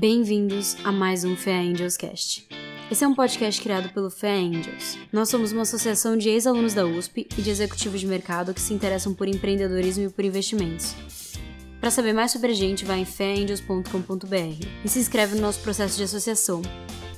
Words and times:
Bem-vindos 0.00 0.78
a 0.82 0.90
mais 0.90 1.24
um 1.24 1.36
Fé 1.36 1.58
Angels 1.58 1.94
Cast. 1.94 2.48
Esse 2.90 3.04
é 3.04 3.06
um 3.06 3.14
podcast 3.14 3.60
criado 3.60 3.92
pelo 3.92 4.10
Fé 4.10 4.32
Angels. 4.32 4.96
Nós 5.12 5.28
somos 5.28 5.52
uma 5.52 5.60
associação 5.60 6.16
de 6.16 6.30
ex-alunos 6.30 6.72
da 6.72 6.86
USP 6.86 7.28
e 7.36 7.42
de 7.42 7.50
executivos 7.50 8.00
de 8.00 8.06
mercado 8.06 8.54
que 8.54 8.62
se 8.62 8.72
interessam 8.72 9.12
por 9.12 9.28
empreendedorismo 9.28 10.06
e 10.06 10.08
por 10.08 10.24
investimentos. 10.24 10.94
Para 11.80 11.90
saber 11.90 12.12
mais 12.12 12.30
sobre 12.30 12.52
a 12.52 12.54
gente, 12.54 12.84
vai 12.84 13.00
em 13.00 13.04
feangels.com.br 13.06 14.66
e 14.84 14.88
se 14.88 14.98
inscreve 14.98 15.34
no 15.34 15.40
nosso 15.40 15.60
processo 15.60 15.96
de 15.96 16.02
associação. 16.02 16.60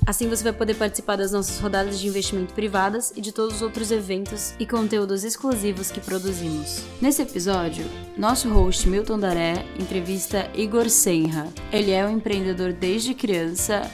Assim 0.05 0.27
você 0.27 0.43
vai 0.43 0.53
poder 0.53 0.75
participar 0.75 1.17
das 1.17 1.31
nossas 1.33 1.59
rodadas 1.59 1.99
de 1.99 2.07
investimento 2.07 2.53
privadas 2.53 3.11
e 3.15 3.21
de 3.21 3.31
todos 3.31 3.57
os 3.57 3.61
outros 3.61 3.91
eventos 3.91 4.53
e 4.59 4.65
conteúdos 4.65 5.23
exclusivos 5.23 5.91
que 5.91 5.99
produzimos. 5.99 6.83
Nesse 7.01 7.21
episódio, 7.21 7.85
nosso 8.17 8.49
host 8.49 8.87
Milton 8.87 9.19
Daré 9.19 9.65
entrevista 9.77 10.49
Igor 10.53 10.89
Senra. 10.89 11.47
Ele 11.71 11.91
é 11.91 12.05
um 12.05 12.11
empreendedor 12.11 12.71
desde 12.73 13.13
criança 13.13 13.89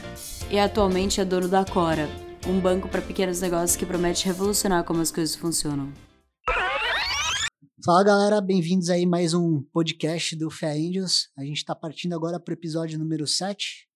e 0.50 0.58
atualmente 0.58 1.20
é 1.20 1.24
dono 1.24 1.48
da 1.48 1.64
Cora, 1.64 2.08
um 2.46 2.58
banco 2.58 2.88
para 2.88 3.02
pequenos 3.02 3.40
negócios 3.40 3.76
que 3.76 3.86
promete 3.86 4.26
revolucionar 4.26 4.84
como 4.84 5.00
as 5.00 5.10
coisas 5.12 5.34
funcionam. 5.36 5.92
Fala 7.82 8.04
galera, 8.04 8.42
bem-vindos 8.42 8.90
aí 8.90 9.06
mais 9.06 9.32
um 9.32 9.62
podcast 9.62 10.36
do 10.36 10.50
Fé 10.50 10.72
Angels. 10.72 11.30
A 11.34 11.42
gente 11.42 11.56
está 11.56 11.74
partindo 11.74 12.14
agora 12.14 12.38
para 12.38 12.52
o 12.52 12.54
episódio 12.54 12.98
número 12.98 13.26
7. 13.26 13.88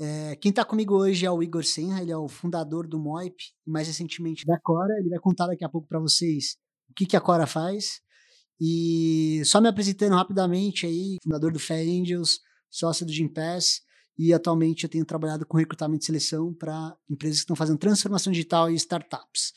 É, 0.00 0.34
quem 0.34 0.50
está 0.50 0.64
comigo 0.64 0.96
hoje 0.96 1.24
é 1.24 1.30
o 1.30 1.40
Igor 1.40 1.62
Senra, 1.62 2.02
ele 2.02 2.10
é 2.10 2.16
o 2.16 2.26
fundador 2.26 2.88
do 2.88 2.98
Moip 2.98 3.36
e 3.64 3.70
mais 3.70 3.86
recentemente 3.86 4.44
da 4.44 4.58
Cora. 4.58 4.92
Ele 4.98 5.10
vai 5.10 5.20
contar 5.20 5.46
daqui 5.46 5.64
a 5.64 5.68
pouco 5.68 5.86
para 5.86 6.00
vocês 6.00 6.56
o 6.90 6.94
que, 6.94 7.06
que 7.06 7.16
a 7.16 7.20
Cora 7.20 7.46
faz. 7.46 8.00
E 8.60 9.40
só 9.44 9.60
me 9.60 9.68
apresentando 9.68 10.16
rapidamente 10.16 10.84
aí, 10.84 11.16
fundador 11.22 11.52
do 11.52 11.60
Fair 11.60 11.88
Angels, 11.88 12.40
sócio 12.68 13.06
do 13.06 13.12
Gimpass 13.12 13.82
e 14.18 14.34
atualmente 14.34 14.82
eu 14.82 14.90
tenho 14.90 15.04
trabalhado 15.04 15.46
com 15.46 15.56
recrutamento 15.56 16.02
e 16.02 16.06
seleção 16.06 16.52
para 16.52 16.96
empresas 17.08 17.38
que 17.38 17.42
estão 17.44 17.54
fazendo 17.54 17.78
transformação 17.78 18.32
digital 18.32 18.68
e 18.68 18.74
startups. 18.74 19.52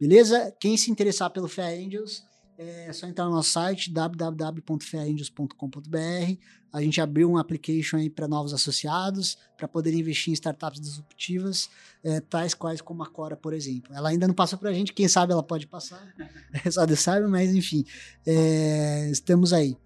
Beleza? 0.00 0.52
Quem 0.60 0.76
se 0.76 0.90
interessar 0.90 1.30
pelo 1.30 1.46
Fair 1.46 1.86
Angels, 1.86 2.20
é 2.62 2.92
só 2.92 3.06
entrar 3.06 3.24
no 3.24 3.32
nosso 3.32 3.50
site 3.50 3.90
www.fairangels.com.br. 3.90 6.36
A 6.72 6.80
gente 6.80 7.00
abriu 7.00 7.30
um 7.30 7.36
application 7.36 7.98
aí 7.98 8.08
para 8.08 8.26
novos 8.26 8.54
associados, 8.54 9.36
para 9.56 9.68
poder 9.68 9.92
investir 9.92 10.30
em 10.30 10.34
startups 10.34 10.80
disruptivas, 10.80 11.68
é, 12.02 12.20
tais 12.20 12.54
quais 12.54 12.80
como 12.80 13.02
a 13.02 13.06
Cora, 13.06 13.36
por 13.36 13.52
exemplo. 13.52 13.94
Ela 13.94 14.08
ainda 14.08 14.26
não 14.26 14.34
passou 14.34 14.58
para 14.58 14.70
a 14.70 14.72
gente, 14.72 14.92
quem 14.92 15.06
sabe 15.06 15.32
ela 15.32 15.42
pode 15.42 15.66
passar, 15.66 16.02
só 16.72 16.86
Deus 16.86 17.00
sabe, 17.00 17.26
mas 17.26 17.54
enfim, 17.54 17.84
é, 18.26 19.10
estamos 19.10 19.52
aí. 19.52 19.76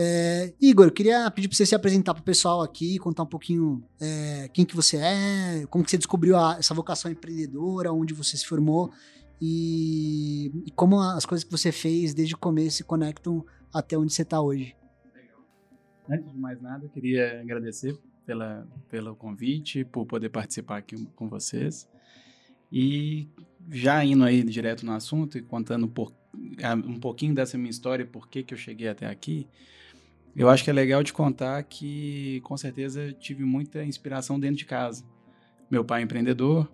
É, 0.00 0.54
Igor, 0.60 0.92
queria 0.92 1.28
pedir 1.28 1.48
para 1.48 1.56
você 1.56 1.66
se 1.66 1.74
apresentar 1.74 2.14
para 2.14 2.20
o 2.20 2.24
pessoal 2.24 2.62
aqui, 2.62 2.98
contar 2.98 3.24
um 3.24 3.26
pouquinho 3.26 3.82
é, 4.00 4.48
quem 4.54 4.64
que 4.64 4.76
você 4.76 4.96
é, 4.96 5.66
como 5.68 5.82
que 5.82 5.90
você 5.90 5.98
descobriu 5.98 6.36
a, 6.36 6.56
essa 6.56 6.72
vocação 6.72 7.10
empreendedora, 7.10 7.92
onde 7.92 8.14
você 8.14 8.36
se 8.36 8.46
formou 8.46 8.92
e, 9.40 10.50
e, 10.66 10.70
como 10.72 11.00
as 11.00 11.24
coisas 11.24 11.44
que 11.44 11.50
você 11.50 11.70
fez 11.70 12.12
desde 12.12 12.34
o 12.34 12.38
começo 12.38 12.78
se 12.78 12.84
conectam 12.84 13.44
até 13.72 13.96
onde 13.96 14.12
você 14.12 14.22
está 14.22 14.40
hoje. 14.40 14.74
Legal. 15.14 15.40
Antes 16.10 16.32
de 16.32 16.38
mais 16.38 16.60
nada, 16.60 16.84
eu 16.84 16.88
queria 16.88 17.40
agradecer 17.40 17.96
pela, 18.26 18.66
pelo 18.88 19.14
convite, 19.14 19.84
por 19.84 20.06
poder 20.06 20.28
participar 20.28 20.78
aqui 20.78 21.06
com 21.14 21.28
vocês. 21.28 21.88
E 22.70 23.28
já 23.70 24.04
indo 24.04 24.24
aí 24.24 24.42
direto 24.42 24.84
no 24.84 24.92
assunto 24.92 25.38
e 25.38 25.42
contando 25.42 25.88
por, 25.88 26.12
um 26.86 26.98
pouquinho 26.98 27.34
dessa 27.34 27.56
minha 27.56 27.70
história, 27.70 28.04
por 28.04 28.28
que, 28.28 28.42
que 28.42 28.52
eu 28.52 28.58
cheguei 28.58 28.88
até 28.88 29.06
aqui, 29.06 29.48
eu 30.36 30.48
acho 30.48 30.62
que 30.62 30.70
é 30.70 30.72
legal 30.72 31.02
de 31.02 31.12
contar 31.12 31.62
que, 31.64 32.40
com 32.44 32.56
certeza, 32.56 33.12
tive 33.12 33.44
muita 33.44 33.84
inspiração 33.84 34.38
dentro 34.38 34.56
de 34.56 34.64
casa. 34.64 35.04
Meu 35.70 35.84
pai 35.84 36.00
é 36.00 36.04
empreendedor 36.04 36.70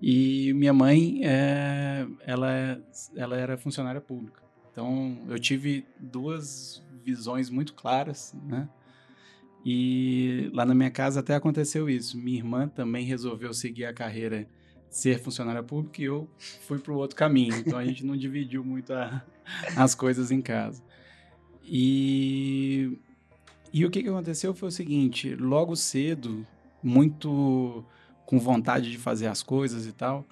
e 0.00 0.52
minha 0.54 0.72
mãe, 0.72 1.20
é, 1.24 2.06
ela, 2.24 2.80
ela 3.16 3.36
era 3.36 3.56
funcionária 3.56 4.00
pública. 4.00 4.42
Então, 4.70 5.18
eu 5.28 5.38
tive 5.38 5.84
duas 5.98 6.82
visões 7.04 7.50
muito 7.50 7.74
claras, 7.74 8.34
né? 8.44 8.68
E 9.64 10.50
lá 10.54 10.64
na 10.64 10.74
minha 10.74 10.90
casa 10.90 11.20
até 11.20 11.34
aconteceu 11.34 11.90
isso. 11.90 12.16
Minha 12.16 12.38
irmã 12.38 12.68
também 12.68 13.04
resolveu 13.04 13.52
seguir 13.52 13.86
a 13.86 13.92
carreira 13.92 14.48
ser 14.88 15.18
funcionária 15.18 15.62
pública 15.62 16.00
e 16.00 16.04
eu 16.04 16.28
fui 16.38 16.78
para 16.78 16.92
o 16.92 16.96
outro 16.96 17.16
caminho. 17.16 17.54
Então 17.56 17.78
a 17.78 17.84
gente 17.84 18.04
não 18.04 18.16
dividiu 18.16 18.64
muito 18.64 18.92
a, 18.92 19.22
as 19.76 19.94
coisas 19.94 20.30
em 20.30 20.40
casa. 20.40 20.82
E, 21.64 22.98
e 23.72 23.84
o 23.84 23.90
que, 23.90 24.02
que 24.02 24.08
aconteceu 24.08 24.54
foi 24.54 24.68
o 24.68 24.72
seguinte: 24.72 25.34
logo 25.34 25.76
cedo, 25.76 26.46
muito 26.82 27.84
com 28.28 28.38
vontade 28.38 28.90
de 28.90 28.98
fazer 28.98 29.26
as 29.26 29.42
coisas 29.42 29.86
e 29.86 29.92
tal, 29.92 30.22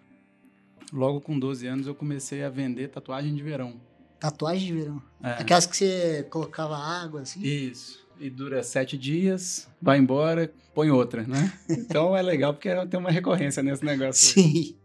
logo 0.92 1.18
com 1.18 1.38
12 1.38 1.66
anos 1.66 1.86
eu 1.86 1.94
comecei 1.94 2.44
a 2.44 2.50
vender 2.50 2.88
tatuagem 2.88 3.34
de 3.34 3.42
verão. 3.42 3.80
Tatuagem 4.20 4.66
de 4.66 4.74
verão? 4.74 5.02
É. 5.22 5.30
Aquelas 5.30 5.64
que 5.64 5.74
você 5.74 6.26
colocava 6.28 6.76
água 6.76 7.22
assim? 7.22 7.40
Isso. 7.40 8.06
E 8.20 8.28
dura 8.28 8.62
sete 8.62 8.98
dias, 8.98 9.66
vai 9.80 9.96
embora, 9.96 10.52
põe 10.74 10.90
outra, 10.90 11.22
né? 11.22 11.50
Então 11.70 12.14
é 12.14 12.20
legal 12.20 12.52
porque 12.52 12.68
tem 12.84 13.00
uma 13.00 13.10
recorrência 13.10 13.62
nesse 13.62 13.82
negócio. 13.82 14.34
Sim. 14.34 14.76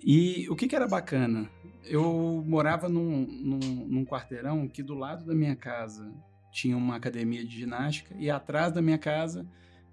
E 0.00 0.48
o 0.48 0.54
que, 0.54 0.68
que 0.68 0.76
era 0.76 0.86
bacana? 0.86 1.50
eu 1.82 2.44
morava 2.46 2.86
num, 2.86 3.26
num, 3.26 3.58
num, 3.88 4.04
quarteirão 4.04 4.68
que 4.68 4.82
do 4.82 4.94
lado 4.94 5.24
da 5.24 5.34
minha 5.34 5.56
casa 5.56 6.12
tinha 6.52 6.76
uma 6.76 6.96
academia 6.96 7.42
de 7.42 7.56
ginástica 7.56 8.14
e 8.18 8.30
atrás 8.30 8.70
da 8.70 8.82
minha 8.82 8.98
casa 8.98 9.46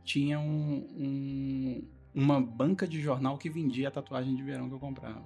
tinha 0.04 0.38
um, 0.38 0.86
um, 0.94 1.88
uma 2.16 2.40
banca 2.40 2.88
de 2.88 3.02
jornal 3.02 3.38
que 3.38 3.50
vendia 3.50 3.90
a 3.90 3.92
tatuagem 3.92 4.36
de 4.36 4.42
verão 4.42 4.70
que 4.70 4.76
eu 4.76 4.80
comprava. 4.80 5.24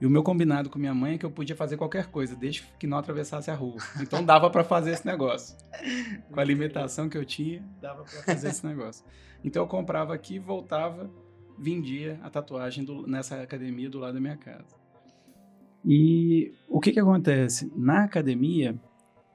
E 0.00 0.06
o 0.06 0.10
meu 0.10 0.22
combinado 0.22 0.68
com 0.68 0.80
minha 0.80 0.92
mãe 0.92 1.14
é 1.14 1.18
que 1.18 1.24
eu 1.24 1.30
podia 1.30 1.54
fazer 1.54 1.76
qualquer 1.76 2.08
coisa, 2.08 2.34
desde 2.34 2.62
que 2.78 2.88
não 2.88 2.98
atravessasse 2.98 3.50
a 3.50 3.54
rua. 3.54 3.76
Então 4.00 4.24
dava 4.24 4.50
para 4.50 4.64
fazer 4.64 4.90
esse 4.90 5.06
negócio. 5.06 5.56
Com 6.28 6.40
a 6.40 6.42
alimentação 6.42 7.08
que 7.08 7.16
eu 7.16 7.24
tinha, 7.24 7.64
dava 7.80 8.02
para 8.02 8.22
fazer 8.24 8.48
esse 8.50 8.66
negócio. 8.66 9.04
Então 9.44 9.62
eu 9.62 9.68
comprava 9.68 10.12
aqui, 10.12 10.40
voltava, 10.40 11.08
vendia 11.56 12.18
a 12.22 12.28
tatuagem 12.28 12.84
do, 12.84 13.06
nessa 13.06 13.40
academia 13.40 13.88
do 13.88 14.00
lado 14.00 14.14
da 14.14 14.20
minha 14.20 14.36
casa. 14.36 14.76
E 15.84 16.52
o 16.68 16.80
que, 16.80 16.90
que 16.90 17.00
acontece? 17.00 17.72
Na 17.76 18.02
academia, 18.02 18.74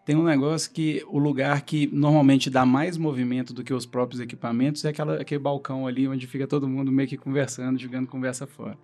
tem 0.08 0.16
um 0.16 0.24
negócio 0.24 0.72
que 0.72 1.04
o 1.10 1.20
lugar 1.20 1.64
que 1.64 1.86
normalmente 1.88 2.50
dá 2.50 2.66
mais 2.66 2.96
movimento 2.96 3.54
do 3.54 3.62
que 3.62 3.74
os 3.74 3.86
próprios 3.86 4.22
equipamentos 4.22 4.86
é 4.86 4.88
aquela, 4.88 5.20
aquele 5.20 5.42
balcão 5.42 5.86
ali 5.86 6.08
onde 6.08 6.26
fica 6.26 6.48
todo 6.48 6.66
mundo 6.66 6.90
meio 6.90 7.10
que 7.10 7.18
conversando, 7.18 7.78
jogando 7.78 8.08
conversa 8.08 8.48
fora. 8.48 8.78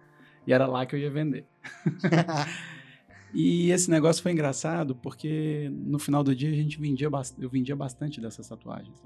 E 0.46 0.52
era 0.52 0.68
lá 0.68 0.86
que 0.86 0.94
eu 0.94 1.00
ia 1.00 1.10
vender. 1.10 1.46
e 3.34 3.72
esse 3.72 3.90
negócio 3.90 4.22
foi 4.22 4.34
engraçado 4.34 4.98
porque 4.98 5.72
no 5.72 5.98
final 5.98 6.26
do 6.26 6.36
dia 6.36 6.50
a 6.50 6.54
gente 6.54 6.78
vendia 6.78 7.10
eu 7.40 7.50
vendia 7.50 7.74
bastante 7.74 8.20
dessas 8.20 8.46
tatuagens. 8.50 9.02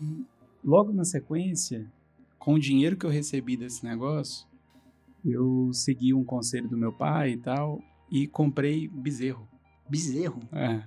E 0.00 0.24
logo 0.62 0.92
na 0.92 1.04
sequência, 1.04 1.90
com 2.38 2.54
o 2.54 2.58
dinheiro 2.60 2.96
que 2.96 3.04
eu 3.04 3.10
recebi 3.10 3.56
desse 3.56 3.84
negócio, 3.84 4.46
eu 5.24 5.72
segui 5.72 6.14
um 6.14 6.22
conselho 6.22 6.68
do 6.68 6.78
meu 6.78 6.92
pai 6.92 7.30
e 7.30 7.36
tal 7.36 7.80
e 8.12 8.28
comprei 8.28 8.86
bezerro. 8.86 9.57
Bezerro? 9.88 10.40
É. 10.52 10.82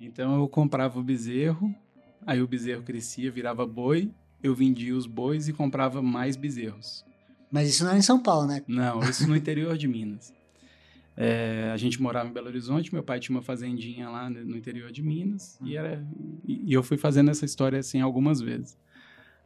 Então 0.00 0.40
eu 0.40 0.48
comprava 0.48 0.98
o 0.98 1.02
bezerro, 1.02 1.74
aí 2.26 2.40
o 2.40 2.48
bezerro 2.48 2.82
crescia, 2.82 3.30
virava 3.30 3.66
boi, 3.66 4.10
eu 4.42 4.54
vendia 4.54 4.96
os 4.96 5.06
bois 5.06 5.48
e 5.48 5.52
comprava 5.52 6.00
mais 6.00 6.36
bezerros. 6.36 7.04
Mas 7.50 7.68
isso 7.68 7.82
não 7.82 7.90
era 7.90 7.98
em 7.98 8.02
São 8.02 8.22
Paulo, 8.22 8.46
né? 8.46 8.62
Não, 8.66 9.00
isso 9.00 9.26
no 9.28 9.36
interior 9.36 9.76
de 9.76 9.86
Minas. 9.88 10.32
É, 11.16 11.70
a 11.72 11.76
gente 11.76 12.00
morava 12.00 12.28
em 12.28 12.32
Belo 12.32 12.46
Horizonte, 12.46 12.94
meu 12.94 13.02
pai 13.02 13.20
tinha 13.20 13.36
uma 13.36 13.42
fazendinha 13.42 14.08
lá 14.08 14.30
no 14.30 14.56
interior 14.56 14.90
de 14.90 15.02
Minas 15.02 15.58
e, 15.62 15.76
era, 15.76 16.02
e 16.46 16.72
eu 16.72 16.82
fui 16.82 16.96
fazendo 16.96 17.30
essa 17.30 17.44
história 17.44 17.78
assim 17.78 18.00
algumas 18.00 18.40
vezes. 18.40 18.78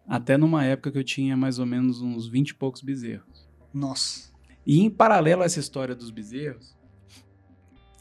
Até 0.07 0.37
numa 0.37 0.65
época 0.65 0.93
que 0.93 0.99
eu 0.99 1.05
tinha 1.05 1.37
mais 1.37 1.59
ou 1.59 1.67
menos 1.67 2.01
uns 2.01 2.29
20 2.29 2.51
e 2.51 2.55
poucos 2.55 2.83
bezerros. 2.83 3.49
Nossa. 3.73 4.31
E 4.67 4.81
em 4.81 4.91
paralelo 4.91 5.43
a 5.43 5.47
essa 5.47 5.59
história 5.59 5.95
dos 5.95 6.11
bezerros, 6.11 6.77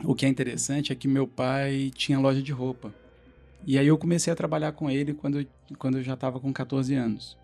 o 0.03 0.15
que 0.15 0.25
é 0.25 0.29
interessante 0.29 0.91
é 0.91 0.95
que 0.95 1.07
meu 1.07 1.27
pai 1.27 1.91
tinha 1.95 2.19
loja 2.19 2.41
de 2.41 2.51
roupa. 2.51 2.93
E 3.65 3.77
aí 3.77 3.87
eu 3.87 3.97
comecei 3.97 4.31
a 4.31 4.35
trabalhar 4.35 4.73
com 4.73 4.89
ele 4.89 5.13
quando 5.13 5.45
quando 5.77 5.97
eu 5.97 6.03
já 6.03 6.13
estava 6.13 6.39
com 6.39 6.51
14 6.51 6.93
anos. 6.95 7.37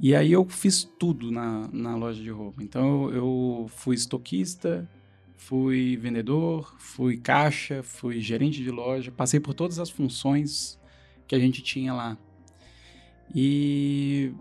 E 0.00 0.14
aí 0.14 0.32
eu 0.32 0.48
fiz 0.48 0.84
tudo 0.98 1.30
na, 1.30 1.68
na 1.72 1.94
loja 1.94 2.22
de 2.22 2.30
roupa. 2.30 2.62
Então 2.62 3.10
eu 3.10 3.66
fui 3.68 3.94
estoquista, 3.94 4.88
fui 5.36 5.96
vendedor, 5.96 6.74
fui 6.78 7.18
caixa, 7.18 7.82
fui 7.82 8.20
gerente 8.20 8.62
de 8.62 8.70
loja, 8.70 9.10
passei 9.10 9.38
por 9.38 9.52
todas 9.52 9.78
as 9.78 9.90
funções 9.90 10.80
que 11.28 11.34
a 11.34 11.38
gente 11.38 11.62
tinha 11.62 11.92
lá. 11.92 12.16
E 13.34 14.32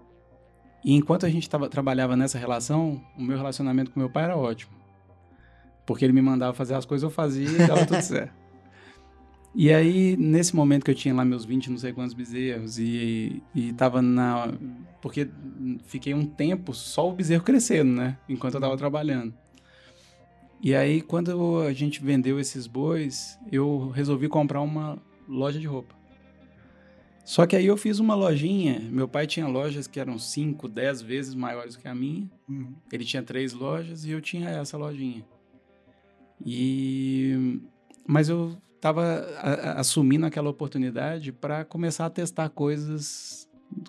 e 0.84 0.94
enquanto 0.94 1.26
a 1.26 1.30
gente 1.30 1.50
tava, 1.50 1.68
trabalhava 1.68 2.16
nessa 2.16 2.38
relação, 2.38 3.04
o 3.18 3.22
meu 3.22 3.36
relacionamento 3.36 3.92
com 3.92 4.00
meu 4.00 4.10
pai 4.10 4.24
era 4.24 4.38
ótimo. 4.38 4.79
Porque 5.90 6.06
ele 6.06 6.14
me 6.14 6.22
mandava 6.22 6.54
fazer 6.54 6.76
as 6.76 6.86
coisas, 6.86 7.02
eu 7.02 7.10
fazia 7.10 7.50
e 7.50 7.68
dava 7.68 7.84
tudo 7.84 8.00
certo. 8.04 8.32
E 9.56 9.74
aí, 9.74 10.16
nesse 10.16 10.56
momento 10.56 10.84
que 10.86 10.92
eu 10.92 10.96
tinha 10.96 11.16
lá 11.16 11.26
meus 11.26 11.46
20, 11.46 11.72
não 11.72 11.80
sei 11.80 11.92
quantos 11.92 12.14
bezerros, 12.14 12.78
e, 12.78 13.42
e 13.56 13.74
tava 13.74 14.00
na. 14.00 14.54
Porque 15.02 15.28
fiquei 15.86 16.14
um 16.14 16.28
tempo 16.28 16.76
só 16.76 17.10
o 17.10 17.12
bezerro 17.12 17.44
crescendo, 17.44 17.92
né? 17.92 18.20
Enquanto 18.30 18.54
eu 18.54 18.62
tava 18.62 18.78
trabalhando. 18.78 19.34
E 20.62 20.76
aí, 20.76 21.02
quando 21.02 21.62
a 21.62 21.74
gente 21.74 22.04
vendeu 22.04 22.40
esses 22.40 22.68
bois, 22.68 23.40
eu 23.52 23.90
resolvi 23.90 24.28
comprar 24.28 24.62
uma 24.62 24.96
loja 25.28 25.60
de 25.60 25.66
roupa. 25.66 25.96
Só 27.26 27.48
que 27.48 27.56
aí 27.56 27.66
eu 27.66 27.76
fiz 27.76 27.98
uma 27.98 28.14
lojinha. 28.14 28.80
Meu 28.80 29.08
pai 29.08 29.26
tinha 29.26 29.48
lojas 29.48 29.88
que 29.88 30.00
eram 30.00 30.20
5, 30.20 30.68
10 30.68 31.02
vezes 31.02 31.34
maiores 31.34 31.76
que 31.76 31.88
a 31.88 31.96
minha. 31.96 32.30
Uhum. 32.48 32.76
Ele 32.94 33.04
tinha 33.04 33.24
três 33.24 33.54
lojas 33.54 34.06
e 34.06 34.12
eu 34.12 34.22
tinha 34.22 34.50
essa 34.50 34.78
lojinha. 34.78 35.26
E 36.46 37.60
mas 38.08 38.30
eu 38.30 38.58
estava 38.76 39.26
assumindo 39.76 40.26
aquela 40.26 40.50
oportunidade 40.50 41.32
para 41.32 41.66
começar 41.66 42.06
a 42.06 42.10
testar 42.10 42.50
coisas 42.50 43.48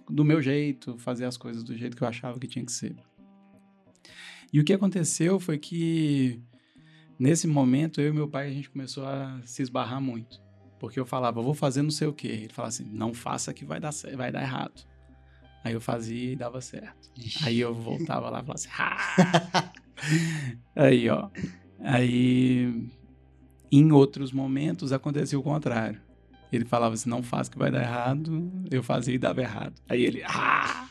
do 0.08 0.24
meu 0.24 0.42
jeito, 0.42 0.98
fazer 0.98 1.24
as 1.24 1.36
coisas 1.36 1.62
do 1.62 1.76
jeito 1.76 1.96
que 1.96 2.02
eu 2.02 2.08
achava 2.08 2.38
que 2.38 2.46
tinha 2.46 2.64
que 2.64 2.72
ser. 2.72 2.96
E 4.52 4.60
o 4.60 4.64
que 4.64 4.72
aconteceu 4.72 5.38
foi 5.38 5.58
que 5.58 6.40
nesse 7.18 7.46
momento 7.46 8.00
eu 8.00 8.08
e 8.08 8.12
meu 8.12 8.28
pai 8.28 8.48
a 8.48 8.52
gente 8.52 8.68
começou 8.68 9.06
a 9.06 9.40
se 9.44 9.62
esbarrar 9.62 10.00
muito, 10.00 10.40
porque 10.78 10.98
eu 10.98 11.06
falava, 11.06 11.40
vou 11.40 11.54
fazer 11.54 11.82
não 11.82 11.90
sei 11.90 12.08
o 12.08 12.12
quê. 12.12 12.28
Ele 12.28 12.52
falava 12.52 12.70
assim, 12.70 12.84
não 12.84 13.14
faça 13.14 13.54
que 13.54 13.64
vai 13.64 13.78
dar 13.78 13.92
vai 14.16 14.32
dar 14.32 14.42
errado. 14.42 14.84
Aí 15.62 15.74
eu 15.74 15.80
fazia 15.80 16.32
e 16.32 16.36
dava 16.36 16.60
certo. 16.60 17.10
Aí 17.42 17.60
eu 17.60 17.74
voltava 17.74 18.28
lá 18.28 18.40
e 18.40 18.42
falava 18.42 18.54
assim, 18.54 18.68
ah! 18.76 19.72
aí 20.74 21.08
ó, 21.08 21.28
aí 21.80 22.90
em 23.70 23.92
outros 23.92 24.32
momentos 24.32 24.92
acontecia 24.92 25.38
o 25.38 25.42
contrário. 25.42 26.00
Ele 26.52 26.64
falava 26.64 26.94
assim, 26.94 27.08
não 27.08 27.22
faz 27.22 27.48
que 27.48 27.56
vai 27.56 27.70
dar 27.70 27.82
errado. 27.82 28.50
Eu 28.70 28.82
fazia 28.82 29.14
e 29.14 29.18
dava 29.18 29.40
errado. 29.40 29.80
Aí 29.88 30.04
ele, 30.04 30.22
ah! 30.24 30.88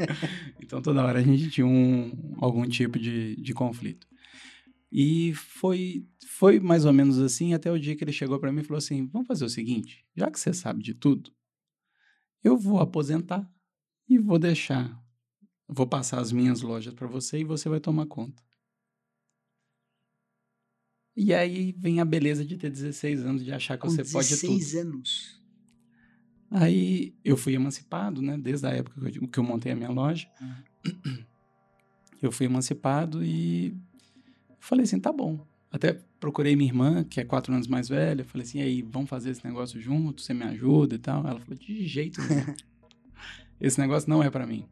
então 0.62 0.82
toda 0.82 1.02
hora 1.02 1.18
a 1.18 1.22
gente 1.22 1.50
tinha 1.50 1.66
um, 1.66 2.36
algum 2.38 2.66
tipo 2.66 2.98
de, 2.98 3.34
de 3.36 3.54
conflito. 3.54 4.06
E 4.92 5.34
foi, 5.34 6.06
foi 6.26 6.60
mais 6.60 6.84
ou 6.84 6.92
menos 6.92 7.18
assim 7.18 7.54
até 7.54 7.70
o 7.70 7.78
dia 7.78 7.94
que 7.96 8.04
ele 8.04 8.12
chegou 8.12 8.38
para 8.38 8.52
mim 8.52 8.60
e 8.60 8.64
falou 8.64 8.78
assim: 8.78 9.06
vamos 9.06 9.26
fazer 9.26 9.44
o 9.44 9.50
seguinte, 9.50 10.04
já 10.16 10.30
que 10.30 10.40
você 10.40 10.52
sabe 10.52 10.82
de 10.82 10.94
tudo, 10.94 11.30
eu 12.42 12.56
vou 12.56 12.80
aposentar 12.80 13.46
e 14.08 14.18
vou 14.18 14.38
deixar, 14.38 14.98
vou 15.68 15.86
passar 15.86 16.20
as 16.20 16.32
minhas 16.32 16.62
lojas 16.62 16.94
para 16.94 17.06
você 17.06 17.40
e 17.40 17.44
você 17.44 17.68
vai 17.68 17.80
tomar 17.80 18.06
conta. 18.06 18.42
E 21.20 21.34
aí 21.34 21.74
vem 21.76 21.98
a 21.98 22.04
beleza 22.04 22.44
de 22.44 22.56
ter 22.56 22.70
16 22.70 23.26
anos, 23.26 23.44
de 23.44 23.52
achar 23.52 23.76
que 23.76 23.82
Com 23.82 23.90
você 23.90 24.04
pode 24.04 24.28
tudo. 24.28 24.56
16 24.56 24.76
anos. 24.76 25.42
Aí 26.48 27.12
eu 27.24 27.36
fui 27.36 27.54
emancipado, 27.54 28.22
né? 28.22 28.38
Desde 28.38 28.64
a 28.68 28.70
época 28.70 29.10
que 29.10 29.18
eu, 29.18 29.26
que 29.26 29.38
eu 29.38 29.42
montei 29.42 29.72
a 29.72 29.74
minha 29.74 29.90
loja. 29.90 30.28
Uhum. 30.40 31.24
Eu 32.22 32.30
fui 32.30 32.46
emancipado 32.46 33.24
e 33.24 33.76
falei 34.60 34.84
assim, 34.84 35.00
tá 35.00 35.12
bom. 35.12 35.44
Até 35.72 36.00
procurei 36.20 36.54
minha 36.54 36.70
irmã, 36.70 37.02
que 37.02 37.20
é 37.20 37.24
quatro 37.24 37.52
anos 37.52 37.66
mais 37.66 37.88
velha. 37.88 38.24
Falei 38.24 38.46
assim, 38.46 38.60
aí, 38.60 38.80
vamos 38.80 39.10
fazer 39.10 39.30
esse 39.30 39.44
negócio 39.44 39.80
junto? 39.80 40.22
Você 40.22 40.32
me 40.32 40.44
ajuda 40.44 40.94
e 40.94 40.98
tal? 40.98 41.26
Ela 41.26 41.40
falou, 41.40 41.58
de 41.58 41.84
jeito 41.84 42.20
nenhum. 42.22 42.54
esse 43.60 43.80
negócio 43.80 44.08
não 44.08 44.22
é 44.22 44.30
para 44.30 44.46
mim. 44.46 44.64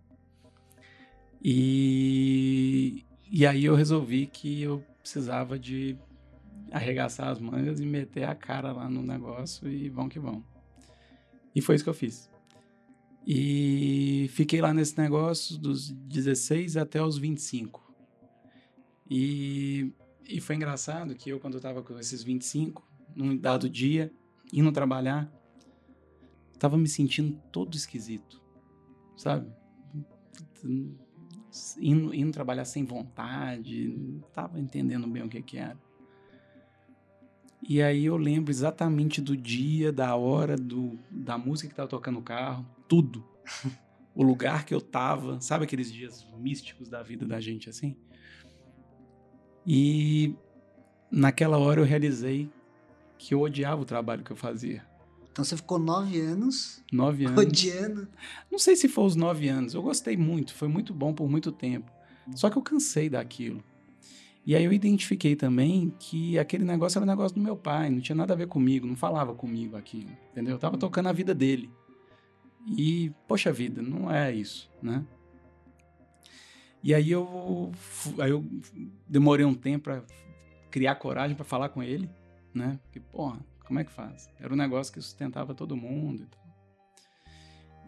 E, 1.43 3.05
e 3.33 3.45
aí 3.45 3.65
eu 3.65 3.75
resolvi 3.75 4.27
que 4.29 4.63
eu 4.63 4.85
precisava 5.03 5.59
de 5.59 5.97
arregaçar 6.71 7.29
as 7.29 7.39
mangas 7.39 7.81
e 7.81 7.87
meter 7.87 8.25
a 8.25 8.35
cara 8.35 8.73
lá 8.73 8.89
no 8.89 9.03
negócio 9.03 9.69
e 9.69 9.89
vão 9.89 10.09
que 10.09 10.19
vão. 10.19 10.45
E 11.55 11.61
foi 11.61 11.75
isso 11.75 11.85
que 11.85 11.91
eu 11.91 11.95
fiz. 11.95 12.31
E 13.27 14.29
fiquei 14.31 14.61
lá 14.61 14.73
nesse 14.73 14.97
negócio 14.99 15.59
dos 15.59 15.91
16 15.91 16.77
até 16.77 17.03
os 17.03 17.19
25. 17.19 17.93
E, 19.11 19.93
e 20.29 20.41
foi 20.41 20.57
engraçado 20.57 21.15
que 21.15 21.31
eu, 21.31 21.41
quando 21.41 21.55
eu 21.55 21.61
tava 21.61 21.83
com 21.83 21.99
esses 21.99 22.23
25, 22.23 22.87
num 23.15 23.37
dado 23.37 23.69
dia, 23.69 24.12
indo 24.53 24.71
trabalhar, 24.71 25.33
tava 26.59 26.77
me 26.77 26.89
sentindo 26.89 27.41
todo 27.51 27.75
esquisito, 27.75 28.41
sabe? 29.17 29.51
Indo, 31.79 32.15
indo 32.15 32.33
trabalhar 32.33 32.65
sem 32.65 32.85
vontade, 32.85 33.89
não 33.89 34.21
tava 34.31 34.61
entendendo 34.61 35.07
bem 35.07 35.23
o 35.23 35.29
que 35.29 35.43
que 35.43 35.57
era. 35.57 35.79
E 37.69 37.83
aí 37.83 38.05
eu 38.07 38.17
lembro 38.17 38.53
exatamente 38.53 39.21
do 39.21 39.37
dia, 39.37 39.93
da 39.93 40.15
hora, 40.15 40.57
do, 40.57 40.97
da 41.11 41.37
música 41.37 41.69
que 41.69 41.75
tava 41.75 41.89
tocando 41.89 42.17
no 42.17 42.23
carro, 42.23 42.65
tudo. 42.87 43.27
o 44.15 44.23
lugar 44.23 44.65
que 44.65 44.73
eu 44.73 44.81
tava, 44.81 45.41
sabe 45.41 45.65
aqueles 45.65 45.93
dias 45.93 46.25
místicos 46.39 46.89
da 46.89 47.03
vida 47.03 47.27
da 47.27 47.41
gente 47.41 47.69
assim? 47.69 47.97
E 49.67 50.35
naquela 51.11 51.59
hora 51.59 51.81
eu 51.81 51.85
realizei 51.85 52.49
que 53.19 53.35
eu 53.35 53.41
odiava 53.41 53.83
o 53.83 53.85
trabalho 53.85 54.23
que 54.23 54.31
eu 54.31 54.37
fazia. 54.37 54.87
Então 55.33 55.45
você 55.45 55.57
ficou 55.57 55.79
nove 55.79 56.21
anos. 56.21 56.83
Nove 56.93 57.27
anos. 57.27 57.45
Odiando. 57.45 58.09
Não 58.51 58.61
sei 58.61 58.77
se 58.77 58.89
foi 58.89 59.05
os 59.05 59.17
nove 59.17 59.49
anos. 59.49 59.75
Eu 59.75 59.83
gostei 59.83 60.17
muito, 60.17 60.55
foi 60.55 60.69
muito 60.69 60.95
bom 60.95 61.12
por 61.12 61.29
muito 61.29 61.51
tempo. 61.51 61.91
Só 62.35 62.49
que 62.49 62.57
eu 62.57 62.62
cansei 62.62 63.11
daquilo. 63.11 63.62
E 64.47 64.55
aí 64.55 64.63
eu 64.63 64.73
identifiquei 64.73 65.35
também 65.35 65.93
que 65.99 66.39
aquele 66.39 66.65
negócio 66.65 66.99
era 66.99 67.05
um 67.05 67.09
negócio 67.09 67.35
do 67.35 67.43
meu 67.43 67.57
pai, 67.57 67.91
não 67.91 67.99
tinha 67.99 68.15
nada 68.15 68.33
a 68.33 68.37
ver 68.37 68.47
comigo, 68.47 68.87
não 68.87 68.95
falava 68.95 69.35
comigo 69.35 69.77
aquilo, 69.77 70.09
entendeu? 70.31 70.55
Eu 70.55 70.59
tava 70.59 70.79
tocando 70.79 71.09
a 71.09 71.13
vida 71.13 71.35
dele. 71.35 71.69
E, 72.65 73.13
poxa 73.27 73.53
vida, 73.53 73.83
não 73.83 74.09
é 74.09 74.33
isso, 74.33 74.71
né? 74.81 75.05
E 76.81 76.95
aí 76.95 77.11
eu, 77.11 77.73
aí 78.21 78.31
eu 78.31 78.45
demorei 79.09 79.45
um 79.45 79.55
tempo 79.55 79.85
para 79.85 80.05
criar 80.71 80.95
coragem 80.95 81.35
para 81.35 81.45
falar 81.45 81.71
com 81.71 81.83
ele, 81.83 82.09
né? 82.55 82.79
Porque, 82.85 83.01
porra, 83.01 83.45
como 83.67 83.81
é 83.81 83.85
que 83.85 83.91
faz? 83.91 84.31
Era 84.39 84.55
um 84.55 84.57
negócio 84.57 84.93
que 84.93 85.01
sustentava 85.01 85.55
todo 85.55 85.77
mundo 85.77 86.23
e. 86.23 86.37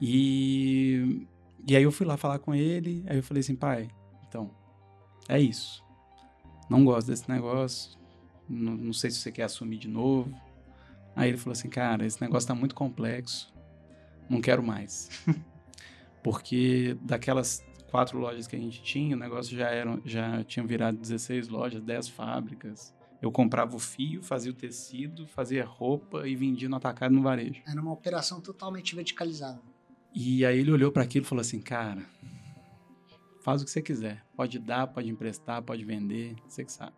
E, 0.00 1.26
e 1.68 1.76
aí 1.76 1.82
eu 1.84 1.92
fui 1.92 2.06
lá 2.06 2.16
falar 2.16 2.40
com 2.40 2.52
ele, 2.52 3.04
aí 3.06 3.16
eu 3.16 3.22
falei 3.22 3.40
assim, 3.40 3.54
pai, 3.54 3.88
então, 4.26 4.50
é 5.28 5.40
isso 5.40 5.86
não 6.68 6.84
gosto 6.84 7.08
desse 7.08 7.28
negócio, 7.28 7.98
não, 8.48 8.76
não, 8.76 8.92
sei 8.92 9.10
se 9.10 9.18
você 9.18 9.32
quer 9.32 9.44
assumir 9.44 9.78
de 9.78 9.88
novo. 9.88 10.34
Aí 11.14 11.30
ele 11.30 11.38
falou 11.38 11.52
assim, 11.52 11.68
cara, 11.68 12.06
esse 12.06 12.20
negócio 12.20 12.46
tá 12.46 12.54
muito 12.54 12.74
complexo, 12.74 13.52
não 14.28 14.40
quero 14.40 14.62
mais. 14.62 15.10
Porque 16.22 16.96
daquelas 17.02 17.64
quatro 17.90 18.18
lojas 18.18 18.46
que 18.46 18.56
a 18.56 18.58
gente 18.58 18.82
tinha, 18.82 19.16
o 19.16 19.18
negócio 19.18 19.56
já, 19.56 19.68
era, 19.70 20.00
já 20.04 20.44
tinha 20.44 20.64
virado 20.66 20.98
16 20.98 21.48
lojas, 21.48 21.82
10 21.82 22.08
fábricas. 22.08 22.94
Eu 23.20 23.32
comprava 23.32 23.74
o 23.74 23.78
fio, 23.78 24.22
fazia 24.22 24.52
o 24.52 24.54
tecido, 24.54 25.26
fazia 25.26 25.64
roupa 25.64 26.28
e 26.28 26.36
vendia 26.36 26.68
no 26.68 26.76
atacado 26.76 27.12
no 27.12 27.22
varejo. 27.22 27.60
Era 27.66 27.80
uma 27.80 27.92
operação 27.92 28.40
totalmente 28.40 28.94
verticalizada. 28.94 29.60
E 30.14 30.44
aí 30.44 30.60
ele 30.60 30.70
olhou 30.70 30.92
para 30.92 31.02
aquilo 31.02 31.24
e 31.24 31.28
falou 31.28 31.40
assim, 31.40 31.60
cara, 31.60 32.02
faz 33.48 33.62
o 33.62 33.64
que 33.64 33.70
você 33.70 33.80
quiser. 33.80 34.22
Pode 34.36 34.58
dar, 34.58 34.86
pode 34.88 35.08
emprestar, 35.08 35.62
pode 35.62 35.82
vender, 35.82 36.36
você 36.46 36.62
que 36.62 36.70
sabe. 36.70 36.96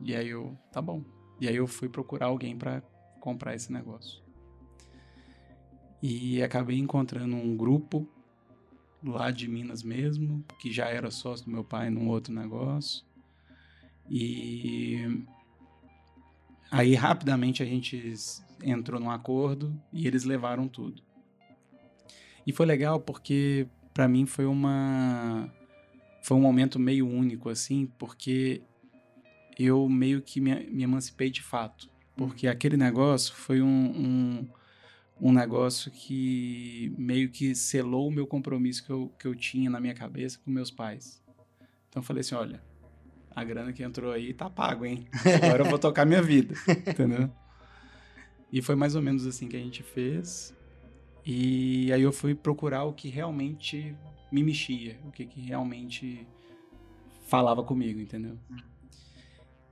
E 0.00 0.14
aí 0.14 0.28
eu, 0.28 0.56
tá 0.70 0.80
bom. 0.80 1.02
E 1.40 1.48
aí 1.48 1.56
eu 1.56 1.66
fui 1.66 1.88
procurar 1.88 2.26
alguém 2.26 2.56
para 2.56 2.80
comprar 3.18 3.56
esse 3.56 3.72
negócio. 3.72 4.22
E 6.00 6.40
acabei 6.40 6.78
encontrando 6.78 7.34
um 7.34 7.56
grupo 7.56 8.08
lá 9.02 9.32
de 9.32 9.48
Minas 9.48 9.82
mesmo, 9.82 10.44
que 10.60 10.72
já 10.72 10.86
era 10.86 11.10
sócio 11.10 11.46
do 11.46 11.50
meu 11.50 11.64
pai 11.64 11.90
num 11.90 12.08
outro 12.08 12.32
negócio. 12.32 13.04
E 14.08 15.26
aí 16.70 16.94
rapidamente 16.94 17.60
a 17.60 17.66
gente 17.66 18.14
entrou 18.62 19.00
num 19.00 19.10
acordo 19.10 19.76
e 19.92 20.06
eles 20.06 20.22
levaram 20.22 20.68
tudo. 20.68 21.02
E 22.46 22.52
foi 22.52 22.66
legal 22.66 23.00
porque 23.00 23.66
para 23.96 24.06
mim 24.06 24.26
foi 24.26 24.44
uma 24.44 25.50
foi 26.20 26.36
um 26.36 26.40
momento 26.40 26.78
meio 26.78 27.08
único 27.08 27.48
assim, 27.48 27.90
porque 27.98 28.60
eu 29.58 29.88
meio 29.88 30.20
que 30.20 30.38
me, 30.38 30.54
me 30.66 30.82
emancipei 30.82 31.30
de 31.30 31.42
fato, 31.42 31.88
porque 32.14 32.46
uhum. 32.46 32.52
aquele 32.52 32.76
negócio 32.76 33.34
foi 33.34 33.62
um, 33.62 33.66
um, 33.68 34.48
um, 35.18 35.32
negócio 35.32 35.90
que 35.90 36.92
meio 36.98 37.30
que 37.30 37.54
selou 37.54 38.08
o 38.08 38.10
meu 38.10 38.26
compromisso 38.26 38.84
que 38.84 38.90
eu, 38.90 39.10
que 39.18 39.26
eu 39.26 39.34
tinha 39.34 39.70
na 39.70 39.80
minha 39.80 39.94
cabeça 39.94 40.38
com 40.44 40.50
meus 40.50 40.70
pais. 40.70 41.22
Então 41.88 42.02
eu 42.02 42.04
falei 42.04 42.20
assim, 42.20 42.34
olha, 42.34 42.62
a 43.34 43.42
grana 43.44 43.72
que 43.72 43.82
entrou 43.82 44.12
aí 44.12 44.34
tá 44.34 44.50
pago, 44.50 44.84
hein? 44.84 45.06
Agora 45.42 45.64
eu 45.64 45.70
vou 45.70 45.78
tocar 45.78 46.04
minha 46.04 46.20
vida, 46.20 46.54
entendeu? 46.86 47.30
E 48.52 48.60
foi 48.60 48.74
mais 48.74 48.94
ou 48.94 49.00
menos 49.00 49.26
assim 49.26 49.48
que 49.48 49.56
a 49.56 49.60
gente 49.60 49.82
fez. 49.82 50.54
E 51.26 51.92
aí 51.92 52.02
eu 52.02 52.12
fui 52.12 52.36
procurar 52.36 52.84
o 52.84 52.92
que 52.92 53.08
realmente 53.08 53.96
me 54.30 54.44
mexia, 54.44 54.96
o 55.04 55.10
que, 55.10 55.26
que 55.26 55.40
realmente 55.40 56.24
falava 57.26 57.64
comigo, 57.64 57.98
entendeu? 57.98 58.38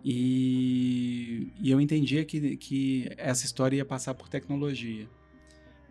E, 0.04 1.52
e 1.61 1.70
eu 1.70 1.80
entendia 1.80 2.25
que, 2.25 2.56
que 2.56 3.08
essa 3.16 3.46
história 3.46 3.76
ia 3.76 3.84
passar 3.84 4.14
por 4.14 4.28
tecnologia. 4.28 5.08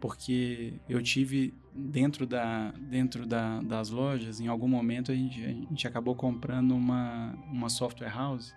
Porque 0.01 0.74
eu 0.89 1.01
tive 1.01 1.53
dentro, 1.74 2.27
da, 2.27 2.72
dentro 2.72 3.25
da, 3.25 3.62
das 3.62 3.89
lojas, 3.89 4.41
em 4.41 4.48
algum 4.48 4.67
momento 4.67 5.13
a 5.13 5.15
gente, 5.15 5.41
a 5.46 5.48
gente 5.48 5.88
acabou 5.88 6.13
comprando 6.13 6.75
uma, 6.75 7.34
uma 7.50 7.70
software 7.70 8.13
house 8.13 8.53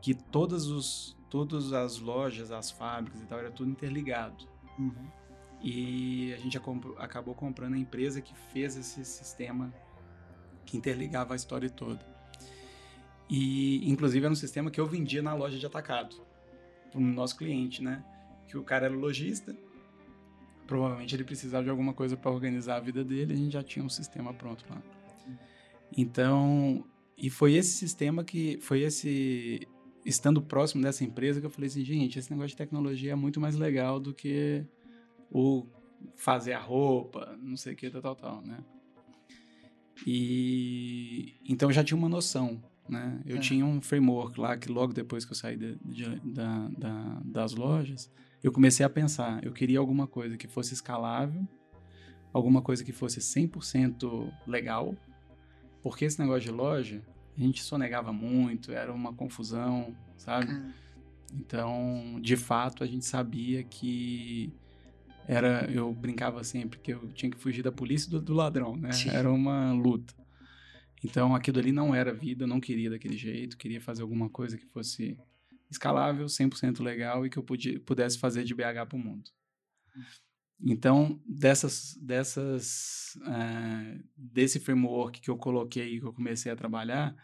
que 0.00 0.14
todas, 0.14 0.66
os, 0.66 1.16
todas 1.28 1.72
as 1.72 1.98
lojas, 1.98 2.52
as 2.52 2.70
fábricas 2.70 3.20
e 3.20 3.26
tal, 3.26 3.40
era 3.40 3.50
tudo 3.50 3.72
interligado. 3.72 4.46
Uhum. 4.78 5.25
E 5.62 6.32
a 6.34 6.38
gente 6.38 6.58
acabou 6.98 7.34
comprando 7.34 7.74
a 7.74 7.78
empresa 7.78 8.20
que 8.20 8.34
fez 8.52 8.76
esse 8.76 9.04
sistema 9.04 9.72
que 10.64 10.76
interligava 10.76 11.34
a 11.34 11.36
história 11.36 11.70
toda. 11.70 12.00
E, 13.28 13.88
inclusive, 13.90 14.24
era 14.24 14.32
um 14.32 14.36
sistema 14.36 14.70
que 14.70 14.80
eu 14.80 14.86
vendia 14.86 15.22
na 15.22 15.34
loja 15.34 15.58
de 15.58 15.66
atacado 15.66 16.16
para 16.90 17.00
o 17.00 17.02
nosso 17.02 17.36
cliente, 17.36 17.82
né? 17.82 18.04
Que 18.48 18.56
o 18.56 18.62
cara 18.62 18.86
era 18.86 18.94
lojista, 18.94 19.56
provavelmente 20.66 21.14
ele 21.14 21.24
precisava 21.24 21.64
de 21.64 21.70
alguma 21.70 21.92
coisa 21.92 22.16
para 22.16 22.30
organizar 22.30 22.76
a 22.76 22.80
vida 22.80 23.04
dele, 23.04 23.32
a 23.32 23.36
gente 23.36 23.52
já 23.52 23.62
tinha 23.62 23.84
um 23.84 23.88
sistema 23.88 24.34
pronto 24.34 24.64
lá. 24.68 24.82
Então, 25.96 26.84
e 27.16 27.30
foi 27.30 27.54
esse 27.54 27.70
sistema 27.70 28.24
que, 28.24 28.58
foi 28.60 28.82
esse, 28.82 29.66
estando 30.04 30.42
próximo 30.42 30.82
dessa 30.82 31.04
empresa 31.04 31.40
que 31.40 31.46
eu 31.46 31.50
falei 31.50 31.68
assim, 31.68 31.84
gente, 31.84 32.18
esse 32.18 32.30
negócio 32.30 32.50
de 32.50 32.56
tecnologia 32.56 33.12
é 33.12 33.14
muito 33.14 33.40
mais 33.40 33.56
legal 33.56 33.98
do 33.98 34.12
que 34.12 34.64
o 35.30 35.66
fazer 36.14 36.52
a 36.52 36.60
roupa, 36.60 37.36
não 37.40 37.56
sei 37.56 37.74
o 37.74 37.76
que, 37.76 37.90
tal, 37.90 38.02
tal, 38.02 38.16
tal, 38.16 38.42
né? 38.42 38.58
E 40.06 41.34
então 41.48 41.68
eu 41.68 41.72
já 41.72 41.82
tinha 41.82 41.96
uma 41.96 42.08
noção, 42.08 42.62
né? 42.88 43.20
Eu 43.24 43.36
é. 43.36 43.40
tinha 43.40 43.64
um 43.64 43.80
framework 43.80 44.38
lá 44.38 44.56
que 44.56 44.70
logo 44.70 44.92
depois 44.92 45.24
que 45.24 45.32
eu 45.32 45.36
saí 45.36 45.56
de, 45.56 45.76
de, 45.84 46.20
da, 46.20 46.68
da, 46.68 47.20
das 47.24 47.54
lojas, 47.54 48.10
eu 48.42 48.52
comecei 48.52 48.84
a 48.84 48.90
pensar, 48.90 49.42
eu 49.44 49.52
queria 49.52 49.78
alguma 49.78 50.06
coisa 50.06 50.36
que 50.36 50.46
fosse 50.46 50.74
escalável, 50.74 51.46
alguma 52.32 52.60
coisa 52.60 52.84
que 52.84 52.92
fosse 52.92 53.20
100% 53.20 54.32
legal, 54.46 54.94
porque 55.82 56.04
esse 56.04 56.18
negócio 56.20 56.42
de 56.42 56.50
loja, 56.50 57.02
a 57.36 57.40
gente 57.40 57.62
sonegava 57.62 58.12
muito, 58.12 58.72
era 58.72 58.92
uma 58.92 59.12
confusão, 59.12 59.96
sabe? 60.16 60.52
Ah. 60.52 60.72
Então, 61.32 62.18
de 62.20 62.36
fato, 62.36 62.84
a 62.84 62.86
gente 62.86 63.04
sabia 63.04 63.64
que 63.64 64.52
era 65.26 65.70
eu 65.70 65.92
brincava 65.92 66.42
sempre 66.44 66.78
que 66.78 66.92
eu 66.92 67.08
tinha 67.08 67.30
que 67.30 67.38
fugir 67.38 67.62
da 67.62 67.72
polícia 67.72 68.08
e 68.08 68.10
do, 68.10 68.20
do 68.20 68.34
ladrão, 68.34 68.76
né? 68.76 68.92
Sim. 68.92 69.10
Era 69.10 69.30
uma 69.30 69.72
luta. 69.72 70.14
Então 71.04 71.34
aquilo 71.34 71.58
ali 71.58 71.72
não 71.72 71.94
era 71.94 72.14
vida, 72.14 72.44
eu 72.44 72.48
não 72.48 72.60
queria 72.60 72.90
daquele 72.90 73.16
jeito, 73.16 73.56
queria 73.56 73.80
fazer 73.80 74.02
alguma 74.02 74.30
coisa 74.30 74.56
que 74.56 74.66
fosse 74.66 75.18
escalável, 75.70 76.26
100% 76.26 76.80
legal 76.82 77.26
e 77.26 77.30
que 77.30 77.36
eu 77.36 77.42
podia, 77.42 77.78
pudesse 77.80 78.18
fazer 78.18 78.44
de 78.44 78.54
BH 78.54 78.86
para 78.88 78.96
o 78.96 78.98
mundo. 78.98 79.30
Então, 80.60 81.20
dessas, 81.26 81.94
dessas, 82.00 83.16
uh, 83.16 84.02
desse 84.16 84.58
framework 84.58 85.20
que 85.20 85.28
eu 85.28 85.36
coloquei, 85.36 86.00
que 86.00 86.06
eu 86.06 86.12
comecei 86.12 86.50
a 86.50 86.56
trabalhar, 86.56 87.14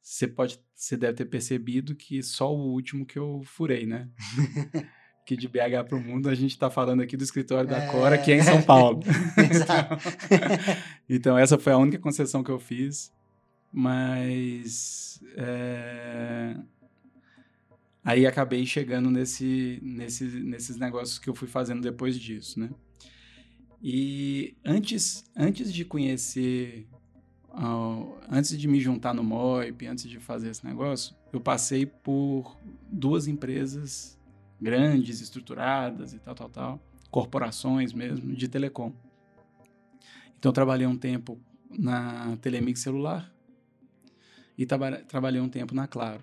você 0.00 0.28
pode, 0.28 0.60
você 0.74 0.96
deve 0.96 1.14
ter 1.14 1.24
percebido 1.24 1.96
que 1.96 2.22
só 2.22 2.54
o 2.54 2.72
último 2.72 3.04
que 3.04 3.18
eu 3.18 3.42
furei, 3.44 3.86
né? 3.86 4.08
que 5.30 5.36
de 5.36 5.46
BH 5.46 5.86
para 5.88 5.96
o 5.96 6.00
mundo 6.00 6.28
a 6.28 6.34
gente 6.34 6.50
está 6.50 6.68
falando 6.68 7.02
aqui 7.02 7.16
do 7.16 7.22
escritório 7.22 7.70
da 7.70 7.78
é... 7.78 7.86
Cora, 7.86 8.18
que 8.18 8.32
é 8.32 8.38
em 8.38 8.42
São 8.42 8.60
Paulo. 8.60 9.00
então, 9.38 9.98
então, 11.08 11.38
essa 11.38 11.56
foi 11.56 11.72
a 11.72 11.78
única 11.78 12.00
concessão 12.00 12.42
que 12.42 12.50
eu 12.50 12.58
fiz, 12.58 13.12
mas 13.72 15.22
é... 15.36 16.56
aí 18.04 18.26
acabei 18.26 18.66
chegando 18.66 19.08
nesse, 19.08 19.78
nesse, 19.80 20.24
nesses 20.24 20.76
negócios 20.76 21.16
que 21.16 21.30
eu 21.30 21.34
fui 21.34 21.46
fazendo 21.46 21.80
depois 21.80 22.18
disso, 22.18 22.58
né? 22.58 22.68
E 23.80 24.56
antes, 24.64 25.24
antes 25.36 25.72
de 25.72 25.84
conhecer, 25.84 26.88
uh, 27.50 28.16
antes 28.28 28.58
de 28.58 28.66
me 28.66 28.80
juntar 28.80 29.14
no 29.14 29.22
MOIP, 29.22 29.86
antes 29.86 30.10
de 30.10 30.18
fazer 30.18 30.50
esse 30.50 30.66
negócio, 30.66 31.14
eu 31.32 31.40
passei 31.40 31.86
por 31.86 32.58
duas 32.90 33.28
empresas 33.28 34.19
grandes, 34.60 35.20
estruturadas 35.20 36.12
e 36.12 36.18
tal, 36.18 36.34
tal, 36.34 36.48
tal, 36.48 36.80
corporações 37.10 37.92
mesmo 37.92 38.34
de 38.34 38.48
telecom. 38.48 38.92
Então 40.38 40.52
trabalhei 40.52 40.86
um 40.86 40.96
tempo 40.96 41.38
na 41.70 42.36
Telemix 42.38 42.80
Celular 42.80 43.32
e 44.56 44.66
tra 44.66 45.02
trabalhei 45.02 45.40
um 45.40 45.48
tempo 45.48 45.74
na 45.74 45.86
Claro. 45.86 46.22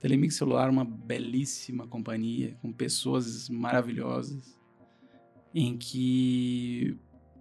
Telemix 0.00 0.36
Celular 0.36 0.68
é 0.68 0.70
uma 0.70 0.84
belíssima 0.84 1.86
companhia 1.86 2.56
com 2.62 2.72
pessoas 2.72 3.48
maravilhosas 3.48 4.58
em 5.54 5.76
que 5.76 6.96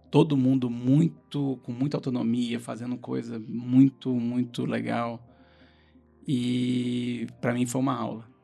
todo 0.09 0.37
mundo 0.37 0.69
muito 0.69 1.59
com 1.63 1.71
muita 1.71 1.97
autonomia, 1.97 2.59
fazendo 2.59 2.97
coisa 2.97 3.39
muito 3.39 4.13
muito 4.13 4.65
legal. 4.65 5.21
E 6.27 7.27
para 7.39 7.53
mim 7.53 7.65
foi 7.65 7.79
uma 7.79 7.95
aula. 7.95 8.36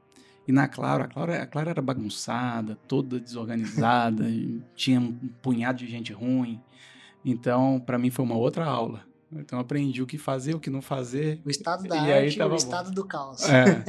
E 0.48 0.52
na 0.52 0.68
Claro, 0.68 1.04
a 1.04 1.08
Claro, 1.08 1.34
a 1.34 1.46
Claro 1.46 1.70
era 1.70 1.82
bagunçada, 1.82 2.78
toda 2.88 3.20
desorganizada, 3.20 4.26
tinha 4.76 5.00
um 5.00 5.14
punhado 5.42 5.80
de 5.80 5.88
gente 5.88 6.12
ruim. 6.12 6.62
Então, 7.24 7.80
para 7.80 7.98
mim 7.98 8.10
foi 8.10 8.26
uma 8.26 8.36
outra 8.36 8.66
aula. 8.66 9.06
Então, 9.32 9.60
aprendi 9.60 10.02
o 10.02 10.06
que 10.06 10.18
fazer, 10.18 10.54
o 10.54 10.60
que 10.60 10.70
não 10.70 10.82
fazer. 10.82 11.42
O 11.46 11.50
estado 11.50 11.88
da 11.88 11.96
e 11.96 12.12
arte 12.12 12.40
e 12.40 12.44
o 12.44 12.50
bom. 12.50 12.56
estado 12.56 12.92
do 12.92 13.06
caos. 13.06 13.42
É. 13.50 13.84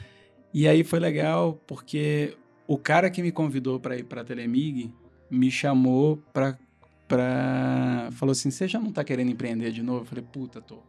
e 0.52 0.66
aí 0.66 0.82
foi 0.82 0.98
legal 0.98 1.60
porque 1.66 2.36
o 2.66 2.76
cara 2.76 3.10
que 3.10 3.22
me 3.22 3.30
convidou 3.30 3.78
para 3.78 3.96
ir 3.96 4.04
para 4.04 4.24
Telemig 4.24 4.92
me 5.30 5.50
chamou 5.50 6.16
para 6.32 6.58
para 7.06 8.10
falou 8.12 8.32
assim: 8.32 8.50
"Você 8.50 8.66
já 8.66 8.78
não 8.78 8.92
tá 8.92 9.04
querendo 9.04 9.30
empreender 9.30 9.70
de 9.70 9.82
novo?" 9.82 10.00
Eu 10.00 10.04
falei: 10.06 10.24
"Puta, 10.24 10.60
tô". 10.60 10.82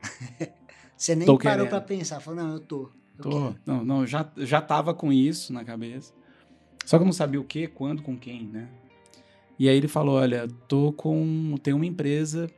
Você 0.96 1.14
nem 1.14 1.26
tô 1.26 1.36
parou 1.36 1.66
para 1.66 1.80
pensar, 1.80 2.20
falou: 2.20 2.42
"Não, 2.42 2.52
eu 2.54 2.60
tô". 2.60 2.90
Tô, 3.20 3.54
não, 3.64 3.84
não, 3.84 4.06
já, 4.06 4.30
já 4.36 4.60
tava 4.60 4.92
com 4.92 5.12
isso 5.12 5.52
na 5.52 5.64
cabeça. 5.64 6.12
Só 6.84 6.98
que 6.98 7.02
eu 7.02 7.06
não 7.06 7.12
sabia 7.12 7.40
o 7.40 7.44
que, 7.44 7.66
quando, 7.66 8.02
com 8.02 8.16
quem, 8.16 8.44
né? 8.44 8.68
E 9.58 9.68
aí 9.68 9.76
ele 9.76 9.88
falou: 9.88 10.16
Olha, 10.16 10.46
tô 10.68 10.92
com. 10.92 11.56
Tem 11.62 11.74
uma 11.74 11.86
empresa 11.86 12.50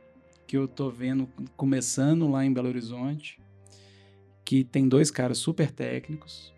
que 0.45 0.57
eu 0.57 0.67
tô 0.67 0.89
vendo 0.89 1.29
começando 1.55 2.29
lá 2.29 2.43
em 2.43 2.51
Belo 2.51 2.67
Horizonte, 2.67 3.39
que 4.43 4.63
tem 4.63 4.87
dois 4.87 5.11
caras 5.11 5.37
super 5.37 5.71
técnicos, 5.71 6.53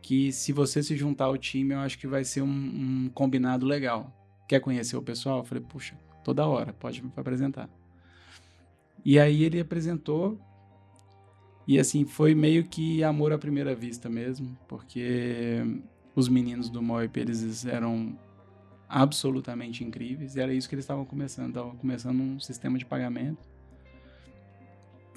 que 0.00 0.30
se 0.32 0.52
você 0.52 0.82
se 0.82 0.96
juntar 0.96 1.24
ao 1.24 1.36
time, 1.36 1.74
eu 1.74 1.80
acho 1.80 1.98
que 1.98 2.06
vai 2.06 2.24
ser 2.24 2.42
um, 2.42 2.46
um 2.46 3.10
combinado 3.12 3.66
legal. 3.66 4.12
Quer 4.48 4.60
conhecer 4.60 4.96
o 4.96 5.02
pessoal? 5.02 5.38
Eu 5.38 5.44
falei, 5.44 5.64
puxa, 5.64 5.98
toda 6.22 6.46
hora, 6.46 6.72
pode 6.72 7.02
me 7.02 7.10
apresentar. 7.16 7.68
E 9.04 9.18
aí 9.18 9.42
ele 9.42 9.60
apresentou, 9.60 10.38
e 11.66 11.78
assim, 11.78 12.04
foi 12.04 12.34
meio 12.34 12.64
que 12.64 13.02
amor 13.02 13.32
à 13.32 13.38
primeira 13.38 13.74
vista 13.74 14.08
mesmo, 14.08 14.56
porque 14.68 15.62
os 16.14 16.28
meninos 16.28 16.68
do 16.68 16.82
Moip, 16.82 17.18
eles 17.18 17.64
eram 17.64 18.18
absolutamente 18.88 19.82
incríveis, 19.82 20.36
e 20.36 20.40
era 20.40 20.52
isso 20.52 20.68
que 20.68 20.74
eles 20.74 20.84
estavam 20.84 21.04
começando, 21.04 21.48
estavam 21.48 21.76
começando 21.76 22.20
um 22.20 22.38
sistema 22.38 22.78
de 22.78 22.84
pagamento 22.84 23.54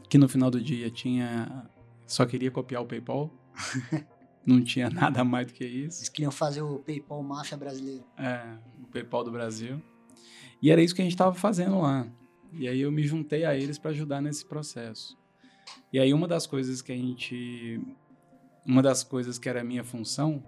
que 0.09 0.17
no 0.17 0.27
final 0.29 0.49
do 0.49 0.61
dia 0.61 0.89
tinha 0.89 1.69
só 2.05 2.25
queria 2.25 2.49
copiar 2.49 2.81
o 2.81 2.85
PayPal. 2.85 3.31
Não 4.45 4.63
tinha 4.63 4.89
nada 4.89 5.25
mais 5.25 5.47
do 5.47 5.53
que 5.53 5.65
isso. 5.65 5.99
Eles 5.99 6.09
queriam 6.09 6.31
fazer 6.31 6.61
o 6.61 6.79
PayPal 6.79 7.21
máfia 7.21 7.57
brasileiro. 7.57 8.05
É, 8.17 8.57
o 8.81 8.87
PayPal 8.87 9.25
do 9.25 9.31
Brasil. 9.31 9.81
E 10.61 10.71
era 10.71 10.81
isso 10.81 10.95
que 10.95 11.01
a 11.01 11.03
gente 11.03 11.13
estava 11.13 11.33
fazendo 11.33 11.81
lá. 11.81 12.07
E 12.53 12.65
aí 12.65 12.79
eu 12.79 12.91
me 12.91 13.03
juntei 13.03 13.43
a 13.43 13.53
eles 13.55 13.77
para 13.77 13.91
ajudar 13.91 14.21
nesse 14.21 14.45
processo. 14.45 15.17
E 15.91 15.99
aí 15.99 16.13
uma 16.13 16.27
das 16.27 16.45
coisas 16.45 16.81
que 16.81 16.91
a 16.91 16.95
gente 16.95 17.81
uma 18.65 18.81
das 18.81 19.03
coisas 19.03 19.39
que 19.39 19.47
era 19.47 19.63
minha 19.63 19.83
função 19.83 20.43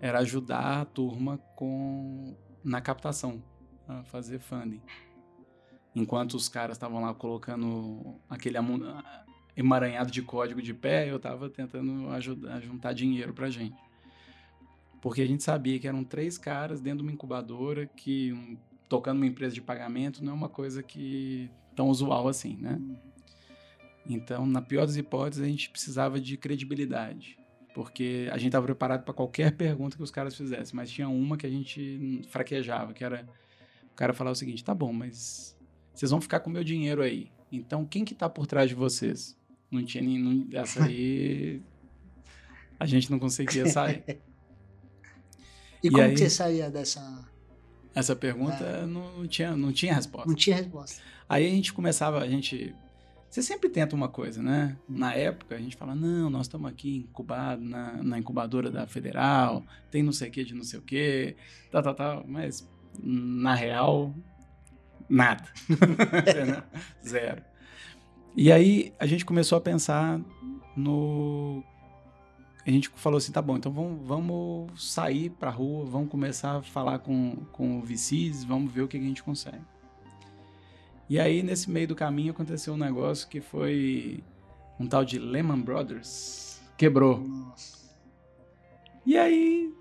era 0.00 0.18
ajudar 0.20 0.82
a 0.82 0.84
turma 0.84 1.38
com 1.56 2.36
na 2.62 2.80
captação, 2.80 3.42
a 3.88 4.02
fazer 4.04 4.38
funding. 4.38 4.82
Enquanto 5.94 6.34
os 6.34 6.48
caras 6.48 6.76
estavam 6.76 7.00
lá 7.00 7.12
colocando 7.14 8.16
aquele 8.28 8.56
emaranhado 9.56 10.10
de 10.10 10.22
código 10.22 10.62
de 10.62 10.72
pé, 10.72 11.10
eu 11.10 11.16
estava 11.16 11.48
tentando 11.48 12.08
ajudar 12.10 12.60
juntar 12.60 12.92
dinheiro 12.92 13.32
para 13.32 13.50
gente. 13.50 13.76
Porque 15.00 15.22
a 15.22 15.26
gente 15.26 15.42
sabia 15.42 15.78
que 15.78 15.88
eram 15.88 16.04
três 16.04 16.36
caras 16.36 16.80
dentro 16.80 16.98
de 16.98 17.04
uma 17.04 17.12
incubadora 17.12 17.86
que 17.86 18.32
um, 18.32 18.56
tocando 18.88 19.16
uma 19.16 19.26
empresa 19.26 19.54
de 19.54 19.62
pagamento 19.62 20.22
não 20.22 20.32
é 20.32 20.34
uma 20.34 20.48
coisa 20.48 20.82
que 20.82 21.50
tão 21.74 21.88
usual 21.88 22.28
assim, 22.28 22.56
né? 22.56 22.78
Uhum. 22.78 23.09
Então, 24.08 24.46
na 24.46 24.62
pior 24.62 24.86
das 24.86 24.96
hipóteses, 24.96 25.44
a 25.44 25.48
gente 25.48 25.70
precisava 25.70 26.20
de 26.20 26.36
credibilidade, 26.36 27.38
porque 27.74 28.28
a 28.32 28.36
gente 28.36 28.48
estava 28.48 28.66
preparado 28.66 29.04
para 29.04 29.14
qualquer 29.14 29.52
pergunta 29.56 29.96
que 29.96 30.02
os 30.02 30.10
caras 30.10 30.34
fizessem, 30.36 30.74
mas 30.74 30.90
tinha 30.90 31.08
uma 31.08 31.36
que 31.36 31.46
a 31.46 31.50
gente 31.50 32.22
fraquejava, 32.28 32.92
que 32.92 33.04
era 33.04 33.28
o 33.92 33.94
cara 33.94 34.12
falar 34.12 34.30
o 34.30 34.34
seguinte: 34.34 34.64
tá 34.64 34.74
bom, 34.74 34.92
mas 34.92 35.56
vocês 35.94 36.10
vão 36.10 36.20
ficar 36.20 36.40
com 36.40 36.50
o 36.50 36.52
meu 36.52 36.64
dinheiro 36.64 37.02
aí. 37.02 37.30
Então, 37.52 37.84
quem 37.84 38.04
que 38.04 38.12
está 38.12 38.28
por 38.28 38.46
trás 38.46 38.68
de 38.68 38.74
vocês? 38.74 39.36
Não 39.70 39.84
tinha 39.84 40.02
nenhum. 40.02 40.48
Essa 40.52 40.84
aí. 40.84 41.62
a 42.78 42.86
gente 42.86 43.10
não 43.10 43.18
conseguia 43.18 43.66
sair. 43.66 44.02
e, 45.82 45.86
e, 45.88 45.90
como 45.90 46.02
aí, 46.02 46.12
que 46.12 46.18
você 46.18 46.30
saía 46.30 46.70
dessa. 46.70 47.28
Essa 47.94 48.14
pergunta 48.14 48.64
é. 48.64 48.86
não, 48.86 49.18
não, 49.18 49.26
tinha, 49.26 49.56
não 49.56 49.72
tinha 49.72 49.94
resposta. 49.94 50.28
Não 50.28 50.34
tinha 50.34 50.56
resposta. 50.56 51.02
Aí 51.28 51.46
a 51.46 51.50
gente 51.50 51.72
começava, 51.72 52.20
a 52.20 52.28
gente. 52.28 52.74
Você 53.30 53.42
sempre 53.42 53.70
tenta 53.70 53.94
uma 53.94 54.08
coisa, 54.08 54.42
né? 54.42 54.76
Na 54.88 55.14
época, 55.14 55.54
a 55.54 55.58
gente 55.58 55.76
fala, 55.76 55.94
não, 55.94 56.28
nós 56.28 56.42
estamos 56.42 56.68
aqui 56.68 57.06
incubados 57.08 57.64
na, 57.64 58.02
na 58.02 58.18
incubadora 58.18 58.72
da 58.72 58.88
Federal, 58.88 59.64
tem 59.88 60.02
não 60.02 60.12
sei 60.12 60.28
o 60.28 60.32
que 60.32 60.42
de 60.42 60.52
não 60.52 60.64
sei 60.64 60.80
o 60.80 60.82
que, 60.82 61.36
tal, 61.70 61.80
tal, 61.80 61.94
tal. 61.94 62.24
Mas, 62.26 62.68
na 63.00 63.54
real, 63.54 64.12
nada. 65.08 65.44
Zero. 67.06 67.42
E 68.36 68.50
aí, 68.50 68.92
a 68.98 69.06
gente 69.06 69.24
começou 69.24 69.56
a 69.56 69.60
pensar 69.60 70.20
no 70.76 71.62
a 72.66 72.70
gente 72.70 72.90
falou 72.96 73.18
assim, 73.18 73.32
tá 73.32 73.40
bom, 73.40 73.56
então 73.56 73.72
vamos, 73.72 74.06
vamos 74.06 74.92
sair 74.92 75.30
pra 75.30 75.50
rua, 75.50 75.84
vamos 75.86 76.10
começar 76.10 76.56
a 76.56 76.62
falar 76.62 76.98
com, 76.98 77.36
com 77.52 77.78
o 77.78 77.82
VCs, 77.82 78.44
vamos 78.44 78.70
ver 78.72 78.82
o 78.82 78.88
que 78.88 78.96
a 78.96 79.00
gente 79.00 79.22
consegue. 79.22 79.64
E 81.10 81.18
aí, 81.18 81.42
nesse 81.42 81.68
meio 81.68 81.88
do 81.88 81.94
caminho, 81.94 82.30
aconteceu 82.30 82.72
um 82.72 82.78
negócio 82.78 83.28
que 83.28 83.40
foi 83.40 84.24
um 84.78 84.86
tal 84.86 85.04
de 85.04 85.18
Lehman 85.18 85.60
Brothers. 85.60 86.62
Quebrou. 86.78 87.18
Nossa. 87.18 87.90
E 89.04 89.18
aí, 89.18 89.74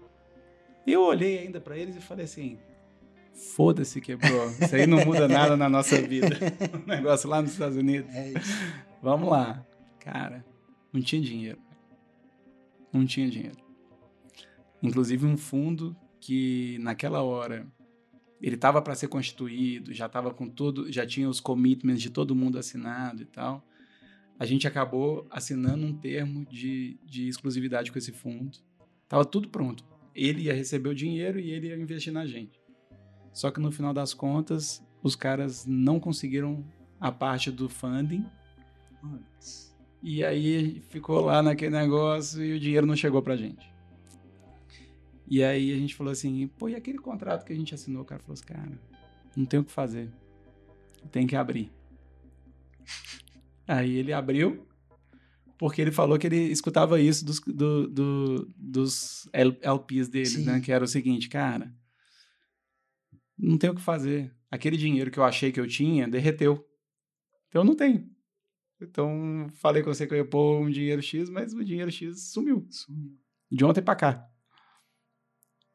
eu 0.85 1.01
olhei 1.01 1.37
ainda 1.39 1.61
para 1.61 1.77
eles 1.77 1.95
e 1.95 2.01
falei 2.01 2.25
assim, 2.25 2.57
foda-se 3.55 4.01
quebrou. 4.01 4.49
Isso 4.59 4.75
aí 4.75 4.87
não 4.87 5.05
muda 5.05 5.27
nada 5.27 5.55
na 5.55 5.69
nossa 5.69 6.01
vida. 6.01 6.35
um 6.83 6.87
negócio 6.87 7.29
lá 7.29 7.41
nos 7.41 7.51
Estados 7.51 7.77
Unidos. 7.77 8.13
É 8.13 8.33
Vamos 9.01 9.29
lá. 9.29 9.63
Cara, 9.99 10.43
não 10.91 11.01
tinha 11.01 11.21
dinheiro 11.21 11.69
não 12.91 13.05
tinha 13.05 13.29
dinheiro. 13.29 13.57
Inclusive 14.81 15.25
um 15.25 15.37
fundo 15.37 15.95
que 16.19 16.77
naquela 16.79 17.21
hora 17.21 17.65
ele 18.41 18.55
estava 18.55 18.81
para 18.81 18.95
ser 18.95 19.07
constituído, 19.07 19.93
já 19.93 20.05
estava 20.05 20.33
com 20.33 20.47
tudo, 20.47 20.91
já 20.91 21.05
tinha 21.05 21.29
os 21.29 21.39
commitments 21.39 22.01
de 22.01 22.09
todo 22.09 22.35
mundo 22.35 22.57
assinado 22.57 23.21
e 23.21 23.25
tal. 23.25 23.65
A 24.39 24.45
gente 24.45 24.67
acabou 24.67 25.27
assinando 25.29 25.85
um 25.85 25.93
termo 25.93 26.45
de, 26.45 26.97
de 27.05 27.27
exclusividade 27.27 27.91
com 27.91 27.97
esse 27.97 28.13
fundo. 28.13 28.57
Tava 29.07 29.25
tudo 29.25 29.49
pronto. 29.49 29.83
Ele 30.15 30.43
ia 30.43 30.53
receber 30.53 30.89
o 30.89 30.95
dinheiro 30.95 31.39
e 31.39 31.51
ele 31.51 31.67
ia 31.67 31.77
investir 31.77 32.13
na 32.13 32.25
gente. 32.25 32.59
Só 33.33 33.51
que 33.51 33.59
no 33.59 33.71
final 33.71 33.93
das 33.93 34.13
contas, 34.13 34.81
os 35.03 35.15
caras 35.15 35.65
não 35.65 35.99
conseguiram 35.99 36.65
a 36.99 37.11
parte 37.11 37.51
do 37.51 37.67
funding. 37.67 38.25
E 40.01 40.23
aí 40.23 40.81
ficou 40.89 41.19
lá 41.19 41.43
naquele 41.43 41.71
negócio 41.71 42.43
e 42.43 42.53
o 42.53 42.59
dinheiro 42.59 42.87
não 42.87 42.95
chegou 42.95 43.21
pra 43.21 43.35
gente. 43.35 43.69
E 45.29 45.43
aí 45.43 45.71
a 45.71 45.75
gente 45.75 45.93
falou 45.93 46.11
assim, 46.11 46.47
pô, 46.47 46.67
e 46.67 46.75
aquele 46.75 46.97
contrato 46.97 47.45
que 47.45 47.53
a 47.53 47.55
gente 47.55 47.75
assinou? 47.75 48.01
O 48.01 48.05
cara 48.05 48.19
falou 48.21 48.33
assim, 48.33 48.45
cara, 48.45 48.81
não 49.35 49.45
tem 49.45 49.59
o 49.59 49.63
que 49.63 49.71
fazer. 49.71 50.11
Tem 51.11 51.27
que 51.27 51.35
abrir. 51.35 51.71
Aí 53.67 53.95
ele 53.95 54.11
abriu, 54.11 54.67
porque 55.55 55.81
ele 55.81 55.91
falou 55.91 56.17
que 56.17 56.25
ele 56.25 56.51
escutava 56.51 56.99
isso 56.99 57.23
dos, 57.23 57.39
do, 57.41 57.87
do, 57.87 58.53
dos 58.57 59.29
LPs 59.31 60.09
dele, 60.09 60.45
né? 60.45 60.59
Que 60.61 60.71
era 60.71 60.83
o 60.83 60.87
seguinte, 60.87 61.29
cara, 61.29 61.71
não 63.37 63.57
tem 63.57 63.69
o 63.69 63.75
que 63.75 63.81
fazer. 63.81 64.35
Aquele 64.49 64.77
dinheiro 64.77 65.11
que 65.11 65.19
eu 65.19 65.23
achei 65.23 65.51
que 65.51 65.59
eu 65.59 65.67
tinha 65.67 66.07
derreteu. 66.07 66.67
Então 67.49 67.63
não 67.63 67.75
tem. 67.75 68.09
Então, 68.81 69.47
falei 69.53 69.83
com 69.83 69.93
você 69.93 70.07
que 70.07 70.13
eu 70.13 70.17
ia 70.17 70.25
pôr 70.25 70.61
um 70.61 70.71
dinheiro 70.71 71.01
X, 71.01 71.29
mas 71.29 71.53
o 71.53 71.63
dinheiro 71.63 71.91
X 71.91 72.31
sumiu. 72.31 72.65
sumiu. 72.71 73.15
De 73.51 73.63
ontem 73.63 73.81
para 73.81 73.95
cá. 73.95 74.29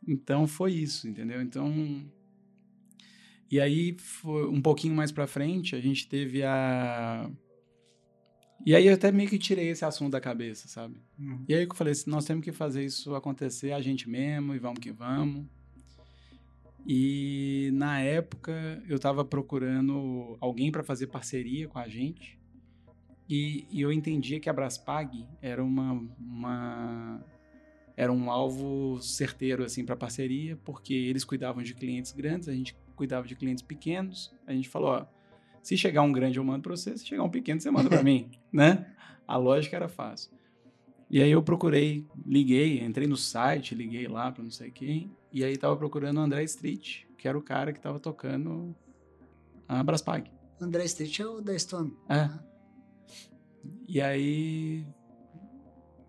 Então, 0.07 0.47
foi 0.47 0.73
isso, 0.73 1.09
entendeu? 1.09 1.41
Então. 1.41 2.05
E 3.51 3.61
aí, 3.61 3.97
foi 3.99 4.49
um 4.49 4.61
pouquinho 4.61 4.95
mais 4.95 5.13
para 5.13 5.27
frente, 5.27 5.77
a 5.77 5.81
gente 5.81 6.09
teve 6.09 6.43
a. 6.43 7.31
E 8.65 8.75
aí, 8.75 8.87
eu 8.87 8.95
até 8.95 9.13
meio 9.13 9.29
que 9.29 9.39
tirei 9.39 9.69
esse 9.69 9.85
assunto 9.85 10.13
da 10.13 10.21
cabeça, 10.21 10.69
sabe? 10.69 10.97
Uhum. 11.19 11.45
E 11.49 11.55
aí, 11.55 11.65
eu 11.65 11.75
falei 11.75 11.93
assim: 11.93 12.11
nós 12.11 12.25
temos 12.25 12.45
que 12.45 12.53
fazer 12.53 12.85
isso 12.85 13.15
acontecer 13.15 13.73
a 13.73 13.81
gente 13.81 14.09
mesmo, 14.09 14.55
e 14.55 14.59
vamos 14.59 14.81
que 14.81 14.91
vamos. 14.91 15.47
E 16.87 17.71
na 17.73 18.01
época, 18.01 18.83
eu 18.87 18.97
estava 18.97 19.25
procurando 19.25 20.37
alguém 20.41 20.71
para 20.71 20.83
fazer 20.83 21.07
parceria 21.07 21.67
com 21.67 21.79
a 21.79 21.89
gente. 21.89 22.39
E, 23.29 23.67
e 23.71 23.81
eu 23.81 23.91
entendia 23.91 24.39
que 24.39 24.51
a 24.51 24.53
Braspag 24.53 25.27
era 25.41 25.65
uma, 25.65 25.93
uma 26.19 27.25
era 27.97 28.13
um 28.13 28.31
alvo 28.31 29.01
certeiro 29.01 29.65
assim 29.65 29.85
para 29.85 29.97
parceria, 29.97 30.57
porque 30.65 30.95
eles 30.95 31.25
cuidavam 31.25 31.63
de 31.63 31.75
clientes 31.75 32.13
grandes, 32.13 32.49
a 32.49 32.53
gente 32.53 32.77
cuidava 32.97 33.27
de 33.27 33.35
clientes 33.35 33.63
pequenos. 33.63 34.35
A 34.47 34.53
gente 34.53 34.69
falou, 34.69 34.91
ó, 34.91 35.07
se 35.63 35.77
chegar 35.77 36.03
um 36.03 36.13
grande 36.13 36.39
eu 36.39 36.45
mando 36.45 36.63
para 36.63 36.77
você, 36.77 36.97
se 36.97 37.07
chegar 37.07 37.23
um 37.23 37.31
pequeno 37.31 37.61
você 37.61 37.71
manda 37.71 37.89
para 37.89 38.03
mim, 38.03 38.31
né? 38.53 38.93
A 39.27 39.37
lógica 39.37 39.77
era 39.77 39.89
fácil. 39.89 40.33
E 41.11 41.23
aí 41.23 41.31
eu 41.31 41.43
procurei, 41.43 42.07
liguei, 42.27 42.83
entrei 42.83 43.07
no 43.07 43.17
site, 43.17 43.75
liguei 43.75 44.09
lá 44.09 44.33
para 44.33 44.43
não 44.43 44.51
sei 44.51 44.71
quem, 44.71 45.11
e 45.33 45.45
aí 45.45 45.57
tava 45.57 45.77
procurando 45.77 46.19
o 46.19 46.21
André 46.21 46.43
Street, 46.45 47.05
que 47.17 47.29
era 47.29 47.39
o 47.39 47.43
cara 47.43 47.73
que 47.73 47.81
tava 47.81 48.01
tocando 48.01 48.75
a 49.69 49.83
Braspag. 49.83 50.31
André 50.61 50.85
Street 50.85 51.21
é 51.21 51.27
o 51.27 51.41
da 51.41 51.59
Stone. 51.59 51.93
É. 52.09 52.29
E 53.89 54.01
aí. 54.01 54.87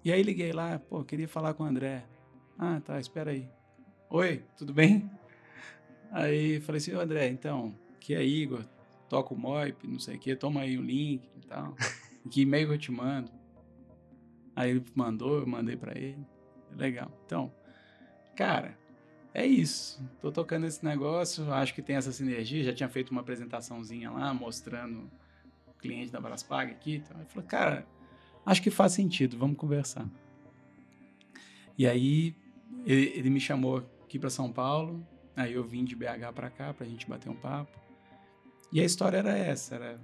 E 0.05 0.13
aí 0.13 0.21
liguei 0.21 0.53
lá, 0.53 0.77
pô, 0.77 1.03
queria 1.03 1.27
falar 1.27 1.55
com 1.55 1.63
o 1.63 1.65
André. 1.65 2.05
Ah, 2.59 2.79
tá, 2.79 2.99
espera 2.99 3.31
aí. 3.31 3.49
Oi, 4.07 4.43
tudo 4.55 4.71
bem? 4.71 5.09
Aí 6.11 6.61
falei 6.61 6.77
assim, 6.77 6.91
André, 6.91 7.27
então, 7.27 7.73
que 7.99 8.13
é 8.13 8.23
Igor, 8.23 8.63
toca 9.09 9.33
o 9.33 9.37
MOIP, 9.37 9.87
não 9.87 9.97
sei 9.97 10.17
o 10.17 10.19
quê, 10.19 10.35
toma 10.35 10.61
aí 10.61 10.77
o 10.77 10.81
link 10.83 11.27
e 11.35 11.47
tal. 11.47 11.75
que 12.29 12.41
e-mail 12.41 12.67
que 12.67 12.73
eu 12.75 12.77
te 12.77 12.91
mando? 12.91 13.31
Aí 14.55 14.69
ele 14.69 14.85
mandou, 14.93 15.39
eu 15.39 15.47
mandei 15.47 15.75
para 15.75 15.97
ele. 15.97 16.23
Legal. 16.77 17.11
Então, 17.25 17.51
cara, 18.35 18.77
é 19.33 19.43
isso. 19.43 19.99
Tô 20.21 20.31
tocando 20.31 20.67
esse 20.67 20.85
negócio, 20.85 21.51
acho 21.51 21.73
que 21.73 21.81
tem 21.81 21.95
essa 21.95 22.11
sinergia. 22.11 22.63
Já 22.63 22.73
tinha 22.73 22.89
feito 22.89 23.09
uma 23.09 23.21
apresentaçãozinha 23.21 24.11
lá, 24.11 24.31
mostrando 24.35 25.09
cliente 25.79 26.11
da 26.11 26.21
Braspag 26.21 26.71
aqui. 26.71 26.97
Então, 26.97 27.17
ele 27.17 27.25
falou, 27.25 27.47
cara, 27.49 27.87
acho 28.45 28.61
que 28.61 28.69
faz 28.69 28.93
sentido, 28.93 29.37
vamos 29.37 29.57
conversar. 29.57 30.07
E 31.77 31.87
aí 31.87 32.35
ele, 32.85 33.11
ele 33.15 33.29
me 33.29 33.39
chamou 33.39 33.85
aqui 34.03 34.19
para 34.19 34.29
São 34.29 34.51
Paulo, 34.51 35.05
aí 35.35 35.53
eu 35.53 35.63
vim 35.63 35.83
de 35.83 35.95
BH 35.95 36.33
para 36.33 36.49
cá 36.49 36.73
para 36.73 36.85
a 36.85 36.89
gente 36.89 37.07
bater 37.07 37.29
um 37.29 37.35
papo. 37.35 37.77
E 38.71 38.79
a 38.79 38.83
história 38.83 39.17
era 39.17 39.37
essa, 39.37 39.75
era 39.75 39.99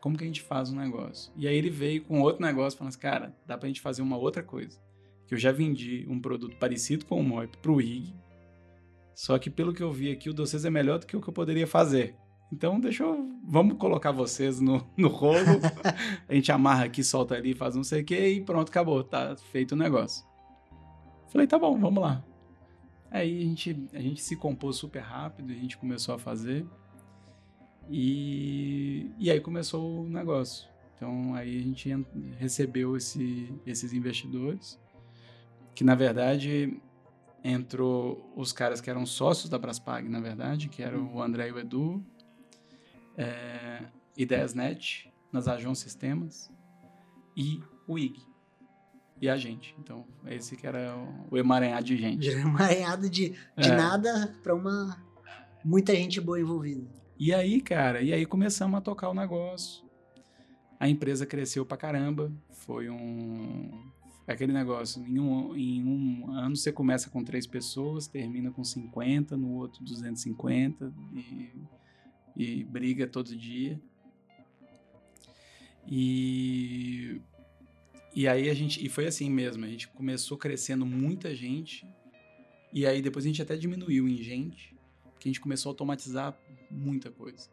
como 0.00 0.16
que 0.16 0.24
a 0.24 0.26
gente 0.26 0.42
faz 0.42 0.70
um 0.70 0.76
negócio. 0.76 1.32
E 1.36 1.48
aí 1.48 1.56
ele 1.56 1.70
veio 1.70 2.02
com 2.04 2.20
outro 2.20 2.42
negócio, 2.42 2.78
falando 2.78 2.90
assim, 2.90 3.00
cara, 3.00 3.36
dá 3.46 3.56
para 3.56 3.66
a 3.66 3.68
gente 3.68 3.80
fazer 3.80 4.02
uma 4.02 4.16
outra 4.16 4.42
coisa. 4.42 4.78
Que 5.26 5.34
eu 5.34 5.38
já 5.38 5.52
vendi 5.52 6.06
um 6.08 6.20
produto 6.20 6.56
parecido 6.56 7.06
com 7.06 7.18
o 7.18 7.24
Moip 7.24 7.56
para 7.58 7.72
o 7.72 7.80
IG, 7.80 8.14
só 9.14 9.38
que 9.38 9.48
pelo 9.48 9.72
que 9.72 9.82
eu 9.82 9.92
vi 9.92 10.10
aqui, 10.10 10.28
o 10.28 10.34
de 10.34 10.66
é 10.66 10.70
melhor 10.70 10.98
do 10.98 11.06
que 11.06 11.16
o 11.16 11.20
que 11.20 11.28
eu 11.28 11.32
poderia 11.32 11.66
fazer. 11.66 12.16
Então, 12.54 12.78
deixa 12.78 13.02
eu. 13.02 13.28
Vamos 13.42 13.76
colocar 13.78 14.12
vocês 14.12 14.60
no, 14.60 14.86
no 14.96 15.08
rolo. 15.08 15.60
a 16.28 16.34
gente 16.34 16.52
amarra 16.52 16.84
aqui, 16.84 17.02
solta 17.02 17.34
ali, 17.34 17.52
faz 17.52 17.74
não 17.74 17.82
sei 17.82 18.02
o 18.02 18.04
que 18.04 18.16
e 18.16 18.40
pronto, 18.40 18.68
acabou. 18.68 19.02
Tá 19.02 19.34
feito 19.36 19.72
o 19.72 19.76
negócio. 19.76 20.24
Falei, 21.30 21.48
tá 21.48 21.58
bom, 21.58 21.76
vamos 21.76 22.00
lá. 22.00 22.24
Aí 23.10 23.42
a 23.42 23.44
gente, 23.44 23.88
a 23.92 23.98
gente 23.98 24.22
se 24.22 24.36
compôs 24.36 24.76
super 24.76 25.00
rápido, 25.00 25.52
a 25.52 25.56
gente 25.56 25.76
começou 25.76 26.14
a 26.14 26.18
fazer. 26.18 26.64
E, 27.90 29.10
e 29.18 29.32
aí 29.32 29.40
começou 29.40 30.04
o 30.04 30.08
negócio. 30.08 30.68
Então 30.94 31.34
aí 31.34 31.58
a 31.58 31.62
gente 31.62 32.06
recebeu 32.38 32.96
esse, 32.96 33.52
esses 33.66 33.92
investidores, 33.92 34.80
que 35.74 35.82
na 35.82 35.96
verdade 35.96 36.80
entrou 37.42 38.32
os 38.36 38.52
caras 38.52 38.80
que 38.80 38.88
eram 38.88 39.04
sócios 39.04 39.50
da 39.50 39.58
Braspag, 39.58 40.08
na 40.08 40.20
verdade, 40.20 40.68
que 40.68 40.82
eram 40.84 41.12
o 41.12 41.20
André 41.20 41.48
e 41.48 41.52
o 41.52 41.58
Edu, 41.58 42.02
é, 43.16 43.84
IdeiasNet, 44.16 45.12
nas 45.32 45.48
Ajon 45.48 45.74
Sistemas 45.74 46.50
e 47.36 47.60
o 47.86 47.98
IG. 47.98 48.22
E 49.20 49.28
a 49.28 49.36
gente. 49.36 49.74
Então, 49.78 50.04
esse 50.26 50.56
que 50.56 50.66
era 50.66 50.96
o 51.30 51.36
emaranhado 51.36 51.86
de 51.86 51.96
gente. 51.96 52.28
Emaranhado 52.28 53.08
de, 53.08 53.30
de 53.30 53.70
é. 53.70 53.76
nada 53.76 54.34
para 54.42 54.54
uma. 54.54 55.02
Muita 55.64 55.94
gente 55.94 56.20
boa 56.20 56.38
envolvida. 56.38 56.86
E 57.18 57.32
aí, 57.32 57.60
cara, 57.60 58.02
e 58.02 58.12
aí 58.12 58.26
começamos 58.26 58.76
a 58.76 58.80
tocar 58.80 59.08
o 59.08 59.14
negócio. 59.14 59.84
A 60.78 60.88
empresa 60.88 61.24
cresceu 61.24 61.64
pra 61.64 61.76
caramba. 61.76 62.30
Foi 62.50 62.90
um. 62.90 63.90
Aquele 64.26 64.52
negócio, 64.52 65.04
em 65.06 65.18
um, 65.18 65.54
em 65.54 65.84
um 65.84 66.30
ano 66.30 66.56
você 66.56 66.72
começa 66.72 67.10
com 67.10 67.22
três 67.22 67.46
pessoas, 67.46 68.06
termina 68.06 68.50
com 68.50 68.64
50, 68.64 69.36
no 69.36 69.52
outro 69.52 69.84
250, 69.84 70.90
e 71.12 71.50
e 72.36 72.64
briga 72.64 73.06
todo 73.06 73.36
dia. 73.36 73.80
E, 75.86 77.20
E 78.14 78.28
aí 78.28 78.48
a 78.48 78.54
gente. 78.54 78.84
E 78.84 78.88
foi 78.88 79.06
assim 79.06 79.28
mesmo. 79.28 79.64
A 79.64 79.68
gente 79.68 79.88
começou 79.88 80.38
crescendo 80.38 80.86
muita 80.86 81.34
gente. 81.34 81.86
E 82.72 82.86
aí 82.86 83.02
depois 83.02 83.24
a 83.24 83.28
gente 83.28 83.42
até 83.42 83.56
diminuiu 83.56 84.08
em 84.08 84.16
gente. 84.16 84.74
Porque 85.12 85.28
a 85.28 85.30
gente 85.30 85.40
começou 85.40 85.70
a 85.70 85.72
automatizar 85.72 86.38
muita 86.70 87.10
coisa. 87.10 87.48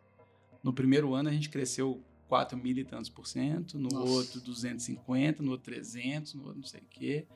No 0.64 0.74
primeiro 0.74 1.14
ano 1.14 1.30
a 1.30 1.32
gente 1.32 1.50
cresceu 1.50 2.04
4 2.28 2.58
mil 2.58 2.78
e 2.78 2.84
tantos 2.84 3.10
por 3.10 3.28
cento, 3.28 3.78
no 3.78 3.90
Nossa. 3.90 4.12
outro 4.12 4.42
250, 4.42 5.44
no 5.44 5.52
outro 5.52 5.66
300, 5.66 6.36
no 6.36 6.44
outro 6.44 6.60
não 6.60 6.66
sei 6.66 6.82
o 6.82 6.86
quê. 6.90 7.28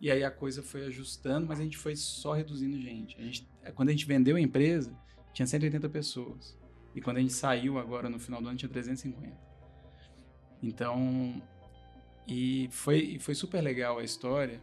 E 0.00 0.10
aí 0.10 0.24
a 0.24 0.30
coisa 0.30 0.62
foi 0.62 0.84
ajustando, 0.86 1.46
mas 1.46 1.60
a 1.60 1.62
gente 1.62 1.78
foi 1.78 1.94
só 1.94 2.32
reduzindo 2.32 2.78
gente. 2.80 3.16
A 3.18 3.22
gente 3.22 3.48
quando 3.74 3.88
a 3.88 3.92
gente 3.92 4.04
vendeu 4.04 4.36
a 4.36 4.40
empresa, 4.40 4.94
tinha 5.32 5.46
180 5.46 5.88
pessoas. 5.88 6.58
E 6.94 7.00
quando 7.00 7.16
a 7.16 7.20
gente 7.20 7.32
saiu 7.32 7.78
agora 7.78 8.08
no 8.08 8.18
final 8.18 8.40
do 8.40 8.48
ano, 8.48 8.56
tinha 8.56 8.68
350. 8.68 9.32
Então, 10.62 11.42
e 12.26 12.68
foi, 12.70 13.18
foi 13.18 13.34
super 13.34 13.60
legal 13.60 13.98
a 13.98 14.04
história, 14.04 14.60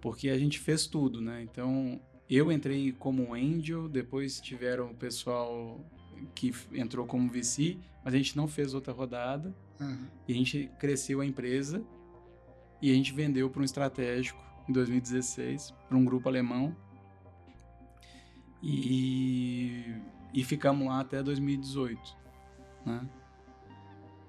porque 0.00 0.28
a 0.28 0.38
gente 0.38 0.58
fez 0.58 0.86
tudo, 0.86 1.20
né? 1.20 1.42
Então, 1.42 2.00
eu 2.28 2.50
entrei 2.50 2.92
como 2.92 3.34
angel, 3.34 3.88
depois 3.88 4.40
tiveram 4.40 4.90
o 4.90 4.94
pessoal 4.94 5.80
que 6.34 6.52
entrou 6.72 7.06
como 7.06 7.30
VC, 7.30 7.76
mas 8.04 8.14
a 8.14 8.16
gente 8.16 8.36
não 8.36 8.48
fez 8.48 8.74
outra 8.74 8.92
rodada. 8.92 9.54
Uhum. 9.80 10.06
E 10.28 10.32
a 10.32 10.36
gente 10.36 10.70
cresceu 10.78 11.20
a 11.20 11.26
empresa 11.26 11.84
e 12.80 12.90
a 12.90 12.94
gente 12.94 13.12
vendeu 13.12 13.48
para 13.50 13.60
um 13.60 13.64
estratégico 13.64 14.42
em 14.68 14.72
2016 14.72 15.72
para 15.88 15.96
um 15.96 16.04
grupo 16.04 16.28
alemão. 16.28 16.74
E, 18.62 19.84
e 20.34 20.42
ficamos 20.42 20.88
lá 20.88 21.00
até 21.00 21.22
2018, 21.22 22.16
né? 22.84 23.08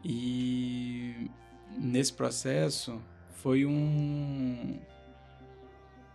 E 0.03 1.31
nesse 1.75 2.13
processo 2.13 3.01
foi 3.31 3.65
um 3.65 4.79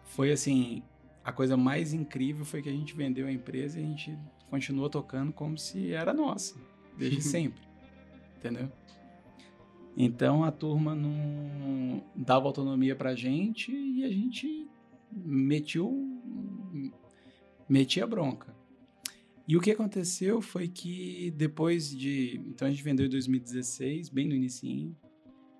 foi 0.04 0.30
assim 0.30 0.82
a 1.24 1.32
coisa 1.32 1.56
mais 1.56 1.92
incrível 1.92 2.44
foi 2.44 2.62
que 2.62 2.68
a 2.68 2.72
gente 2.72 2.94
vendeu 2.94 3.26
a 3.26 3.32
empresa 3.32 3.80
e 3.80 3.82
a 3.82 3.86
gente 3.86 4.16
continuou 4.48 4.88
tocando 4.88 5.32
como 5.32 5.58
se 5.58 5.92
era 5.92 6.14
nossa, 6.14 6.56
desde 6.96 7.20
sempre. 7.22 7.62
Entendeu? 8.38 8.70
Então 9.96 10.44
a 10.44 10.52
turma 10.52 10.94
não 10.94 12.02
dava 12.14 12.46
autonomia 12.46 12.94
pra 12.94 13.14
gente 13.14 13.72
e 13.72 14.04
a 14.04 14.08
gente 14.08 14.68
metiu 15.12 16.08
metia 17.68 18.06
bronca. 18.06 18.59
E 19.50 19.56
o 19.56 19.60
que 19.60 19.72
aconteceu 19.72 20.40
foi 20.40 20.68
que 20.68 21.32
depois 21.32 21.90
de, 21.90 22.40
então 22.46 22.68
a 22.68 22.70
gente 22.70 22.84
vendeu 22.84 23.06
em 23.06 23.08
2016, 23.08 24.08
bem 24.08 24.28
no 24.28 24.32
início, 24.32 24.94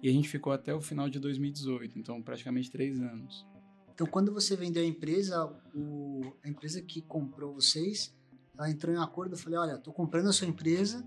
e 0.00 0.08
a 0.08 0.12
gente 0.12 0.28
ficou 0.28 0.52
até 0.52 0.72
o 0.72 0.80
final 0.80 1.08
de 1.08 1.18
2018, 1.18 1.98
então 1.98 2.22
praticamente 2.22 2.70
três 2.70 3.00
anos. 3.00 3.44
Então, 3.92 4.06
quando 4.06 4.32
você 4.32 4.54
vendeu 4.54 4.80
a 4.84 4.86
empresa, 4.86 5.44
o, 5.74 6.20
a 6.44 6.48
empresa 6.48 6.80
que 6.80 7.02
comprou 7.02 7.52
vocês, 7.52 8.16
ela 8.56 8.70
entrou 8.70 8.94
em 8.94 8.96
um 8.96 9.02
acordo, 9.02 9.34
eu 9.34 9.36
falei, 9.36 9.58
olha, 9.58 9.76
tô 9.76 9.92
comprando 9.92 10.28
a 10.28 10.32
sua 10.32 10.46
empresa, 10.46 11.04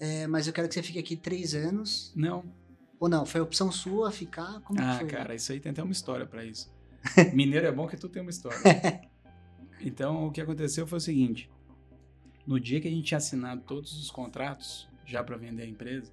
é, 0.00 0.26
mas 0.26 0.46
eu 0.46 0.54
quero 0.54 0.68
que 0.68 0.72
você 0.72 0.82
fique 0.82 0.98
aqui 0.98 1.16
três 1.16 1.54
anos. 1.54 2.14
Não. 2.16 2.42
Ou 2.98 3.10
não, 3.10 3.26
foi 3.26 3.42
opção 3.42 3.70
sua 3.70 4.10
ficar? 4.10 4.62
Como 4.62 4.80
ah, 4.80 5.00
foi? 5.00 5.06
cara, 5.06 5.34
isso 5.34 5.52
aí 5.52 5.60
tem 5.60 5.70
até 5.70 5.82
uma 5.82 5.92
história 5.92 6.24
para 6.24 6.46
isso. 6.46 6.74
Mineiro 7.34 7.66
é 7.66 7.72
bom 7.72 7.86
que 7.86 7.94
tu 7.98 8.08
tem 8.08 8.22
uma 8.22 8.30
história. 8.30 8.58
então, 9.82 10.28
o 10.28 10.32
que 10.32 10.40
aconteceu 10.40 10.86
foi 10.86 10.96
o 10.96 11.00
seguinte, 11.00 11.50
no 12.46 12.60
dia 12.60 12.80
que 12.80 12.88
a 12.88 12.90
gente 12.90 13.06
tinha 13.06 13.18
assinado 13.18 13.62
todos 13.62 13.98
os 13.98 14.10
contratos, 14.10 14.88
já 15.04 15.22
para 15.22 15.36
vender 15.36 15.64
a 15.64 15.66
empresa, 15.66 16.12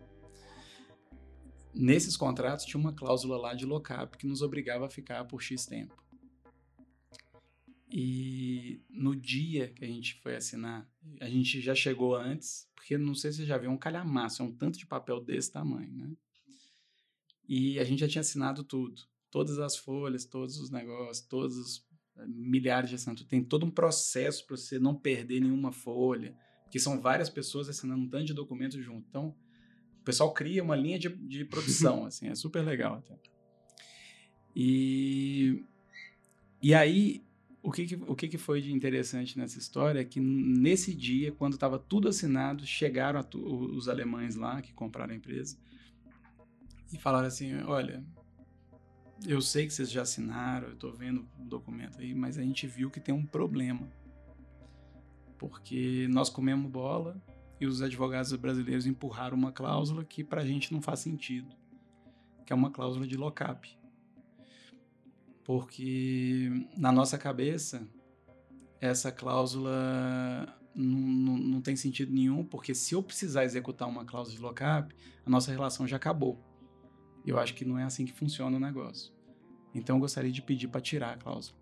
nesses 1.74 2.18
contratos 2.18 2.66
tinha 2.66 2.80
uma 2.80 2.94
cláusula 2.94 3.38
lá 3.38 3.54
de 3.54 3.66
lock-up 3.66 4.18
que 4.18 4.28
nos 4.28 4.42
obrigava 4.42 4.88
a 4.88 4.90
ficar 4.90 5.26
por 5.26 5.42
X 5.42 5.66
tempo. 5.66 6.02
E 7.96 8.82
no 8.90 9.16
dia 9.16 9.68
que 9.68 9.86
a 9.86 9.88
gente 9.88 10.16
foi 10.16 10.36
assinar, 10.36 10.90
a 11.22 11.30
gente 11.30 11.62
já 11.62 11.76
chegou 11.76 12.16
antes, 12.16 12.68
porque 12.76 12.98
não 12.98 13.14
sei 13.14 13.32
se 13.32 13.38
você 13.38 13.46
já 13.46 13.58
viu, 13.58 13.70
é 13.70 13.74
um 13.74 13.78
calhamaço, 13.78 14.42
é 14.42 14.46
um 14.46 14.52
tanto 14.52 14.80
de 14.80 14.88
papel 14.88 15.22
desse 15.22 15.52
tamanho, 15.52 15.94
né? 15.94 16.12
E 17.48 17.78
a 17.78 17.84
gente 17.84 18.00
já 18.00 18.08
tinha 18.08 18.22
assinado 18.22 18.64
tudo. 18.64 19.04
Todas 19.30 19.60
as 19.60 19.78
folhas, 19.78 20.26
todos 20.26 20.58
os 20.58 20.72
negócios, 20.72 21.28
todos 21.28 21.56
os 21.56 21.86
milhares 22.28 22.90
de 22.90 22.96
assinaturas. 22.96 23.30
Tem 23.30 23.44
todo 23.44 23.66
um 23.66 23.72
processo 23.72 24.46
para 24.46 24.58
você 24.58 24.80
não 24.80 24.96
perder 24.96 25.42
nenhuma 25.42 25.72
folha, 25.72 26.36
que 26.70 26.80
são 26.80 27.00
várias 27.00 27.30
pessoas 27.30 27.70
assinando 27.70 28.04
um 28.04 28.10
tanto 28.10 28.26
de 28.26 28.34
documentos 28.34 28.84
junto. 28.84 29.06
Então, 29.10 29.36
o 30.00 30.04
pessoal 30.04 30.34
cria 30.34 30.64
uma 30.64 30.76
linha 30.76 31.00
de, 31.00 31.10
de 31.10 31.46
produção, 31.46 32.06
assim, 32.08 32.28
é 32.28 32.36
super 32.36 32.64
legal 32.64 32.96
até. 32.96 33.18
E, 34.56 35.64
e 36.62 36.74
aí, 36.74 37.24
o 37.62 37.72
que, 37.72 37.86
que, 37.86 37.96
o 37.96 38.16
que, 38.16 38.28
que 38.28 38.38
foi 38.38 38.62
de 38.62 38.74
interessante 38.74 39.38
nessa 39.38 39.58
história 39.58 40.00
é 40.00 40.04
que 40.04 40.20
nesse 40.20 40.94
dia, 40.94 41.32
quando 41.32 41.54
estava 41.54 41.80
tudo 41.80 42.10
assinado, 42.10 42.66
chegaram 42.66 43.24
tu, 43.24 43.40
os 43.42 43.88
alemães 43.88 44.36
lá 44.36 44.62
que 44.62 44.74
compraram 44.74 45.14
a 45.14 45.18
empresa 45.18 45.58
e 46.92 46.98
falaram 46.98 47.28
assim: 47.28 47.56
olha, 47.64 48.04
eu 49.26 49.42
sei 49.42 49.68
que 49.68 49.74
vocês 49.74 49.92
já 49.92 50.02
assinaram, 50.02 50.68
eu 50.68 50.74
estou 50.74 50.92
vendo 50.92 51.28
o 51.40 51.46
documento 51.46 52.00
aí, 52.00 52.14
mas 52.14 52.38
a 52.38 52.42
gente 52.42 52.68
viu 52.68 52.90
que 52.90 53.00
tem 53.00 53.14
um 53.14 53.26
problema. 53.26 53.88
Porque 55.38 56.08
nós 56.10 56.30
comemos 56.30 56.72
bola 56.72 57.22
e 57.60 57.66
os 57.66 57.82
advogados 57.82 58.34
brasileiros 58.34 58.86
empurraram 58.86 59.38
uma 59.38 59.52
cláusula 59.52 60.04
que 60.04 60.24
para 60.24 60.42
a 60.42 60.46
gente 60.46 60.74
não 60.74 60.82
faz 60.82 61.00
sentido, 61.00 61.54
que 62.46 62.54
é 62.54 62.56
uma 62.56 62.72
cláusula 62.72 63.06
de 63.06 63.18
lock-up 63.18 63.78
porque 65.44 66.50
na 66.78 66.92
nossa 66.92 67.18
cabeça 67.18 67.88
essa 68.80 69.12
cláusula 69.12 69.72
não, 70.76 71.38
não, 71.38 71.62
tem 71.62 71.76
sentido 71.76 72.12
nenhum, 72.12 72.44
porque 72.44 72.74
se 72.74 72.96
eu 72.96 73.04
precisar 73.04 73.46
executar 73.46 73.88
uma 73.88 74.04
cláusula 74.04 74.36
de 74.36 74.42
lockup, 74.42 74.96
a 75.26 75.30
nossa 75.30 75.52
relação 75.52 75.88
já 75.88 75.98
acabou. 75.98 76.44
Eu 77.26 77.40
acho 77.40 77.54
que 77.54 77.64
não 77.64 77.80
é 77.80 77.84
assim 77.84 78.06
que 78.06 78.12
funciona 78.12 78.58
o 78.58 78.60
negócio. 78.60 79.13
Então 79.74 79.96
eu 79.96 80.00
gostaria 80.00 80.32
de 80.32 80.42
pedir 80.42 80.68
para 80.68 80.82
tirar 80.82 81.14
a 81.14 81.18
cláusula. 81.18 81.58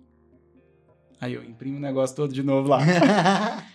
Aí 1.19 1.33
eu 1.33 1.43
imprimo 1.43 1.77
o 1.77 1.79
negócio 1.79 2.15
todo 2.15 2.33
de 2.33 2.43
novo 2.43 2.69
lá. 2.69 2.79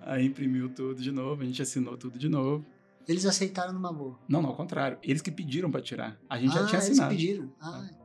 Aí 0.00 0.26
imprimiu 0.26 0.68
tudo 0.68 1.00
de 1.00 1.10
novo, 1.10 1.42
a 1.42 1.44
gente 1.44 1.60
assinou 1.60 1.96
tudo 1.96 2.18
de 2.18 2.28
novo. 2.28 2.64
Eles 3.08 3.26
aceitaram 3.26 3.72
numa 3.72 3.92
boa? 3.92 4.18
Não, 4.28 4.40
não, 4.40 4.50
ao 4.50 4.56
contrário. 4.56 4.98
Eles 5.02 5.20
que 5.20 5.30
pediram 5.30 5.70
para 5.70 5.80
tirar. 5.80 6.16
A 6.28 6.38
gente 6.38 6.56
ah, 6.56 6.60
já 6.60 6.66
tinha 6.66 6.78
assinado. 6.78 7.12
Eles 7.12 7.26
pediram? 7.26 7.52
Ah, 7.60 7.88
é. 7.90 8.02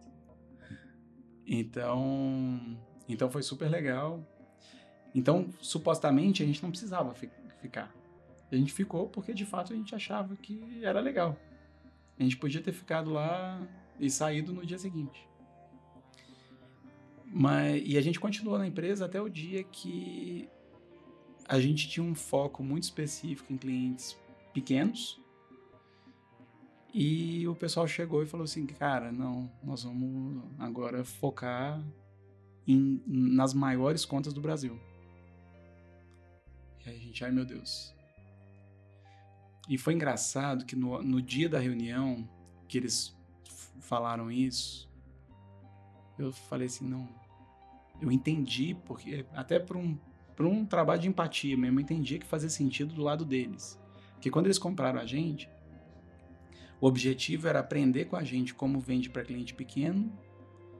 Então, 1.45 2.77
então 3.07 3.29
foi 3.29 3.43
super 3.43 3.69
legal. 3.69 4.25
Então, 5.13 5.47
supostamente, 5.61 6.43
a 6.43 6.45
gente 6.45 6.61
não 6.61 6.69
precisava 6.69 7.13
fi 7.13 7.29
ficar. 7.61 7.93
A 8.51 8.55
gente 8.55 8.73
ficou 8.73 9.07
porque, 9.07 9.33
de 9.33 9.45
fato, 9.45 9.73
a 9.73 9.75
gente 9.75 9.93
achava 9.93 10.35
que 10.35 10.83
era 10.83 10.99
legal. 10.99 11.37
A 12.19 12.23
gente 12.23 12.37
podia 12.37 12.61
ter 12.61 12.71
ficado 12.71 13.11
lá 13.11 13.61
e 13.99 14.09
saído 14.09 14.53
no 14.53 14.65
dia 14.65 14.77
seguinte. 14.77 15.27
Mas, 17.25 17.83
e 17.85 17.97
a 17.97 18.01
gente 18.01 18.19
continuou 18.19 18.57
na 18.57 18.67
empresa 18.67 19.05
até 19.05 19.21
o 19.21 19.29
dia 19.29 19.63
que 19.63 20.49
a 21.47 21.59
gente 21.59 21.87
tinha 21.87 22.05
um 22.05 22.15
foco 22.15 22.63
muito 22.63 22.83
específico 22.83 23.51
em 23.51 23.57
clientes 23.57 24.17
pequenos 24.53 25.19
e 26.93 27.47
o 27.47 27.55
pessoal 27.55 27.87
chegou 27.87 28.23
e 28.23 28.25
falou 28.25 28.43
assim, 28.45 28.65
cara, 28.65 29.11
não, 29.11 29.51
nós 29.63 29.83
vamos 29.83 30.43
agora 30.57 31.03
focar 31.03 31.83
em, 32.67 33.01
nas 33.05 33.53
maiores 33.53 34.05
contas 34.05 34.33
do 34.33 34.41
Brasil. 34.41 34.79
E 36.85 36.89
a 36.89 36.93
gente, 36.93 37.23
ai 37.23 37.31
meu 37.31 37.45
Deus. 37.45 37.93
E 39.69 39.77
foi 39.77 39.93
engraçado 39.93 40.65
que 40.65 40.75
no, 40.75 41.01
no 41.03 41.21
dia 41.21 41.49
da 41.49 41.59
reunião 41.59 42.27
que 42.67 42.77
eles 42.77 43.16
falaram 43.79 44.31
isso, 44.31 44.89
eu 46.17 46.31
falei 46.31 46.67
assim, 46.67 46.87
não, 46.87 47.07
eu 48.01 48.11
entendi, 48.11 48.75
porque 48.85 49.25
até 49.33 49.59
por 49.59 49.77
um, 49.77 49.97
por 50.35 50.45
um 50.45 50.65
trabalho 50.65 51.01
de 51.01 51.07
empatia 51.07 51.57
mesmo, 51.57 51.79
eu 51.79 51.83
entendi 51.83 52.19
que 52.19 52.25
fazia 52.25 52.49
sentido 52.49 52.93
do 52.93 53.03
lado 53.03 53.25
deles. 53.25 53.79
Porque 54.13 54.31
quando 54.31 54.47
eles 54.47 54.57
compraram 54.57 54.99
a 54.99 55.05
gente, 55.05 55.49
o 56.79 56.87
objetivo 56.87 57.47
era 57.47 57.59
aprender 57.59 58.05
com 58.05 58.15
a 58.15 58.23
gente 58.23 58.53
como 58.53 58.79
vende 58.79 59.09
para 59.09 59.23
cliente 59.23 59.53
pequeno 59.53 60.11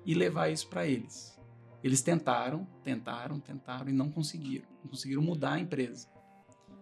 e 0.06 0.14
levar 0.14 0.50
isso 0.50 0.68
para 0.68 0.88
eles. 0.88 1.38
Eles 1.84 2.02
tentaram, 2.02 2.68
tentaram, 2.84 3.40
tentaram 3.40 3.90
e 3.90 3.94
não 3.94 4.12
conseguiram. 4.12 4.68
Não 4.84 4.90
conseguiram 4.90 5.22
mudar 5.22 5.54
a 5.54 5.60
empresa. 5.60 6.08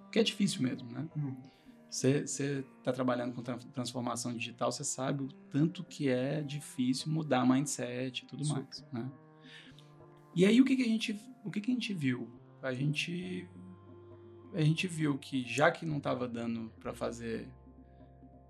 Porque 0.03 0.19
é 0.19 0.23
difícil 0.23 0.61
mesmo, 0.61 0.89
né? 0.91 1.07
Você 1.95 2.65
está 2.77 2.91
trabalhando 2.91 3.33
com 3.33 3.41
transformação 3.41 4.35
digital, 4.35 4.69
você 4.69 4.83
sabe 4.83 5.23
o 5.23 5.27
tanto 5.49 5.81
que 5.81 6.09
é 6.09 6.41
difícil 6.41 7.09
mudar 7.09 7.47
mindset 7.47 8.21
e 8.21 8.27
tudo 8.27 8.43
Super. 8.43 8.63
mais, 8.63 8.85
né? 8.91 9.09
E 10.35 10.45
aí 10.45 10.59
o 10.59 10.65
que, 10.65 10.75
que 10.75 10.81
a 10.81 10.87
gente, 10.87 11.17
o 11.41 11.49
que, 11.49 11.61
que 11.61 11.71
a 11.71 11.73
gente 11.73 11.93
viu? 11.93 12.29
A 12.61 12.73
gente 12.73 13.47
a 14.53 14.59
gente 14.59 14.87
viu 14.87 15.17
que 15.17 15.47
já 15.47 15.71
que 15.71 15.85
não 15.85 15.97
estava 15.97 16.27
dando 16.27 16.69
para 16.81 16.93
fazer 16.93 17.47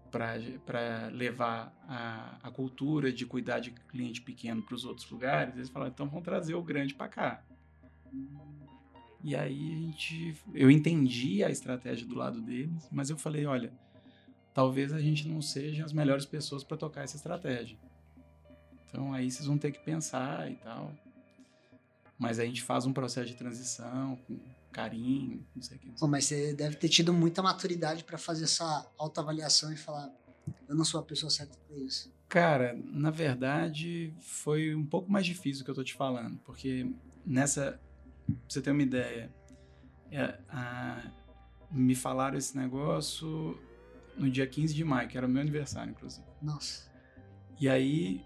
para 0.09 1.09
levar 1.09 1.71
a, 1.87 2.39
a 2.41 2.49
cultura 2.49 3.13
de 3.13 3.27
cuidar 3.27 3.59
de 3.59 3.69
cliente 3.69 4.23
pequeno 4.23 4.63
para 4.63 4.73
os 4.73 4.85
outros 4.85 5.07
lugares, 5.11 5.55
eles 5.55 5.69
falaram, 5.69 5.91
então 5.91 6.07
vamos 6.09 6.23
trazer 6.23 6.55
o 6.55 6.63
grande 6.63 6.95
para 6.95 7.09
cá. 7.09 7.43
E 9.25 9.35
aí 9.35 9.73
a 9.73 9.75
gente, 9.79 10.37
eu 10.53 10.69
entendi 10.69 11.43
a 11.43 11.49
estratégia 11.49 12.05
do 12.05 12.13
lado 12.13 12.39
deles, 12.39 12.87
mas 12.91 13.09
eu 13.09 13.17
falei, 13.17 13.43
olha, 13.47 13.73
talvez 14.53 14.93
a 14.93 15.01
gente 15.01 15.27
não 15.27 15.41
seja 15.41 15.83
as 15.83 15.91
melhores 15.91 16.27
pessoas 16.27 16.63
para 16.63 16.77
tocar 16.77 17.01
essa 17.01 17.15
estratégia. 17.15 17.75
Então 18.87 19.11
aí 19.11 19.31
vocês 19.31 19.47
vão 19.47 19.57
ter 19.57 19.71
que 19.71 19.79
pensar 19.79 20.51
e 20.51 20.55
tal. 20.57 20.93
Mas 22.19 22.37
a 22.37 22.45
gente 22.45 22.61
faz 22.61 22.85
um 22.85 22.93
processo 22.93 23.25
de 23.25 23.35
transição 23.35 24.15
com 24.27 24.37
carinho, 24.71 25.43
não 25.55 25.63
sei 25.63 25.77
o 25.77 25.79
que. 25.79 25.91
Sei. 25.97 26.07
mas 26.07 26.25
você 26.25 26.53
deve 26.53 26.75
ter 26.75 26.87
tido 26.87 27.11
muita 27.11 27.41
maturidade 27.41 28.03
para 28.03 28.19
fazer 28.19 28.43
essa 28.43 28.87
autoavaliação 28.95 29.73
e 29.73 29.75
falar, 29.75 30.13
eu 30.69 30.75
não 30.75 30.85
sou 30.85 30.99
a 30.99 31.03
pessoa 31.03 31.31
certa 31.31 31.57
para 31.67 31.77
isso. 31.77 32.13
Cara, 32.29 32.79
na 32.93 33.09
verdade, 33.09 34.13
foi 34.21 34.75
um 34.75 34.85
pouco 34.85 35.11
mais 35.11 35.25
difícil 35.25 35.63
do 35.63 35.65
que 35.65 35.71
eu 35.71 35.75
tô 35.75 35.83
te 35.83 35.95
falando, 35.95 36.37
porque 36.45 36.93
nessa, 37.25 37.79
pra 38.25 38.35
você 38.47 38.61
ter 38.61 38.71
uma 38.71 38.81
ideia, 38.81 39.33
é, 40.11 40.37
a, 40.49 41.11
me 41.71 41.95
falaram 41.95 42.37
esse 42.37 42.57
negócio 42.57 43.59
no 44.17 44.29
dia 44.29 44.47
15 44.47 44.73
de 44.73 44.83
maio, 44.83 45.07
que 45.07 45.17
era 45.17 45.27
o 45.27 45.29
meu 45.29 45.41
aniversário, 45.41 45.91
inclusive. 45.91 46.25
Nossa. 46.41 46.89
E 47.59 47.69
aí, 47.69 48.21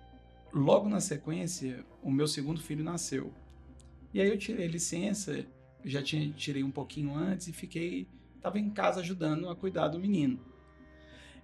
logo 0.54 0.88
na 0.88 1.00
sequência, 1.00 1.86
o 2.02 2.12
meu 2.12 2.28
segundo 2.28 2.62
filho 2.62 2.84
nasceu. 2.84 3.34
E 4.14 4.22
aí 4.22 4.28
eu 4.28 4.38
tirei 4.38 4.68
licença 4.68 5.46
já 5.84 6.02
tinha, 6.02 6.30
tirei 6.32 6.64
um 6.64 6.72
pouquinho 6.72 7.16
antes 7.16 7.48
e 7.48 7.54
fiquei. 7.54 8.08
Tava 8.42 8.60
em 8.60 8.70
casa 8.70 9.02
ajudando 9.02 9.50
a 9.50 9.56
cuidar 9.56 9.90
do 9.90 10.00
menino. 10.00 10.40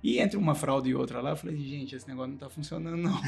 E 0.02 0.20
entre 0.20 0.38
uma 0.38 0.56
fralda 0.56 0.88
e 0.88 0.96
outra 0.96 1.20
lá, 1.20 1.32
eu 1.32 1.36
falei, 1.36 1.58
gente, 1.58 1.96
esse 1.96 2.08
negócio 2.08 2.32
não 2.32 2.38
tá 2.38 2.50
funcionando, 2.50 2.98
não. 2.98 3.20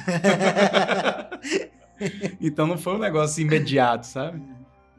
então 2.40 2.68
não 2.68 2.78
foi 2.78 2.96
um 2.96 3.00
negócio 3.00 3.42
imediato, 3.42 4.06
sabe? 4.06 4.42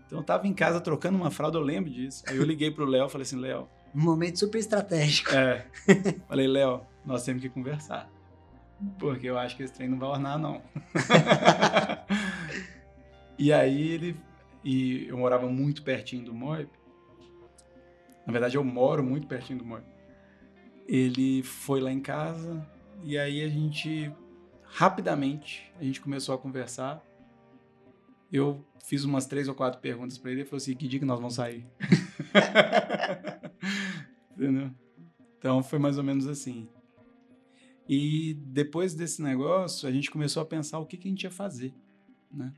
Então 0.08 0.20
eu 0.20 0.24
tava 0.24 0.48
em 0.48 0.54
casa 0.54 0.80
trocando 0.80 1.18
uma 1.18 1.30
fralda, 1.30 1.58
eu 1.58 1.62
lembro 1.62 1.90
disso. 1.90 2.24
Aí 2.26 2.38
eu 2.38 2.42
liguei 2.42 2.70
pro 2.70 2.86
Léo 2.86 3.06
e 3.06 3.10
falei 3.10 3.26
assim, 3.26 3.36
Léo. 3.36 3.68
Um 3.94 4.00
momento 4.00 4.38
super 4.38 4.58
estratégico. 4.58 5.34
É. 5.34 5.66
Falei, 6.26 6.46
Léo, 6.46 6.80
nós 7.04 7.24
temos 7.24 7.42
que 7.42 7.48
conversar. 7.50 8.10
Porque 8.98 9.28
eu 9.28 9.38
acho 9.38 9.54
que 9.54 9.62
esse 9.62 9.72
trem 9.72 9.88
não 9.88 9.98
vai 9.98 10.08
ornar, 10.08 10.38
não. 10.38 10.62
e 13.38 13.52
aí 13.52 13.90
ele 13.90 14.16
e 14.64 15.06
eu 15.08 15.18
morava 15.18 15.46
muito 15.46 15.82
pertinho 15.82 16.24
do 16.24 16.34
Moib. 16.34 16.70
Na 18.26 18.32
verdade, 18.32 18.56
eu 18.56 18.64
moro 18.64 19.02
muito 19.02 19.26
pertinho 19.26 19.58
do 19.58 19.64
Moib. 19.64 19.84
Ele 20.86 21.42
foi 21.42 21.80
lá 21.80 21.92
em 21.92 22.00
casa 22.00 22.66
e 23.02 23.18
aí 23.18 23.42
a 23.42 23.48
gente 23.48 24.10
rapidamente 24.64 25.70
a 25.78 25.84
gente 25.84 26.00
começou 26.00 26.34
a 26.34 26.38
conversar. 26.38 27.02
Eu 28.32 28.64
fiz 28.84 29.04
umas 29.04 29.26
três 29.26 29.48
ou 29.48 29.54
quatro 29.54 29.80
perguntas 29.80 30.18
para 30.18 30.30
ele 30.30 30.42
e 30.42 30.44
falou 30.44 30.58
assim: 30.58 30.74
que 30.74 30.88
dia 30.88 30.98
que 30.98 31.06
nós 31.06 31.18
vamos 31.18 31.34
sair? 31.34 31.66
Entendeu? 34.32 34.70
Então 35.38 35.62
foi 35.62 35.78
mais 35.78 35.98
ou 35.98 36.04
menos 36.04 36.26
assim. 36.26 36.68
E 37.88 38.34
depois 38.34 38.94
desse 38.94 39.22
negócio, 39.22 39.88
a 39.88 39.92
gente 39.92 40.10
começou 40.10 40.42
a 40.42 40.46
pensar 40.46 40.78
o 40.78 40.84
que, 40.84 40.96
que 40.96 41.08
a 41.08 41.10
gente 41.10 41.22
ia 41.22 41.30
fazer, 41.30 41.72
né? 42.30 42.52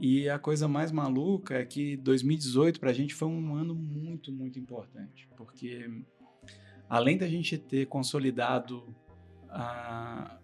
E 0.00 0.30
a 0.30 0.38
coisa 0.38 0.66
mais 0.66 0.90
maluca 0.90 1.56
é 1.56 1.66
que 1.66 1.98
2018 1.98 2.80
para 2.80 2.88
a 2.88 2.94
gente 2.94 3.14
foi 3.14 3.28
um 3.28 3.54
ano 3.54 3.74
muito, 3.74 4.32
muito 4.32 4.58
importante, 4.58 5.28
porque 5.36 5.90
além 6.88 7.18
da 7.18 7.28
gente 7.28 7.58
ter 7.58 7.86
consolidado 7.86 8.82
a, 9.50 10.39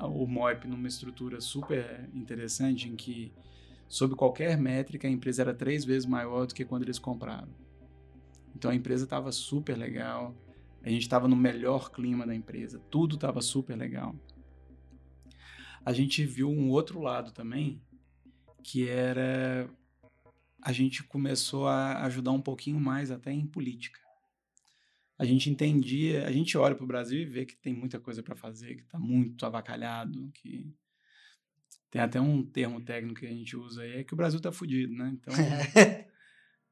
o 0.00 0.26
MOIP 0.26 0.66
numa 0.66 0.88
estrutura 0.88 1.40
super 1.40 2.08
interessante, 2.12 2.88
em 2.88 2.96
que, 2.96 3.32
sob 3.88 4.14
qualquer 4.14 4.56
métrica, 4.58 5.06
a 5.06 5.10
empresa 5.10 5.42
era 5.42 5.54
três 5.54 5.84
vezes 5.84 6.06
maior 6.06 6.46
do 6.46 6.54
que 6.54 6.64
quando 6.64 6.82
eles 6.82 6.98
compraram. 6.98 7.48
Então 8.54 8.70
a 8.70 8.74
empresa 8.74 9.04
estava 9.04 9.30
super 9.32 9.76
legal, 9.76 10.34
a 10.82 10.88
gente 10.88 11.02
estava 11.02 11.26
no 11.26 11.36
melhor 11.36 11.90
clima 11.90 12.26
da 12.26 12.34
empresa, 12.34 12.78
tudo 12.90 13.14
estava 13.14 13.40
super 13.40 13.76
legal. 13.76 14.14
A 15.84 15.92
gente 15.92 16.24
viu 16.24 16.48
um 16.48 16.70
outro 16.70 17.00
lado 17.00 17.32
também, 17.32 17.80
que 18.62 18.88
era 18.88 19.68
a 20.60 20.72
gente 20.72 21.02
começou 21.02 21.68
a 21.68 22.04
ajudar 22.04 22.32
um 22.32 22.40
pouquinho 22.40 22.80
mais 22.80 23.10
até 23.10 23.30
em 23.30 23.46
política. 23.46 24.00
A 25.18 25.24
gente 25.24 25.48
entendia, 25.48 26.26
a 26.26 26.32
gente 26.32 26.56
olha 26.58 26.74
para 26.74 26.84
o 26.84 26.88
Brasil 26.88 27.20
e 27.20 27.24
vê 27.24 27.46
que 27.46 27.56
tem 27.56 27.72
muita 27.72 28.00
coisa 28.00 28.22
para 28.22 28.34
fazer, 28.34 28.74
que 28.74 28.82
está 28.82 28.98
muito 28.98 29.46
avacalhado, 29.46 30.30
que 30.34 30.74
tem 31.90 32.02
até 32.02 32.20
um 32.20 32.42
termo 32.42 32.80
técnico 32.80 33.20
que 33.20 33.26
a 33.26 33.30
gente 33.30 33.56
usa 33.56 33.82
aí, 33.82 34.00
é 34.00 34.04
que 34.04 34.12
o 34.12 34.16
Brasil 34.16 34.38
está 34.38 34.50
fudido, 34.50 34.92
né? 34.92 35.14
Então 35.14 35.32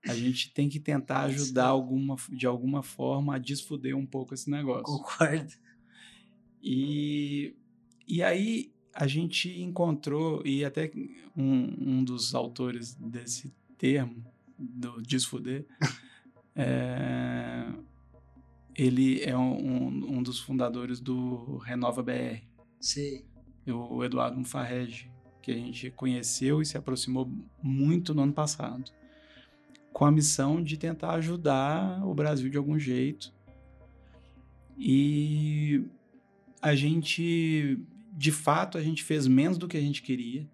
a 0.09 0.15
gente 0.15 0.53
tem 0.53 0.69
que 0.69 0.81
tentar 0.81 1.23
ajudar 1.23 1.67
alguma, 1.67 2.17
de 2.31 2.45
alguma 2.45 2.83
forma 2.83 3.37
a 3.37 3.39
desfuder 3.39 3.95
um 3.95 4.05
pouco 4.05 4.35
esse 4.35 4.51
negócio. 4.51 4.83
Concordo. 4.83 5.53
E, 6.61 7.55
e 8.09 8.23
aí 8.23 8.73
a 8.93 9.07
gente 9.07 9.49
encontrou, 9.61 10.45
e 10.45 10.65
até 10.65 10.91
um, 11.37 11.99
um 11.99 12.05
dos 12.05 12.35
autores 12.35 12.95
desse 12.95 13.55
termo, 13.79 14.25
do 14.59 15.01
desfuder, 15.03 15.67
é, 16.55 17.73
ele 18.75 19.23
é 19.23 19.37
um, 19.37 20.19
um, 20.19 20.23
dos 20.23 20.39
fundadores 20.39 21.01
do 21.01 21.59
Renova 21.59 22.03
BR. 22.03 22.43
Sim. 22.81 23.25
O 23.67 24.03
Eduardo 24.03 24.39
Mufarrege, 24.39 25.11
que 25.41 25.53
a 25.53 25.55
gente 25.55 25.91
conheceu 25.91 26.61
e 26.61 26.67
se 26.67 26.77
aproximou 26.77 27.31
muito 27.63 28.15
no 28.15 28.23
ano 28.23 28.33
passado, 28.33 28.91
com 29.93 30.05
a 30.05 30.11
missão 30.11 30.63
de 30.63 30.77
tentar 30.77 31.13
ajudar 31.13 32.05
o 32.07 32.15
Brasil 32.15 32.51
de 32.51 32.57
algum 32.57 32.79
jeito. 32.79 33.33
E 34.77 35.85
a 36.61 36.75
gente 36.75 37.79
de 38.13 38.31
fato, 38.31 38.77
a 38.77 38.83
gente 38.83 39.03
fez 39.03 39.27
menos 39.27 39.57
do 39.57 39.67
que 39.67 39.77
a 39.77 39.81
gente 39.81 40.03
queria, 40.03 40.47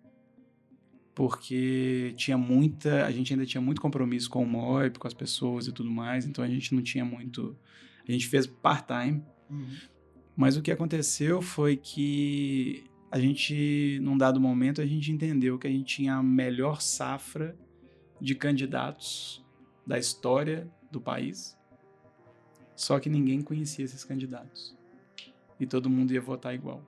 porque 1.15 2.15
tinha 2.17 2.39
muita, 2.39 3.05
a 3.05 3.11
gente 3.11 3.33
ainda 3.33 3.45
tinha 3.45 3.61
muito 3.61 3.81
compromisso 3.81 4.31
com 4.31 4.43
o 4.43 4.47
MOIP, 4.47 4.99
com 4.99 5.09
as 5.09 5.15
pessoas 5.15 5.67
e 5.67 5.73
tudo 5.73 5.91
mais, 5.91 6.25
então 6.25 6.45
a 6.45 6.49
gente 6.49 6.73
não 6.75 6.83
tinha 6.83 7.05
muito, 7.05 7.59
a 8.09 8.13
gente 8.13 8.27
fez 8.27 8.47
part-time. 8.47 9.23
Uhum. 9.51 9.77
Mas 10.37 10.57
o 10.57 10.63
que 10.63 10.71
aconteceu 10.71 11.43
foi 11.43 11.77
que 11.77 12.85
a 13.11 13.19
gente, 13.19 13.99
num 14.03 14.17
dado 14.17 14.41
momento, 14.41 14.81
a 14.81 14.87
gente 14.87 15.11
entendeu 15.13 15.59
que 15.59 15.67
a 15.67 15.71
gente 15.71 15.97
tinha 15.97 16.15
a 16.15 16.23
melhor 16.23 16.81
safra 16.81 17.57
de 18.21 18.35
candidatos 18.35 19.45
da 19.87 19.99
história 19.99 20.71
do 20.91 21.01
país, 21.01 21.57
só 22.77 22.99
que 22.99 23.09
ninguém 23.09 23.41
conhecia 23.41 23.85
esses 23.85 24.05
candidatos. 24.05 24.77
E 25.59 25.67
todo 25.67 25.91
mundo 25.91 26.13
ia 26.13 26.21
votar 26.21 26.55
igual. 26.55 26.87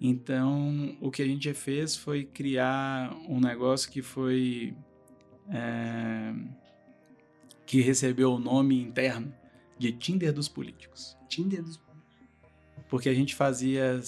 Então, 0.00 0.96
o 1.00 1.10
que 1.10 1.22
a 1.22 1.26
gente 1.26 1.52
fez 1.54 1.96
foi 1.96 2.24
criar 2.24 3.12
um 3.28 3.40
negócio 3.40 3.90
que 3.90 4.02
foi. 4.02 4.76
É, 5.50 6.34
que 7.64 7.80
recebeu 7.80 8.32
o 8.32 8.38
nome 8.38 8.80
interno 8.80 9.32
de 9.78 9.92
Tinder 9.92 10.32
dos 10.32 10.48
Políticos. 10.48 11.16
Tinder 11.28 11.62
dos 11.62 11.76
Políticos. 11.76 11.88
Porque 12.88 13.08
a 13.08 13.14
gente 13.14 13.34
fazia, 13.34 14.00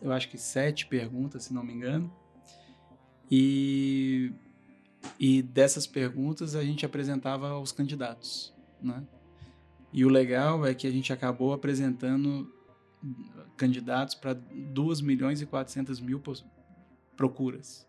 eu 0.00 0.12
acho 0.12 0.28
que 0.28 0.36
sete 0.38 0.86
perguntas, 0.86 1.44
se 1.44 1.54
não 1.54 1.62
me 1.62 1.72
engano. 1.72 2.12
E, 3.30 4.32
e 5.18 5.42
dessas 5.42 5.86
perguntas 5.86 6.54
a 6.54 6.62
gente 6.62 6.84
apresentava 6.84 7.58
os 7.58 7.72
candidatos, 7.72 8.52
né? 8.80 9.02
E 9.92 10.04
o 10.04 10.08
legal 10.08 10.66
é 10.66 10.74
que 10.74 10.86
a 10.86 10.90
gente 10.90 11.12
acabou 11.12 11.52
apresentando 11.52 12.50
candidatos 13.56 14.14
para 14.14 14.32
2 14.34 15.00
milhões 15.00 15.40
e 15.42 15.46
400 15.46 16.00
mil 16.00 16.20
procuras. 17.16 17.86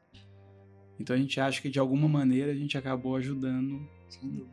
Então 0.99 1.15
a 1.15 1.19
gente 1.19 1.39
acha 1.39 1.61
que 1.61 1.69
de 1.69 1.79
alguma 1.79 2.07
maneira 2.07 2.51
a 2.51 2.55
gente 2.55 2.77
acabou 2.77 3.15
ajudando 3.15 3.87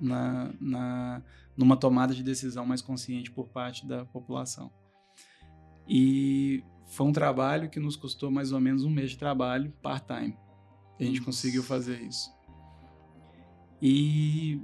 na, 0.01 0.53
na, 0.61 1.23
numa 1.61 1.77
tomada 1.77 2.15
de 2.15 2.23
decisão 2.23 2.67
mais 2.67 2.83
consciente 2.83 3.31
por 3.31 3.49
parte 3.49 3.87
da 3.87 4.05
população. 4.05 4.73
E 5.87 6.65
foi 6.87 7.07
um 7.07 7.13
trabalho 7.13 7.69
que 7.71 7.79
nos 7.79 7.95
custou 7.95 8.31
mais 8.31 8.51
ou 8.51 8.61
menos 8.61 8.83
um 8.85 8.91
mês 8.91 9.11
de 9.11 9.19
trabalho 9.19 9.71
part-time. 9.83 10.37
A 10.99 11.05
gente 11.05 11.21
conseguiu 11.23 11.63
fazer 11.63 12.01
isso. 12.03 12.31
E, 13.81 14.61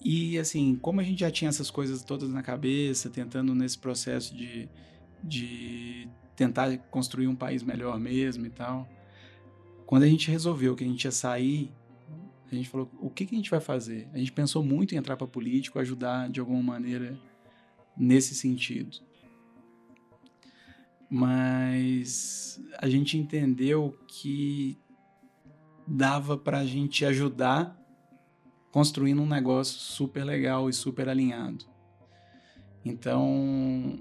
e 0.00 0.38
assim, 0.38 0.76
como 0.76 1.00
a 1.00 1.04
gente 1.04 1.20
já 1.20 1.30
tinha 1.30 1.48
essas 1.48 1.70
coisas 1.70 2.02
todas 2.02 2.30
na 2.30 2.42
cabeça, 2.42 3.10
tentando 3.10 3.54
nesse 3.54 3.78
processo 3.78 4.34
de 4.34 4.68
de 5.22 6.08
tentar 6.34 6.76
construir 6.90 7.28
um 7.28 7.36
país 7.36 7.62
melhor 7.62 7.98
mesmo 7.98 8.46
e 8.46 8.50
tal. 8.50 8.88
Quando 9.86 10.02
a 10.02 10.08
gente 10.08 10.30
resolveu 10.30 10.74
que 10.74 10.82
a 10.82 10.86
gente 10.86 11.04
ia 11.04 11.12
sair, 11.12 11.72
a 12.52 12.58
gente 12.58 12.68
falou: 12.68 12.90
o 13.00 13.10
que, 13.10 13.26
que 13.26 13.34
a 13.34 13.38
gente 13.38 13.50
vai 13.50 13.60
fazer? 13.60 14.08
A 14.12 14.18
gente 14.18 14.32
pensou 14.32 14.62
muito 14.62 14.94
em 14.94 14.98
entrar 14.98 15.16
para 15.16 15.26
político, 15.26 15.78
ajudar 15.78 16.28
de 16.28 16.40
alguma 16.40 16.62
maneira 16.62 17.18
nesse 17.96 18.34
sentido. 18.34 18.98
Mas 21.08 22.62
a 22.78 22.88
gente 22.88 23.18
entendeu 23.18 23.98
que 24.06 24.78
dava 25.86 26.38
para 26.38 26.58
a 26.58 26.64
gente 26.64 27.04
ajudar 27.04 27.78
construindo 28.70 29.20
um 29.20 29.26
negócio 29.26 29.78
super 29.78 30.24
legal 30.24 30.68
e 30.68 30.72
super 30.72 31.08
alinhado. 31.08 31.66
Então, 32.84 33.98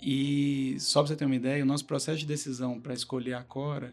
e 0.00 0.76
só 0.78 1.00
para 1.00 1.08
você 1.08 1.16
ter 1.16 1.24
uma 1.24 1.34
ideia, 1.34 1.62
o 1.62 1.66
nosso 1.66 1.84
processo 1.84 2.18
de 2.18 2.26
decisão 2.26 2.80
para 2.80 2.94
escolher 2.94 3.34
a 3.34 3.42
Cora 3.42 3.92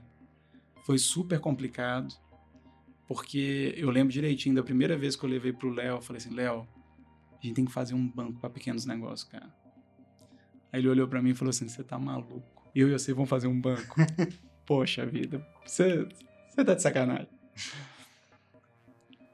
foi 0.83 0.97
super 0.97 1.39
complicado, 1.39 2.13
porque 3.13 3.73
eu 3.75 3.89
lembro 3.89 4.13
direitinho 4.13 4.55
da 4.55 4.63
primeira 4.63 4.97
vez 4.97 5.17
que 5.17 5.25
eu 5.25 5.29
levei 5.29 5.51
para 5.51 5.67
o 5.67 5.73
Léo, 5.73 5.97
eu 5.97 6.01
falei 6.01 6.17
assim, 6.17 6.33
Léo, 6.33 6.65
a 7.33 7.45
gente 7.45 7.55
tem 7.55 7.65
que 7.65 7.71
fazer 7.71 7.93
um 7.93 8.07
banco 8.07 8.39
para 8.39 8.49
pequenos 8.49 8.85
negócios, 8.85 9.29
cara. 9.29 9.53
Aí 10.71 10.79
ele 10.79 10.87
olhou 10.87 11.05
para 11.09 11.21
mim 11.21 11.31
e 11.31 11.35
falou 11.35 11.49
assim, 11.49 11.67
você 11.67 11.83
tá 11.83 11.99
maluco? 11.99 12.41
Eu 12.73 12.87
e 12.87 12.93
você 12.93 13.13
vamos 13.13 13.29
fazer 13.29 13.47
um 13.47 13.59
banco? 13.59 13.95
Poxa 14.65 15.05
vida, 15.05 15.45
você, 15.65 16.07
você 16.47 16.63
tá 16.63 16.73
de 16.73 16.81
sacanagem. 16.81 17.27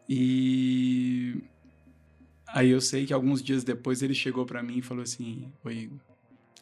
E 0.09 1.43
aí 2.47 2.71
eu 2.71 2.81
sei 2.81 3.05
que 3.05 3.13
alguns 3.13 3.43
dias 3.43 3.63
depois 3.63 4.01
ele 4.01 4.15
chegou 4.15 4.43
para 4.43 4.63
mim 4.63 4.79
e 4.79 4.81
falou 4.81 5.03
assim: 5.03 5.53
Ô 5.63 5.69
Igor, 5.69 5.99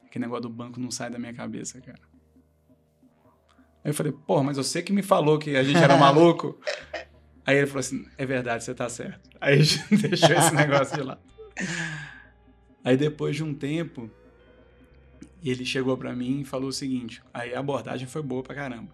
aquele 0.03 0.25
negócio 0.25 0.41
do 0.41 0.49
banco 0.49 0.81
não 0.81 0.91
sai 0.91 1.09
da 1.09 1.17
minha 1.17 1.33
cabeça, 1.33 1.79
cara. 1.79 2.01
Aí 3.85 3.91
eu 3.91 3.93
falei, 3.93 4.11
pô, 4.11 4.41
mas 4.41 4.57
você 4.57 4.81
que 4.81 4.91
me 4.91 5.03
falou 5.03 5.37
que 5.37 5.55
a 5.55 5.63
gente 5.63 5.77
era 5.77 5.95
maluco. 5.95 6.59
Aí 7.45 7.57
ele 7.57 7.67
falou 7.67 7.81
assim: 7.81 8.03
é 8.17 8.25
verdade, 8.25 8.63
você 8.63 8.73
tá 8.73 8.89
certo. 8.89 9.29
Aí 9.39 9.59
a 9.59 9.63
gente 9.63 9.95
deixou 10.09 10.35
esse 10.35 10.55
negócio 10.55 10.97
de 10.97 11.03
lado. 11.03 11.21
Aí 12.83 12.97
depois 12.97 13.35
de 13.35 13.43
um 13.43 13.53
tempo, 13.53 14.09
ele 15.43 15.63
chegou 15.63 15.95
para 15.95 16.15
mim 16.15 16.41
e 16.41 16.45
falou 16.45 16.69
o 16.69 16.73
seguinte: 16.73 17.21
aí 17.31 17.53
a 17.53 17.59
abordagem 17.59 18.07
foi 18.07 18.23
boa 18.23 18.41
pra 18.41 18.55
caramba. 18.55 18.91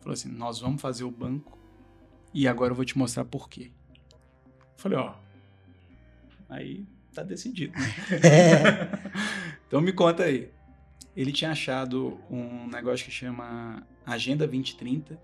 Falou 0.00 0.12
assim: 0.12 0.28
nós 0.28 0.60
vamos 0.60 0.82
fazer 0.82 1.04
o 1.04 1.10
banco 1.10 1.58
e 2.34 2.46
agora 2.46 2.72
eu 2.72 2.76
vou 2.76 2.84
te 2.84 2.98
mostrar 2.98 3.24
por 3.24 3.48
quê. 3.48 3.72
Falei, 4.76 4.98
ó. 4.98 5.14
Aí 6.50 6.86
tá 7.14 7.22
decidido. 7.22 7.72
Né? 7.72 7.94
É. 8.22 9.10
então 9.66 9.80
me 9.80 9.94
conta 9.94 10.24
aí. 10.24 10.50
Ele 11.18 11.32
tinha 11.32 11.50
achado 11.50 12.16
um 12.30 12.68
negócio 12.68 13.04
que 13.04 13.10
chama 13.10 13.84
Agenda 14.06 14.46
2030, 14.46 15.20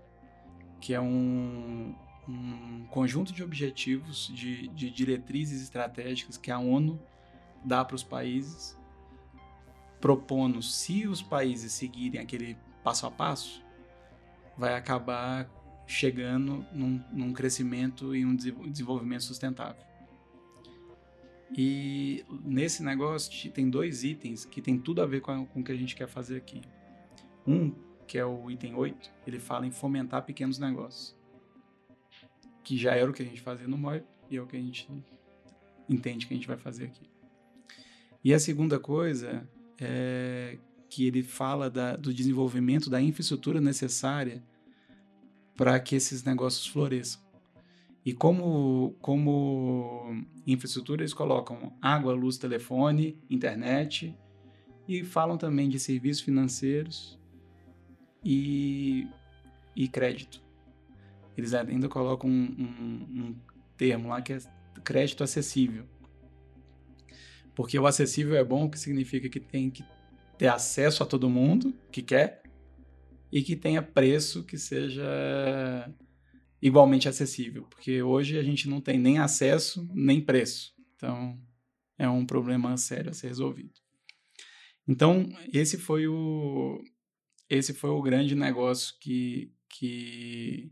que 0.81 0.93
é 0.93 0.99
um, 0.99 1.95
um 2.27 2.85
conjunto 2.89 3.31
de 3.31 3.41
objetivos, 3.41 4.29
de, 4.35 4.67
de 4.67 4.91
diretrizes 4.91 5.61
estratégicas 5.61 6.37
que 6.37 6.51
a 6.51 6.59
ONU 6.59 7.01
dá 7.63 7.85
para 7.85 7.95
os 7.95 8.03
países, 8.03 8.77
propondo 10.01 10.61
se 10.61 11.07
os 11.07 11.21
países 11.21 11.71
seguirem 11.71 12.19
aquele 12.19 12.57
passo 12.83 13.07
a 13.07 13.11
passo, 13.11 13.63
vai 14.57 14.75
acabar 14.75 15.49
chegando 15.87 16.65
num, 16.73 17.01
num 17.09 17.31
crescimento 17.31 18.13
e 18.13 18.25
um 18.25 18.35
desenvolvimento 18.35 19.23
sustentável. 19.23 19.81
E 21.55 22.25
nesse 22.43 22.83
negócio 22.83 23.51
tem 23.51 23.69
dois 23.69 24.03
itens 24.03 24.45
que 24.45 24.61
tem 24.61 24.77
tudo 24.77 25.01
a 25.01 25.05
ver 25.05 25.21
com, 25.21 25.31
a, 25.31 25.45
com 25.45 25.59
o 25.59 25.63
que 25.63 25.71
a 25.71 25.75
gente 25.75 25.95
quer 25.95 26.07
fazer 26.07 26.37
aqui. 26.37 26.61
Um, 27.45 27.71
que 28.07 28.17
é 28.17 28.25
o 28.25 28.49
item 28.49 28.75
8, 28.75 29.11
ele 29.25 29.39
fala 29.39 29.65
em 29.65 29.71
fomentar 29.71 30.23
pequenos 30.23 30.59
negócios. 30.59 31.15
Que 32.63 32.77
já 32.77 32.95
era 32.95 33.09
o 33.09 33.13
que 33.13 33.21
a 33.21 33.25
gente 33.25 33.41
fazia 33.41 33.67
no 33.67 33.77
MOI 33.77 34.03
e 34.29 34.37
é 34.37 34.41
o 34.41 34.47
que 34.47 34.57
a 34.57 34.59
gente 34.59 34.89
entende 35.87 36.25
que 36.25 36.33
a 36.33 36.37
gente 36.37 36.47
vai 36.47 36.57
fazer 36.57 36.85
aqui. 36.85 37.09
E 38.23 38.33
a 38.33 38.39
segunda 38.39 38.79
coisa 38.79 39.47
é 39.79 40.57
que 40.89 41.05
ele 41.05 41.21
fala 41.23 41.69
da, 41.69 41.95
do 41.95 42.13
desenvolvimento 42.13 42.89
da 42.89 43.01
infraestrutura 43.01 43.59
necessária 43.59 44.43
para 45.55 45.79
que 45.79 45.95
esses 45.95 46.23
negócios 46.23 46.67
floresçam. 46.67 47.21
E 48.05 48.13
como, 48.13 48.95
como 49.01 50.23
infraestrutura, 50.45 51.01
eles 51.01 51.13
colocam 51.13 51.73
água, 51.81 52.13
luz, 52.13 52.37
telefone, 52.37 53.19
internet 53.29 54.15
e 54.87 55.03
falam 55.03 55.37
também 55.37 55.67
de 55.67 55.79
serviços 55.79 56.21
financeiros 56.21 57.19
e, 58.23 59.07
e 59.75 59.87
crédito. 59.87 60.39
Eles 61.35 61.53
ainda 61.55 61.89
colocam 61.89 62.29
um, 62.29 62.43
um, 62.59 63.23
um 63.23 63.35
termo 63.75 64.09
lá 64.09 64.21
que 64.21 64.33
é 64.33 64.39
crédito 64.83 65.23
acessível. 65.23 65.85
Porque 67.55 67.79
o 67.79 67.87
acessível 67.87 68.35
é 68.35 68.43
bom, 68.43 68.69
que 68.69 68.77
significa 68.77 69.27
que 69.27 69.39
tem 69.39 69.71
que 69.71 69.83
ter 70.37 70.47
acesso 70.47 71.01
a 71.01 71.05
todo 71.05 71.29
mundo 71.29 71.73
que 71.91 72.03
quer, 72.03 72.43
e 73.31 73.41
que 73.41 73.55
tenha 73.55 73.81
preço 73.81 74.43
que 74.43 74.57
seja 74.57 75.91
igualmente 76.65 77.07
acessível, 77.07 77.63
porque 77.69 78.01
hoje 78.01 78.39
a 78.39 78.43
gente 78.43 78.67
não 78.67 78.81
tem 78.81 78.97
nem 78.97 79.19
acesso 79.19 79.87
nem 79.93 80.19
preço. 80.19 80.73
Então, 80.95 81.39
é 81.97 82.09
um 82.09 82.25
problema 82.25 82.75
sério 82.77 83.11
a 83.11 83.13
ser 83.13 83.27
resolvido. 83.27 83.73
Então, 84.87 85.29
esse 85.53 85.77
foi 85.77 86.07
o 86.07 86.81
esse 87.47 87.73
foi 87.73 87.91
o 87.91 88.01
grande 88.01 88.33
negócio 88.33 88.95
que 88.99 89.53
que 89.69 90.71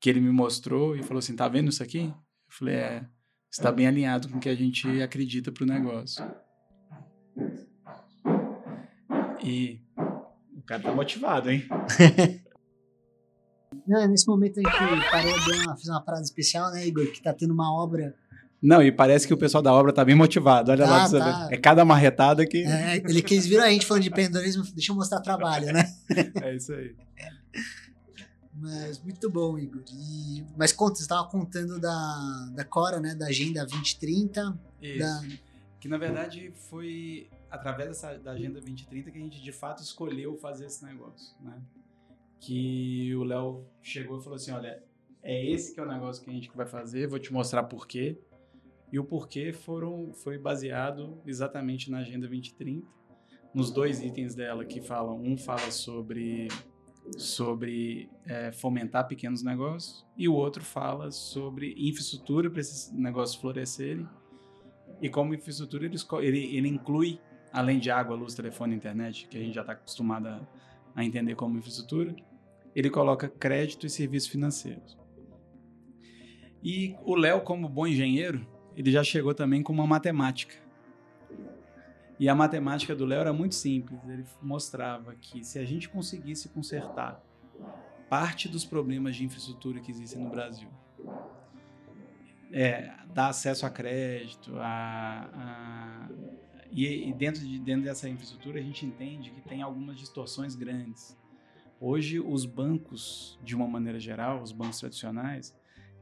que 0.00 0.08
ele 0.10 0.20
me 0.20 0.30
mostrou 0.30 0.96
e 0.96 1.02
falou 1.02 1.18
assim: 1.18 1.36
"Tá 1.36 1.48
vendo 1.48 1.68
isso 1.68 1.82
aqui?" 1.82 2.04
Eu 2.06 2.14
falei: 2.48 2.76
"É, 2.76 3.06
está 3.50 3.70
bem 3.70 3.86
alinhado 3.86 4.28
com 4.28 4.38
o 4.38 4.40
que 4.40 4.48
a 4.48 4.54
gente 4.54 4.88
acredita 5.02 5.52
para 5.52 5.64
o 5.64 5.66
negócio." 5.66 6.24
E 9.44 9.86
cara 10.66 10.82
tá 10.82 10.92
motivado, 10.92 11.50
hein? 11.50 11.64
Não, 13.86 14.06
nesse 14.08 14.26
momento 14.26 14.58
a 14.58 14.62
gente 14.62 15.10
parou, 15.10 15.44
deu 15.44 15.62
uma, 15.62 15.76
fez 15.76 15.88
uma 15.88 16.00
parada 16.00 16.24
especial, 16.24 16.70
né, 16.70 16.86
Igor? 16.86 17.06
Que 17.12 17.22
tá 17.22 17.32
tendo 17.32 17.52
uma 17.52 17.72
obra. 17.72 18.14
Não, 18.60 18.82
e 18.82 18.90
parece 18.90 19.26
que 19.26 19.34
o 19.34 19.36
pessoal 19.36 19.62
da 19.62 19.72
obra 19.72 19.92
tá 19.92 20.04
bem 20.04 20.14
motivado. 20.14 20.70
Olha 20.70 20.84
tá, 20.84 20.90
lá, 20.90 21.08
tá. 21.08 21.48
é 21.52 21.56
cada 21.56 21.84
marretada 21.84 22.46
que. 22.46 22.64
É, 22.64 22.96
ele 22.96 23.22
quis 23.22 23.46
vir 23.46 23.60
a 23.60 23.70
gente 23.70 23.86
falando 23.86 24.02
de 24.02 24.08
empreendedorismo, 24.08 24.64
deixa 24.74 24.92
eu 24.92 24.96
mostrar 24.96 25.20
trabalho, 25.20 25.72
né? 25.72 25.92
é 26.42 26.56
isso 26.56 26.72
aí. 26.72 26.94
Mas 28.58 29.02
muito 29.02 29.30
bom, 29.30 29.58
Igor. 29.58 29.82
E, 29.92 30.44
mas 30.56 30.72
conta, 30.72 30.96
você 30.96 31.02
estava 31.02 31.28
contando 31.28 31.78
da, 31.78 32.50
da 32.54 32.64
Cora, 32.64 32.98
né? 32.98 33.14
Da 33.14 33.26
Agenda 33.26 33.60
2030. 33.66 34.58
Isso. 34.80 34.98
Da... 34.98 35.22
Que 35.78 35.88
na 35.88 35.98
verdade 35.98 36.52
foi 36.70 37.28
através 37.50 37.90
dessa, 37.90 38.18
da 38.18 38.32
Agenda 38.32 38.54
2030 38.54 39.10
que 39.10 39.18
a 39.18 39.20
gente 39.20 39.42
de 39.42 39.52
fato 39.52 39.82
escolheu 39.82 40.36
fazer 40.38 40.66
esse 40.66 40.84
negócio, 40.84 41.34
né? 41.40 41.54
Que 42.40 43.14
o 43.14 43.24
Léo 43.24 43.64
chegou 43.82 44.18
e 44.18 44.22
falou 44.22 44.36
assim, 44.36 44.52
olha, 44.52 44.82
é 45.22 45.44
esse 45.50 45.74
que 45.74 45.80
é 45.80 45.82
o 45.82 45.88
negócio 45.88 46.22
que 46.22 46.30
a 46.30 46.32
gente 46.32 46.50
vai 46.54 46.66
fazer, 46.66 47.08
vou 47.08 47.18
te 47.18 47.32
mostrar 47.32 47.64
por 47.64 47.86
quê. 47.86 48.18
E 48.92 48.98
o 48.98 49.04
porquê 49.04 49.52
foram, 49.52 50.12
foi 50.12 50.38
baseado 50.38 51.20
exatamente 51.26 51.90
na 51.90 51.98
Agenda 51.98 52.28
2030, 52.28 52.86
nos 53.52 53.70
dois 53.70 54.00
itens 54.00 54.34
dela 54.34 54.64
que 54.64 54.80
falam, 54.80 55.20
um 55.20 55.36
fala 55.36 55.70
sobre 55.70 56.48
sobre 57.16 58.10
é, 58.26 58.50
fomentar 58.50 59.06
pequenos 59.06 59.40
negócios 59.40 60.04
e 60.16 60.28
o 60.28 60.34
outro 60.34 60.64
fala 60.64 61.12
sobre 61.12 61.72
infraestrutura 61.78 62.50
para 62.50 62.60
esses 62.60 62.90
negócios 62.90 63.40
florescerem 63.40 64.08
e 65.00 65.08
como 65.08 65.32
infraestrutura 65.32 65.84
ele, 65.84 65.96
ele, 66.22 66.56
ele 66.56 66.68
inclui 66.68 67.20
além 67.52 67.78
de 67.78 67.90
água, 67.90 68.16
luz, 68.16 68.34
telefone 68.34 68.74
internet, 68.74 69.28
que 69.28 69.38
a 69.38 69.40
gente 69.40 69.54
já 69.54 69.60
está 69.60 69.72
acostumado 69.72 70.26
a, 70.26 70.40
a 70.94 71.04
entender 71.04 71.34
como 71.34 71.56
infraestrutura, 71.56 72.14
ele 72.76 72.90
coloca 72.90 73.26
crédito 73.26 73.86
e 73.86 73.90
serviços 73.90 74.28
financeiros. 74.28 74.98
E 76.62 76.94
o 77.04 77.14
Léo, 77.14 77.40
como 77.40 77.70
bom 77.70 77.86
engenheiro, 77.86 78.46
ele 78.76 78.90
já 78.90 79.02
chegou 79.02 79.34
também 79.34 79.62
com 79.62 79.72
uma 79.72 79.86
matemática. 79.86 80.54
E 82.20 82.28
a 82.28 82.34
matemática 82.34 82.94
do 82.94 83.06
Léo 83.06 83.20
era 83.20 83.32
muito 83.32 83.54
simples. 83.54 83.98
Ele 84.06 84.24
mostrava 84.42 85.14
que 85.14 85.42
se 85.42 85.58
a 85.58 85.64
gente 85.64 85.88
conseguisse 85.88 86.50
consertar 86.50 87.24
parte 88.10 88.46
dos 88.46 88.66
problemas 88.66 89.16
de 89.16 89.24
infraestrutura 89.24 89.80
que 89.80 89.90
existem 89.90 90.22
no 90.22 90.28
Brasil, 90.28 90.68
é, 92.52 92.92
dar 93.14 93.28
acesso 93.28 93.64
a 93.64 93.70
crédito, 93.70 94.54
a, 94.58 95.30
a 95.32 96.08
e, 96.70 97.08
e 97.08 97.12
dentro, 97.14 97.40
de, 97.40 97.58
dentro 97.58 97.84
dessa 97.84 98.06
infraestrutura 98.06 98.60
a 98.60 98.62
gente 98.62 98.84
entende 98.84 99.30
que 99.30 99.40
tem 99.40 99.62
algumas 99.62 99.98
distorções 99.98 100.54
grandes. 100.54 101.16
Hoje 101.80 102.18
os 102.18 102.44
bancos, 102.46 103.38
de 103.42 103.54
uma 103.54 103.66
maneira 103.66 103.98
geral, 103.98 104.42
os 104.42 104.52
bancos 104.52 104.80
tradicionais, 104.80 105.54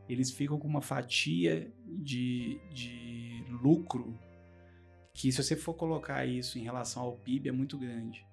eles 0.09 0.31
ficam 0.31 0.59
com 0.59 0.69
uma 0.69 0.83
fatia 0.83 1.73
de, 1.87 2.61
de 2.73 3.45
lucro 3.49 4.19
que 5.13 5.31
se 5.31 5.43
você 5.43 5.57
for 5.57 5.75
colocar 5.75 6.27
isso 6.27 6.59
em 6.59 6.63
relação 6.63 7.03
ao 7.03 7.13
PIB 7.13 7.49
é 7.49 7.53
muito 7.53 7.79
grande. 7.79 8.27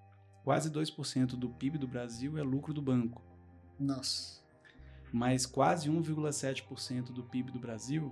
Quase 0.44 0.70
2% 0.72 1.28
do 1.38 1.50
PIB 1.50 1.78
do 1.78 1.88
Brasil 1.88 2.38
é 2.38 2.42
lucro 2.42 2.74
do 2.74 2.82
banco. 2.82 3.24
Nossa. 3.80 4.42
Mas 5.14 5.46
quase 5.46 5.90
1,7% 5.90 7.12
do 7.12 7.24
PIB 7.24 7.52
do 7.52 7.60
Brasil 7.60 8.12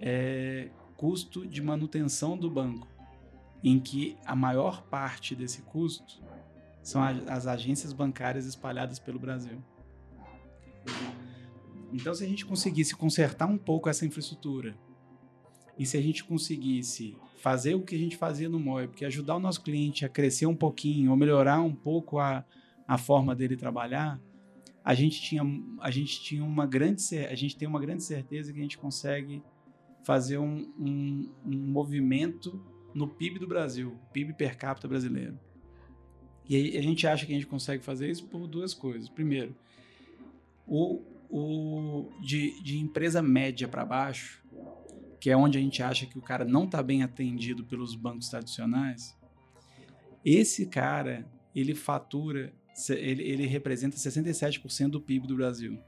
é 0.00 0.70
custo 0.96 1.46
de 1.46 1.62
manutenção 1.62 2.36
do 2.36 2.50
banco. 2.50 2.88
em 3.64 3.78
que 3.78 4.16
a 4.24 4.34
maior 4.34 4.82
parte 4.82 5.36
desse 5.36 5.62
custo 5.62 6.20
são 6.82 7.02
as 7.02 7.46
agências 7.46 7.92
bancárias 7.92 8.46
espalhadas 8.46 8.98
pelo 8.98 9.18
Brasil. 9.18 9.62
Então, 11.92 12.14
se 12.14 12.24
a 12.24 12.28
gente 12.28 12.44
conseguisse 12.44 12.96
consertar 12.96 13.46
um 13.46 13.58
pouco 13.58 13.88
essa 13.88 14.06
infraestrutura, 14.06 14.74
e 15.78 15.86
se 15.86 15.96
a 15.96 16.00
gente 16.00 16.24
conseguisse 16.24 17.16
fazer 17.38 17.74
o 17.74 17.82
que 17.82 17.94
a 17.94 17.98
gente 17.98 18.16
fazia 18.16 18.48
no 18.48 18.58
MOI, 18.58 18.88
porque 18.88 19.04
ajudar 19.04 19.36
o 19.36 19.40
nosso 19.40 19.62
cliente 19.62 20.04
a 20.04 20.08
crescer 20.08 20.46
um 20.46 20.54
pouquinho, 20.54 21.10
ou 21.10 21.16
melhorar 21.16 21.60
um 21.60 21.74
pouco 21.74 22.18
a, 22.18 22.44
a 22.86 22.98
forma 22.98 23.34
dele 23.34 23.56
trabalhar, 23.56 24.20
a 24.84 24.94
gente 24.94 25.20
tinha, 25.20 25.42
a 25.80 25.90
gente 25.90 26.20
tinha 26.22 26.44
uma 26.44 26.66
grande, 26.66 27.02
a 27.18 27.34
gente 27.34 27.56
tem 27.56 27.68
uma 27.68 27.80
grande 27.80 28.02
certeza 28.02 28.52
que 28.52 28.58
a 28.58 28.62
gente 28.62 28.78
consegue 28.78 29.42
fazer 30.04 30.38
um, 30.38 30.72
um, 30.78 31.32
um 31.44 31.56
movimento 31.58 32.64
no 32.94 33.08
PIB 33.08 33.38
do 33.38 33.46
Brasil, 33.46 33.96
PIB 34.12 34.34
per 34.34 34.56
capita 34.56 34.88
brasileiro. 34.88 35.38
E 36.48 36.76
a 36.76 36.82
gente 36.82 37.06
acha 37.06 37.24
que 37.24 37.32
a 37.32 37.34
gente 37.34 37.46
consegue 37.46 37.82
fazer 37.82 38.10
isso 38.10 38.24
por 38.24 38.46
duas 38.46 38.74
coisas. 38.74 39.08
Primeiro, 39.08 39.54
o, 40.66 41.02
o 41.30 42.10
de, 42.20 42.60
de 42.62 42.78
empresa 42.78 43.22
média 43.22 43.68
para 43.68 43.84
baixo, 43.84 44.42
que 45.20 45.30
é 45.30 45.36
onde 45.36 45.56
a 45.56 45.60
gente 45.60 45.82
acha 45.82 46.04
que 46.04 46.18
o 46.18 46.22
cara 46.22 46.44
não 46.44 46.64
está 46.64 46.82
bem 46.82 47.02
atendido 47.02 47.64
pelos 47.64 47.94
bancos 47.94 48.28
tradicionais, 48.28 49.16
esse 50.24 50.66
cara 50.66 51.26
ele 51.54 51.74
fatura, 51.74 52.52
ele, 52.90 53.22
ele 53.22 53.46
representa 53.46 53.96
67% 53.96 54.88
do 54.88 55.00
PIB 55.00 55.26
do 55.26 55.36
Brasil. 55.36 55.78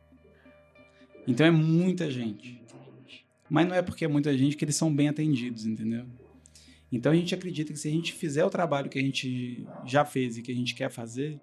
Então 1.26 1.46
é 1.46 1.50
muita 1.50 2.10
gente. 2.10 2.62
Mas 3.48 3.66
não 3.66 3.74
é 3.74 3.82
porque 3.82 4.04
é 4.04 4.08
muita 4.08 4.36
gente 4.36 4.56
que 4.56 4.64
eles 4.64 4.76
são 4.76 4.94
bem 4.94 5.08
atendidos, 5.08 5.66
entendeu? 5.66 6.06
Então 6.94 7.10
a 7.10 7.16
gente 7.16 7.34
acredita 7.34 7.72
que 7.72 7.78
se 7.78 7.88
a 7.88 7.90
gente 7.90 8.12
fizer 8.12 8.44
o 8.44 8.50
trabalho 8.50 8.88
que 8.88 9.00
a 9.00 9.02
gente 9.02 9.66
já 9.84 10.04
fez 10.04 10.38
e 10.38 10.42
que 10.42 10.52
a 10.52 10.54
gente 10.54 10.76
quer 10.76 10.88
fazer, 10.88 11.40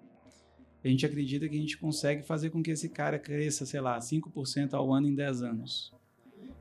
a 0.82 0.88
gente 0.88 1.04
acredita 1.04 1.46
que 1.46 1.54
a 1.54 1.60
gente 1.60 1.76
consegue 1.76 2.22
fazer 2.22 2.48
com 2.48 2.62
que 2.62 2.70
esse 2.70 2.88
cara 2.88 3.18
cresça, 3.18 3.66
sei 3.66 3.78
lá, 3.78 3.98
5% 3.98 4.72
ao 4.72 4.90
ano 4.94 5.06
em 5.06 5.14
10 5.14 5.42
anos. 5.42 5.92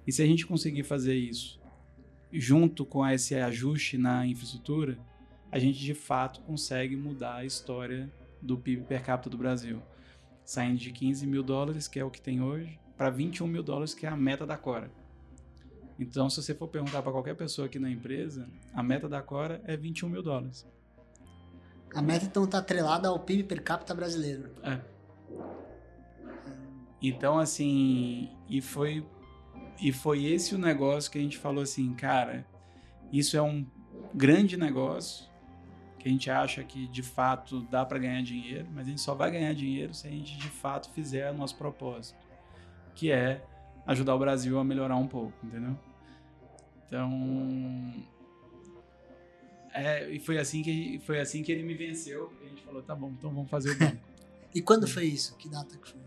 E 0.05 0.11
se 0.11 0.21
a 0.21 0.25
gente 0.25 0.45
conseguir 0.45 0.83
fazer 0.83 1.15
isso 1.15 1.57
junto 2.33 2.85
com 2.85 3.07
esse 3.07 3.33
ajuste 3.33 3.97
na 3.97 4.27
infraestrutura, 4.27 4.99
a 5.49 5.57
gente 5.57 5.79
de 5.79 5.93
fato 5.93 6.41
consegue 6.41 6.97
mudar 6.97 7.37
a 7.37 7.45
história 7.45 8.11
do 8.41 8.57
PIB 8.57 8.83
per 8.83 9.01
capita 9.03 9.29
do 9.29 9.37
Brasil. 9.37 9.81
Saindo 10.43 10.77
de 10.77 10.91
15 10.91 11.25
mil 11.25 11.43
dólares, 11.43 11.87
que 11.87 11.97
é 11.97 12.03
o 12.03 12.11
que 12.11 12.21
tem 12.21 12.41
hoje, 12.41 12.77
para 12.97 13.09
21 13.09 13.47
mil 13.47 13.63
dólares, 13.63 13.93
que 13.93 14.05
é 14.05 14.09
a 14.09 14.17
meta 14.17 14.45
da 14.45 14.57
Cora. 14.57 14.91
Então, 16.01 16.27
se 16.31 16.41
você 16.41 16.55
for 16.55 16.67
perguntar 16.67 17.03
para 17.03 17.11
qualquer 17.11 17.35
pessoa 17.35 17.67
aqui 17.67 17.77
na 17.77 17.87
empresa, 17.87 18.49
a 18.73 18.81
meta 18.81 19.07
da 19.07 19.21
Cora 19.21 19.61
é 19.65 19.77
21 19.77 20.09
mil 20.09 20.23
dólares. 20.23 20.67
A 21.93 22.01
meta 22.01 22.25
então 22.25 22.43
está 22.43 22.57
atrelada 22.57 23.07
ao 23.07 23.19
PIB 23.19 23.43
per 23.43 23.61
capita 23.61 23.93
brasileiro. 23.93 24.49
É. 24.63 24.79
Então, 26.99 27.37
assim, 27.37 28.31
e 28.49 28.61
foi 28.61 29.05
e 29.79 29.91
foi 29.91 30.25
esse 30.25 30.55
o 30.55 30.57
negócio 30.57 31.11
que 31.11 31.19
a 31.19 31.21
gente 31.21 31.37
falou 31.37 31.61
assim, 31.61 31.93
cara, 31.93 32.47
isso 33.13 33.37
é 33.37 33.41
um 33.41 33.63
grande 34.11 34.57
negócio 34.57 35.29
que 35.99 36.09
a 36.09 36.11
gente 36.11 36.31
acha 36.31 36.63
que 36.63 36.87
de 36.87 37.03
fato 37.03 37.61
dá 37.69 37.85
para 37.85 37.99
ganhar 37.99 38.23
dinheiro, 38.23 38.67
mas 38.73 38.87
a 38.87 38.89
gente 38.89 39.01
só 39.01 39.13
vai 39.13 39.29
ganhar 39.29 39.53
dinheiro 39.53 39.93
se 39.93 40.07
a 40.07 40.11
gente 40.11 40.35
de 40.35 40.49
fato 40.49 40.89
fizer 40.89 41.29
o 41.31 41.33
nosso 41.35 41.55
propósito, 41.57 42.17
que 42.95 43.11
é 43.11 43.43
ajudar 43.85 44.15
o 44.15 44.19
Brasil 44.19 44.57
a 44.57 44.63
melhorar 44.63 44.95
um 44.95 45.07
pouco, 45.07 45.33
entendeu? 45.43 45.77
Então, 46.91 47.93
é, 49.73 50.11
e 50.11 50.19
foi 50.19 50.37
assim 50.37 50.61
que 50.61 50.99
foi 51.05 51.21
assim 51.21 51.41
que 51.41 51.49
ele 51.49 51.63
me 51.63 51.73
venceu. 51.73 52.33
E 52.41 52.45
a 52.45 52.49
gente 52.49 52.63
falou, 52.63 52.83
tá 52.83 52.93
bom, 52.93 53.13
então 53.17 53.33
vamos 53.33 53.49
fazer 53.49 53.71
o 53.71 53.79
banco. 53.79 53.97
e 54.53 54.61
quando 54.61 54.85
foi 54.85 55.05
isso? 55.05 55.37
Que 55.37 55.47
data 55.47 55.77
que 55.77 55.89
foi? 55.89 56.01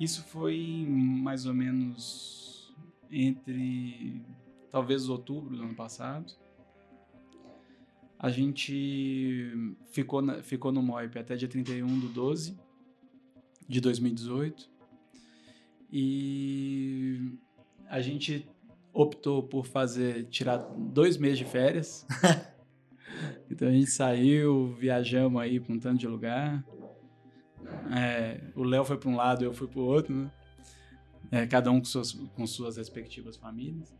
Isso 0.00 0.24
foi 0.24 0.84
mais 0.88 1.46
ou 1.46 1.54
menos 1.54 2.74
entre 3.08 4.20
talvez 4.72 5.08
outubro 5.08 5.56
do 5.56 5.62
ano 5.62 5.74
passado. 5.76 6.34
A 8.18 8.28
gente 8.28 9.52
ficou, 9.92 10.20
na, 10.20 10.42
ficou 10.42 10.72
no 10.72 10.82
MOIP 10.82 11.16
até 11.16 11.36
dia 11.36 11.46
31 11.46 12.00
do 12.00 12.08
12 12.08 12.58
de 13.68 13.80
2018. 13.80 14.68
E 15.92 17.38
a 17.88 18.00
gente 18.00 18.48
optou 18.92 19.42
por 19.42 19.66
fazer, 19.66 20.24
tirar 20.26 20.58
dois 20.58 21.16
meses 21.16 21.38
de 21.38 21.44
férias. 21.44 22.06
então 23.50 23.68
a 23.68 23.72
gente 23.72 23.90
saiu, 23.90 24.74
viajamos 24.74 25.40
aí 25.40 25.60
para 25.60 25.74
um 25.74 25.78
tanto 25.78 25.98
de 25.98 26.06
lugar. 26.06 26.64
É, 27.94 28.40
o 28.54 28.62
Léo 28.62 28.84
foi 28.84 28.96
para 28.96 29.08
um 29.08 29.16
lado, 29.16 29.44
eu 29.44 29.52
fui 29.52 29.68
para 29.68 29.80
o 29.80 29.84
outro, 29.84 30.14
né? 30.14 30.30
É, 31.30 31.46
cada 31.46 31.70
um 31.70 31.78
com 31.78 31.84
suas, 31.84 32.12
com 32.12 32.46
suas 32.46 32.76
respectivas 32.76 33.36
famílias. 33.36 33.94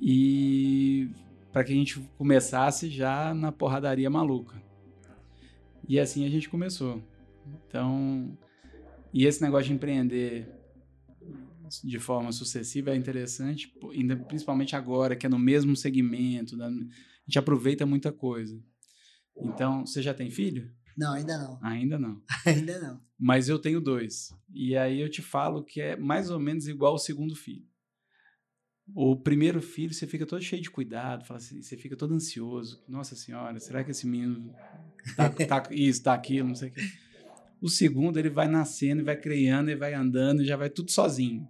E 0.00 1.08
para 1.52 1.62
que 1.62 1.72
a 1.72 1.76
gente 1.76 2.00
começasse 2.18 2.90
já 2.90 3.32
na 3.32 3.52
porradaria 3.52 4.10
maluca. 4.10 4.60
E 5.88 6.00
assim 6.00 6.26
a 6.26 6.28
gente 6.28 6.48
começou. 6.48 7.00
Então, 7.68 8.36
e 9.12 9.24
esse 9.24 9.40
negócio 9.40 9.68
de 9.68 9.74
empreender 9.74 10.48
de 11.82 11.98
forma 11.98 12.32
sucessiva 12.32 12.90
é 12.90 12.96
interessante, 12.96 13.72
ainda 13.92 14.16
principalmente 14.16 14.76
agora, 14.76 15.16
que 15.16 15.26
é 15.26 15.28
no 15.28 15.38
mesmo 15.38 15.76
segmento, 15.76 16.60
a 16.62 16.70
gente 17.26 17.38
aproveita 17.38 17.86
muita 17.86 18.12
coisa. 18.12 18.62
Então, 19.36 19.84
você 19.84 20.00
já 20.02 20.14
tem 20.14 20.30
filho? 20.30 20.70
Não, 20.96 21.12
ainda 21.12 21.36
não. 21.36 21.58
Ainda 21.62 21.98
não. 21.98 22.22
ainda 22.46 22.80
não. 22.80 23.00
Mas 23.18 23.48
eu 23.48 23.58
tenho 23.58 23.80
dois. 23.80 24.32
E 24.52 24.76
aí 24.76 25.00
eu 25.00 25.10
te 25.10 25.22
falo 25.22 25.64
que 25.64 25.80
é 25.80 25.96
mais 25.96 26.30
ou 26.30 26.38
menos 26.38 26.68
igual 26.68 26.92
ao 26.92 26.98
segundo 26.98 27.34
filho. 27.34 27.66
O 28.94 29.16
primeiro 29.16 29.62
filho, 29.62 29.94
você 29.94 30.06
fica 30.06 30.26
todo 30.26 30.42
cheio 30.42 30.60
de 30.60 30.70
cuidado, 30.70 31.24
fala 31.24 31.38
assim, 31.38 31.62
você 31.62 31.76
fica 31.76 31.96
todo 31.96 32.14
ansioso. 32.14 32.84
Nossa 32.86 33.16
senhora, 33.16 33.58
será 33.58 33.82
que 33.82 33.90
esse 33.90 34.06
menino 34.06 34.54
tá, 35.16 35.30
tá 35.30 35.68
isso, 35.70 36.02
tá 36.02 36.12
aquilo, 36.12 36.48
não 36.48 36.54
sei 36.54 36.68
o 36.68 36.72
quê. 36.72 36.82
O 37.62 37.68
segundo, 37.68 38.18
ele 38.18 38.28
vai 38.28 38.46
nascendo, 38.46 39.02
vai 39.02 39.16
criando, 39.16 39.70
e 39.70 39.74
vai 39.74 39.94
andando, 39.94 40.42
e 40.42 40.46
já 40.46 40.54
vai 40.54 40.68
tudo 40.68 40.90
sozinho. 40.90 41.48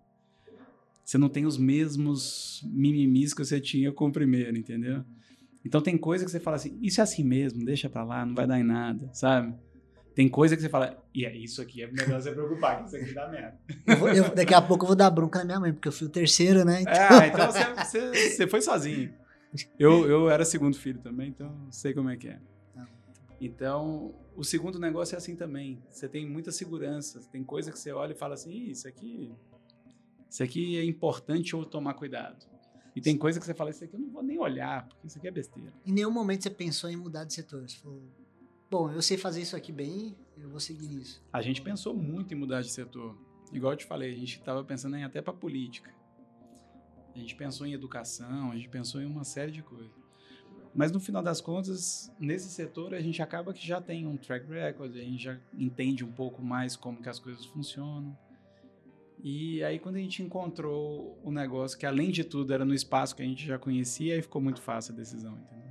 Você 1.05 1.19
não 1.19 1.29
tem 1.29 1.45
os 1.45 1.59
mesmos 1.59 2.63
mimimis 2.65 3.35
que 3.35 3.45
você 3.45 3.61
tinha 3.61 3.93
com 3.93 4.07
o 4.09 4.13
primeiro, 4.13 4.57
entendeu? 4.57 5.05
Então 5.65 5.81
tem 5.81 5.99
coisa 5.99 6.25
que 6.25 6.31
você 6.31 6.41
fala 6.41 6.57
assim, 6.57 6.79
isso 6.83 7.01
é 7.01 7.05
assim 7.05 7.23
mesmo, 7.23 7.65
deixa 7.65 7.89
pra 7.91 8.05
lá, 8.05 8.25
não 8.25 8.35
vai 8.35 8.47
dar 8.47 8.59
em 8.59 8.65
nada, 8.65 9.11
sabe? 9.13 9.55
Tem 10.15 10.29
coisa 10.29 10.55
que 10.55 10.63
você 10.63 10.69
fala, 10.69 11.03
e 11.13 11.27
é 11.27 11.37
isso 11.37 11.61
aqui, 11.61 11.83
é 11.83 11.91
melhor 11.91 12.23
você 12.23 12.31
preocupar, 12.31 12.81
que 12.81 12.89
isso 12.89 12.97
aqui 12.97 13.13
dá 13.13 13.29
merda. 13.29 13.59
Eu 13.87 13.97
vou, 13.97 14.09
eu, 14.09 14.35
daqui 14.35 14.55
a 14.55 14.63
pouco 14.63 14.85
eu 14.85 14.89
vou 14.89 14.97
dar 14.97 15.11
bronca 15.11 15.41
na 15.41 15.45
minha 15.45 15.61
mãe, 15.61 15.73
porque 15.73 15.89
eu 15.89 15.93
fui 15.93 16.07
o 16.07 16.11
terceiro, 16.11 16.65
né? 16.65 16.83
Então... 16.83 16.93
É, 16.93 17.27
então 17.29 17.51
você, 17.51 17.75
você, 17.75 18.31
você, 18.31 18.47
foi 18.47 18.63
sozinho. 18.63 19.13
Eu, 19.79 20.09
eu 20.09 20.31
era 20.31 20.45
segundo 20.45 20.77
filho 20.77 21.01
também, 21.01 21.29
então 21.29 21.67
sei 21.71 21.93
como 21.93 22.09
é 22.09 22.17
que 22.17 22.29
é. 22.29 22.41
Tá 22.75 22.87
então, 23.41 24.15
o 24.37 24.45
segundo 24.45 24.79
negócio 24.79 25.15
é 25.15 25.19
assim 25.19 25.35
também. 25.35 25.83
Você 25.91 26.09
tem 26.09 26.29
muita 26.29 26.53
segurança, 26.53 27.21
tem 27.33 27.43
coisa 27.43 27.73
que 27.73 27.79
você 27.79 27.91
olha 27.93 28.13
e 28.13 28.17
fala 28.17 28.35
assim, 28.35 28.71
isso 28.71 28.87
aqui 28.87 29.33
isso 30.35 30.43
aqui 30.43 30.77
é 30.77 30.85
importante 30.85 31.53
eu 31.53 31.65
tomar 31.65 31.95
cuidado. 31.95 32.45
E 32.97 33.01
tem 33.01 33.17
coisa 33.17 33.39
que 33.39 33.47
você 33.47 33.55
fala, 33.55 33.71
isso 33.71 33.85
aqui 33.85 33.95
eu 33.95 34.01
não 34.01 34.11
vou 34.11 34.21
nem 34.21 34.37
olhar, 34.37 34.85
porque 34.89 35.07
isso 35.07 35.17
aqui 35.17 35.29
é 35.29 35.31
besteira. 35.31 35.73
Em 35.87 35.93
nenhum 35.93 36.11
momento 36.11 36.43
você 36.43 36.51
pensou 36.51 36.91
em 36.91 36.97
mudar 36.97 37.23
de 37.23 37.33
setor? 37.33 37.63
Você 37.63 37.77
falou, 37.77 38.03
bom, 38.69 38.91
eu 38.91 39.01
sei 39.01 39.17
fazer 39.17 39.43
isso 39.43 39.55
aqui 39.55 39.71
bem, 39.71 40.17
eu 40.37 40.49
vou 40.49 40.59
seguir 40.59 40.93
isso. 41.01 41.23
A 41.33 41.41
gente 41.41 41.63
pensou 41.63 41.95
muito 41.95 42.35
em 42.35 42.37
mudar 42.37 42.63
de 42.63 42.71
setor. 42.71 43.17
Igual 43.53 43.75
eu 43.75 43.77
te 43.77 43.85
falei, 43.85 44.13
a 44.13 44.17
gente 44.17 44.41
estava 44.41 44.65
pensando 44.65 44.97
em 44.97 45.05
até 45.05 45.23
para 45.23 45.33
política. 45.33 45.95
A 47.15 47.19
gente 47.21 47.37
pensou 47.37 47.65
em 47.65 47.73
educação, 47.73 48.51
a 48.51 48.57
gente 48.57 48.69
pensou 48.69 49.01
em 49.01 49.07
uma 49.07 49.23
série 49.23 49.53
de 49.53 49.63
coisas. 49.63 49.93
Mas 50.75 50.91
no 50.91 50.99
final 50.99 51.23
das 51.23 51.41
contas, 51.41 52.13
nesse 52.19 52.51
setor 52.51 52.93
a 52.93 53.01
gente 53.01 53.23
acaba 53.23 53.55
que 53.55 53.65
já 53.65 53.81
tem 53.81 54.05
um 54.05 54.17
track 54.17 54.51
record, 54.51 54.97
a 54.97 54.99
gente 54.99 55.23
já 55.23 55.39
entende 55.57 56.05
um 56.05 56.11
pouco 56.11 56.43
mais 56.43 56.75
como 56.75 57.01
que 57.01 57.09
as 57.09 57.21
coisas 57.21 57.45
funcionam. 57.47 58.19
E 59.25 59.65
aí 59.65 59.79
quando 59.79 59.97
a 59.97 60.01
gente 60.01 60.23
encontrou 60.23 61.19
o 61.25 61.33
negócio 61.33 61.79
que 61.79 61.87
além 61.87 62.11
de 62.11 62.23
tudo 62.23 62.53
era 62.53 62.63
no 62.63 62.75
espaço 62.75 63.17
que 63.17 63.23
a 63.23 63.25
gente 63.25 63.47
já 63.47 63.59
conhecia, 63.59 64.15
aí 64.15 64.21
ficou 64.21 64.43
muito 64.43 64.61
fácil 64.61 64.93
a 64.93 64.97
decisão, 64.99 65.33
entendeu? 65.33 65.65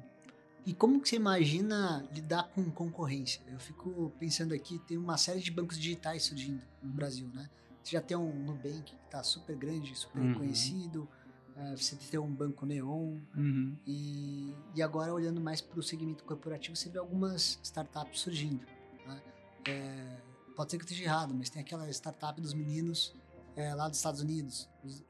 E 0.65 0.73
como 0.73 0.99
que 0.99 1.07
você 1.07 1.17
imagina 1.17 2.03
lidar 2.11 2.49
com 2.49 2.71
concorrência? 2.71 3.43
Eu 3.47 3.59
fico 3.59 4.11
pensando 4.17 4.55
aqui, 4.55 4.79
tem 4.79 4.97
uma 4.97 5.17
série 5.17 5.39
de 5.39 5.51
bancos 5.51 5.77
digitais 5.77 6.23
surgindo 6.23 6.63
no 6.81 6.89
uhum. 6.89 6.95
Brasil, 6.95 7.29
né? 7.31 7.47
Você 7.83 7.91
já 7.91 8.01
tem 8.01 8.17
um 8.17 8.33
Nubank 8.43 8.81
que 8.81 8.95
está 9.05 9.21
super 9.21 9.55
grande, 9.55 9.93
super 9.93 10.19
uhum. 10.19 10.29
reconhecido, 10.29 11.07
uh, 11.55 11.77
você 11.77 11.95
tem 11.95 12.19
um 12.19 12.33
banco 12.33 12.65
Neon, 12.65 13.19
uhum. 13.35 13.77
e, 13.85 14.55
e 14.73 14.81
agora 14.81 15.13
olhando 15.13 15.39
mais 15.39 15.61
para 15.61 15.79
o 15.79 15.83
segmento 15.83 16.23
corporativo, 16.23 16.75
você 16.75 16.89
vê 16.89 16.97
algumas 16.97 17.59
startups 17.61 18.21
surgindo. 18.21 18.65
Né? 19.05 19.21
É, 19.67 20.17
pode 20.55 20.71
ser 20.71 20.77
que 20.77 20.83
eu 20.83 20.87
esteja 20.87 21.03
errado, 21.03 21.35
mas 21.35 21.51
tem 21.51 21.61
aquela 21.61 21.87
startup 21.89 22.41
dos 22.41 22.53
meninos 22.53 23.13
é, 23.55 23.73
lá 23.73 23.87
dos 23.87 23.97
Estados 23.97 24.21
Unidos. 24.21 24.69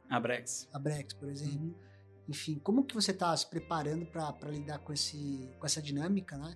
A 0.09 0.19
Brex. 0.19 0.67
A 0.73 0.79
Brex, 0.79 1.13
por 1.13 1.29
exemplo. 1.29 1.67
Uhum. 1.67 1.75
Enfim, 2.27 2.59
como 2.59 2.83
que 2.83 2.93
você 2.93 3.11
está 3.11 3.35
se 3.35 3.49
preparando 3.49 4.05
para 4.05 4.49
lidar 4.49 4.79
com, 4.79 4.93
esse, 4.93 5.49
com 5.59 5.65
essa 5.65 5.81
dinâmica, 5.81 6.37
né? 6.37 6.55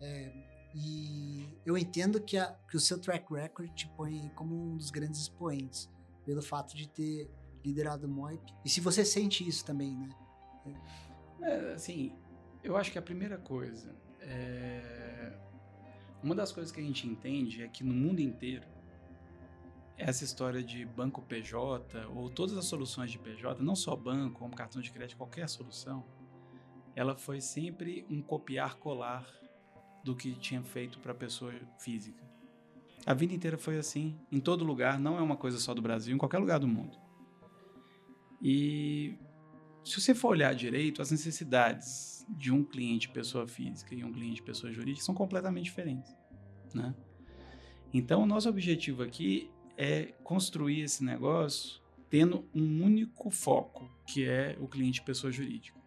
É, 0.00 0.32
e 0.74 1.48
eu 1.64 1.76
entendo 1.78 2.20
que, 2.20 2.36
a, 2.36 2.54
que 2.68 2.76
o 2.76 2.80
seu 2.80 2.98
track 2.98 3.32
record 3.32 3.72
te 3.72 3.88
põe 3.96 4.28
como 4.34 4.54
um 4.54 4.76
dos 4.76 4.90
grandes 4.90 5.20
expoentes, 5.20 5.90
pelo 6.24 6.42
fato 6.42 6.76
de 6.76 6.86
ter 6.88 7.30
liderado 7.64 8.06
o 8.06 8.10
MOIP. 8.10 8.52
E 8.64 8.68
se 8.68 8.80
você 8.80 9.04
sente 9.04 9.46
isso 9.46 9.64
também, 9.64 9.96
né? 9.96 10.08
É, 11.40 11.72
assim, 11.72 12.12
eu 12.62 12.76
acho 12.76 12.92
que 12.92 12.98
a 12.98 13.02
primeira 13.02 13.38
coisa 13.38 13.94
é... 14.20 15.32
Uma 16.22 16.34
das 16.34 16.50
coisas 16.52 16.72
que 16.72 16.80
a 16.80 16.84
gente 16.84 17.06
entende 17.06 17.62
é 17.62 17.68
que 17.68 17.84
no 17.84 17.94
mundo 17.94 18.20
inteiro 18.20 18.66
essa 19.96 20.24
história 20.24 20.62
de 20.62 20.84
banco 20.84 21.22
PJ 21.22 22.06
ou 22.14 22.28
todas 22.28 22.56
as 22.56 22.66
soluções 22.66 23.10
de 23.10 23.18
PJ, 23.18 23.62
não 23.62 23.74
só 23.74 23.96
banco, 23.96 24.38
como 24.38 24.54
cartão 24.54 24.82
de 24.82 24.90
crédito, 24.90 25.16
qualquer 25.16 25.48
solução, 25.48 26.04
ela 26.94 27.16
foi 27.16 27.40
sempre 27.40 28.06
um 28.10 28.20
copiar-colar 28.20 29.26
do 30.04 30.14
que 30.14 30.34
tinha 30.34 30.62
feito 30.62 30.98
para 31.00 31.12
a 31.12 31.14
pessoa 31.14 31.52
física. 31.78 32.22
A 33.04 33.14
vida 33.14 33.34
inteira 33.34 33.56
foi 33.56 33.78
assim, 33.78 34.18
em 34.30 34.40
todo 34.40 34.64
lugar, 34.64 34.98
não 34.98 35.18
é 35.18 35.22
uma 35.22 35.36
coisa 35.36 35.58
só 35.58 35.72
do 35.72 35.82
Brasil, 35.82 36.14
em 36.14 36.18
qualquer 36.18 36.38
lugar 36.38 36.58
do 36.58 36.68
mundo. 36.68 36.98
E 38.42 39.16
se 39.84 40.00
você 40.00 40.14
for 40.14 40.28
olhar 40.28 40.54
direito, 40.54 41.00
as 41.00 41.10
necessidades 41.10 42.26
de 42.28 42.52
um 42.52 42.64
cliente 42.64 43.08
pessoa 43.08 43.46
física 43.46 43.94
e 43.94 44.02
um 44.02 44.12
cliente 44.12 44.42
pessoa 44.42 44.72
jurídica 44.72 45.04
são 45.04 45.14
completamente 45.14 45.64
diferentes, 45.64 46.14
né? 46.74 46.94
Então, 47.92 48.22
o 48.22 48.26
nosso 48.26 48.48
objetivo 48.48 49.02
aqui 49.02 49.50
é 49.76 50.14
construir 50.22 50.80
esse 50.80 51.04
negócio 51.04 51.80
tendo 52.08 52.44
um 52.54 52.82
único 52.82 53.30
foco, 53.30 53.90
que 54.06 54.24
é 54.24 54.56
o 54.60 54.68
cliente 54.68 55.02
pessoa 55.02 55.32
jurídica. 55.32 55.78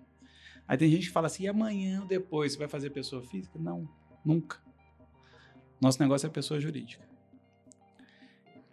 Aí 0.68 0.78
tem 0.78 0.92
gente 0.92 1.08
que 1.08 1.12
fala 1.12 1.28
assim, 1.28 1.44
e 1.44 1.48
amanhã 1.48 2.02
ou 2.02 2.08
depois 2.08 2.54
você 2.54 2.60
vai 2.60 2.68
fazer 2.68 2.92
pessoa 2.92 3.24
física? 3.24 3.58
Não, 3.58 3.90
nunca. 4.24 4.62
Nosso 5.82 6.02
negócio 6.02 6.28
é 6.28 6.30
pessoa 6.30 6.60
jurídica. 6.60 7.08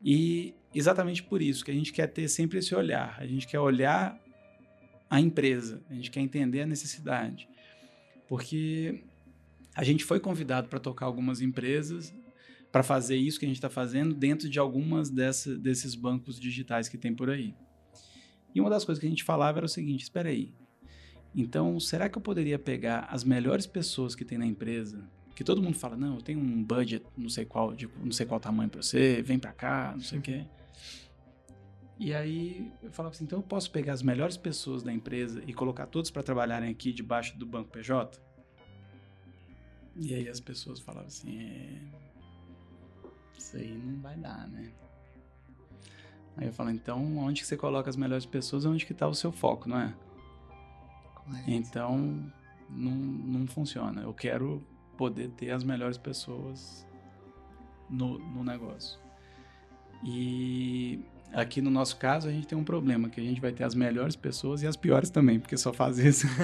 E 0.02 0.54
exatamente 0.74 1.22
por 1.22 1.40
isso 1.40 1.64
que 1.64 1.70
a 1.70 1.74
gente 1.74 1.92
quer 1.92 2.08
ter 2.08 2.28
sempre 2.28 2.58
esse 2.58 2.74
olhar. 2.74 3.16
A 3.18 3.26
gente 3.26 3.46
quer 3.46 3.60
olhar 3.60 4.20
a 5.08 5.20
empresa, 5.20 5.82
a 5.88 5.94
gente 5.94 6.10
quer 6.10 6.20
entender 6.20 6.62
a 6.62 6.66
necessidade. 6.66 7.48
Porque 8.28 9.04
a 9.74 9.84
gente 9.84 10.04
foi 10.04 10.20
convidado 10.20 10.68
para 10.68 10.80
tocar 10.80 11.06
algumas 11.06 11.40
empresas 11.40 12.14
para 12.76 12.82
fazer 12.82 13.16
isso 13.16 13.38
que 13.38 13.46
a 13.46 13.48
gente 13.48 13.56
está 13.56 13.70
fazendo 13.70 14.14
dentro 14.14 14.50
de 14.50 14.58
algumas 14.58 15.08
dessa, 15.08 15.56
desses 15.56 15.94
bancos 15.94 16.38
digitais 16.38 16.90
que 16.90 16.98
tem 16.98 17.14
por 17.14 17.30
aí. 17.30 17.54
E 18.54 18.60
uma 18.60 18.68
das 18.68 18.84
coisas 18.84 19.00
que 19.00 19.06
a 19.06 19.08
gente 19.08 19.24
falava 19.24 19.60
era 19.60 19.64
o 19.64 19.68
seguinte: 19.68 20.02
espera 20.02 20.28
aí. 20.28 20.52
Então, 21.34 21.80
será 21.80 22.06
que 22.06 22.18
eu 22.18 22.20
poderia 22.20 22.58
pegar 22.58 23.08
as 23.10 23.24
melhores 23.24 23.66
pessoas 23.66 24.14
que 24.14 24.26
tem 24.26 24.36
na 24.36 24.44
empresa? 24.44 25.08
Que 25.34 25.42
todo 25.42 25.62
mundo 25.62 25.78
fala, 25.78 25.96
não, 25.96 26.16
eu 26.16 26.20
tenho 26.20 26.38
um 26.38 26.62
budget, 26.62 27.02
não 27.16 27.30
sei 27.30 27.46
qual, 27.46 27.72
de, 27.72 27.88
não 28.04 28.12
sei 28.12 28.26
qual 28.26 28.38
tamanho 28.38 28.68
para 28.68 28.82
você, 28.82 29.22
vem 29.22 29.38
para 29.38 29.52
cá, 29.52 29.92
não 29.94 30.02
sei 30.02 30.18
o 30.18 30.22
quê. 30.22 30.44
E 31.98 32.12
aí 32.12 32.70
eu 32.82 32.92
falava 32.92 33.14
assim, 33.14 33.24
então 33.24 33.38
eu 33.38 33.42
posso 33.42 33.70
pegar 33.70 33.94
as 33.94 34.02
melhores 34.02 34.36
pessoas 34.36 34.82
da 34.82 34.92
empresa 34.92 35.42
e 35.46 35.54
colocar 35.54 35.86
todos 35.86 36.10
para 36.10 36.22
trabalharem 36.22 36.68
aqui 36.68 36.92
debaixo 36.92 37.38
do 37.38 37.46
banco 37.46 37.70
PJ? 37.70 38.20
E 39.98 40.12
aí 40.12 40.28
as 40.28 40.40
pessoas 40.40 40.78
falavam 40.78 41.06
assim, 41.06 41.40
é, 41.40 41.78
isso 43.38 43.56
aí 43.56 43.72
não 43.72 44.00
vai 44.00 44.16
dar, 44.16 44.48
né? 44.48 44.70
Aí 46.36 46.46
eu 46.46 46.52
falo, 46.52 46.70
então 46.70 47.16
onde 47.18 47.40
que 47.40 47.46
você 47.46 47.56
coloca 47.56 47.88
as 47.88 47.96
melhores 47.96 48.26
pessoas 48.26 48.64
é 48.64 48.68
onde 48.68 48.84
que 48.84 48.92
está 48.92 49.08
o 49.08 49.14
seu 49.14 49.32
foco, 49.32 49.68
não 49.68 49.78
é? 49.78 49.94
Correto. 51.14 51.50
Então 51.50 52.32
não, 52.68 52.92
não 52.92 53.46
funciona. 53.46 54.02
Eu 54.02 54.12
quero 54.12 54.62
poder 54.96 55.30
ter 55.30 55.50
as 55.50 55.64
melhores 55.64 55.96
pessoas 55.96 56.86
no, 57.88 58.18
no 58.18 58.44
negócio. 58.44 58.98
E 60.04 61.00
aqui 61.32 61.60
no 61.62 61.70
nosso 61.70 61.96
caso 61.96 62.28
a 62.28 62.30
gente 62.30 62.46
tem 62.46 62.56
um 62.56 62.64
problema, 62.64 63.08
que 63.08 63.20
a 63.20 63.24
gente 63.24 63.40
vai 63.40 63.52
ter 63.52 63.64
as 63.64 63.74
melhores 63.74 64.14
pessoas 64.14 64.62
e 64.62 64.66
as 64.66 64.76
piores 64.76 65.10
também, 65.10 65.40
porque 65.40 65.56
só 65.56 65.72
faz 65.72 65.98
isso. 65.98 66.26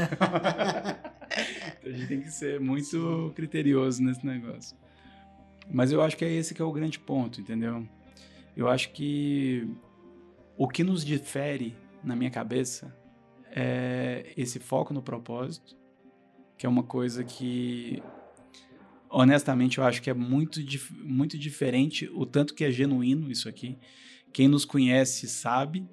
então 1.80 1.92
a 1.92 1.96
gente 1.96 2.06
tem 2.08 2.20
que 2.20 2.30
ser 2.30 2.60
muito 2.60 3.32
criterioso 3.34 4.02
nesse 4.02 4.24
negócio. 4.24 4.76
Mas 5.70 5.92
eu 5.92 6.02
acho 6.02 6.16
que 6.16 6.24
é 6.24 6.32
esse 6.32 6.54
que 6.54 6.62
é 6.62 6.64
o 6.64 6.72
grande 6.72 6.98
ponto, 6.98 7.40
entendeu? 7.40 7.86
Eu 8.56 8.68
acho 8.68 8.92
que 8.92 9.68
o 10.56 10.68
que 10.68 10.84
nos 10.84 11.04
difere 11.04 11.74
na 12.02 12.14
minha 12.14 12.30
cabeça 12.30 12.96
é 13.50 14.32
esse 14.36 14.58
foco 14.58 14.92
no 14.92 15.02
propósito, 15.02 15.76
que 16.58 16.66
é 16.66 16.68
uma 16.68 16.82
coisa 16.82 17.24
que 17.24 18.02
honestamente 19.08 19.78
eu 19.78 19.84
acho 19.84 20.00
que 20.00 20.08
é 20.08 20.14
muito, 20.14 20.60
muito 21.02 21.38
diferente 21.38 22.08
o 22.14 22.24
tanto 22.24 22.54
que 22.54 22.64
é 22.64 22.70
genuíno 22.70 23.30
isso 23.30 23.48
aqui. 23.48 23.78
Quem 24.32 24.48
nos 24.48 24.64
conhece 24.64 25.28
sabe. 25.28 25.86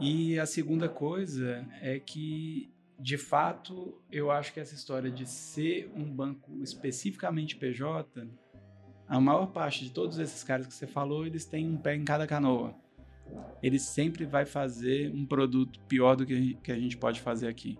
E 0.00 0.38
a 0.38 0.46
segunda 0.46 0.88
coisa 0.88 1.66
é 1.80 1.98
que 1.98 2.70
de 3.00 3.16
fato, 3.16 3.98
eu 4.12 4.30
acho 4.30 4.52
que 4.52 4.60
essa 4.60 4.74
história 4.74 5.10
de 5.10 5.26
ser 5.26 5.90
um 5.96 6.04
banco 6.04 6.62
especificamente 6.62 7.56
PJ, 7.56 8.28
a 9.08 9.18
maior 9.18 9.46
parte 9.46 9.84
de 9.84 9.90
todos 9.90 10.18
esses 10.18 10.44
caras 10.44 10.66
que 10.66 10.74
você 10.74 10.86
falou, 10.86 11.26
eles 11.26 11.46
têm 11.46 11.66
um 11.66 11.78
pé 11.78 11.96
em 11.96 12.04
cada 12.04 12.26
canoa. 12.26 12.74
Ele 13.62 13.78
sempre 13.78 14.26
vai 14.26 14.44
fazer 14.44 15.10
um 15.14 15.24
produto 15.24 15.80
pior 15.88 16.14
do 16.14 16.26
que 16.26 16.58
a 16.70 16.78
gente 16.78 16.96
pode 16.98 17.20
fazer 17.20 17.48
aqui. 17.48 17.78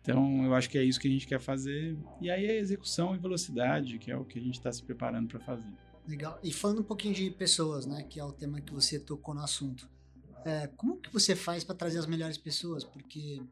Então, 0.00 0.44
eu 0.44 0.54
acho 0.54 0.68
que 0.68 0.78
é 0.78 0.82
isso 0.82 0.98
que 1.00 1.08
a 1.08 1.10
gente 1.10 1.26
quer 1.26 1.40
fazer. 1.40 1.96
E 2.20 2.30
aí 2.30 2.46
é 2.46 2.58
execução 2.58 3.14
e 3.14 3.18
velocidade, 3.18 3.98
que 3.98 4.10
é 4.10 4.16
o 4.16 4.24
que 4.24 4.38
a 4.38 4.42
gente 4.42 4.54
está 4.54 4.72
se 4.72 4.82
preparando 4.82 5.28
para 5.28 5.40
fazer. 5.40 5.72
Legal. 6.06 6.38
E 6.42 6.52
falando 6.52 6.80
um 6.80 6.84
pouquinho 6.84 7.14
de 7.14 7.30
pessoas, 7.30 7.86
né, 7.86 8.02
que 8.02 8.18
é 8.18 8.24
o 8.24 8.32
tema 8.32 8.60
que 8.60 8.72
você 8.72 8.98
tocou 8.98 9.34
no 9.34 9.42
assunto. 9.42 9.88
É, 10.44 10.66
como 10.76 10.98
que 10.98 11.10
você 11.10 11.34
faz 11.34 11.64
para 11.64 11.74
trazer 11.74 11.98
as 11.98 12.06
melhores 12.06 12.36
pessoas? 12.36 12.84
Porque 12.84 13.42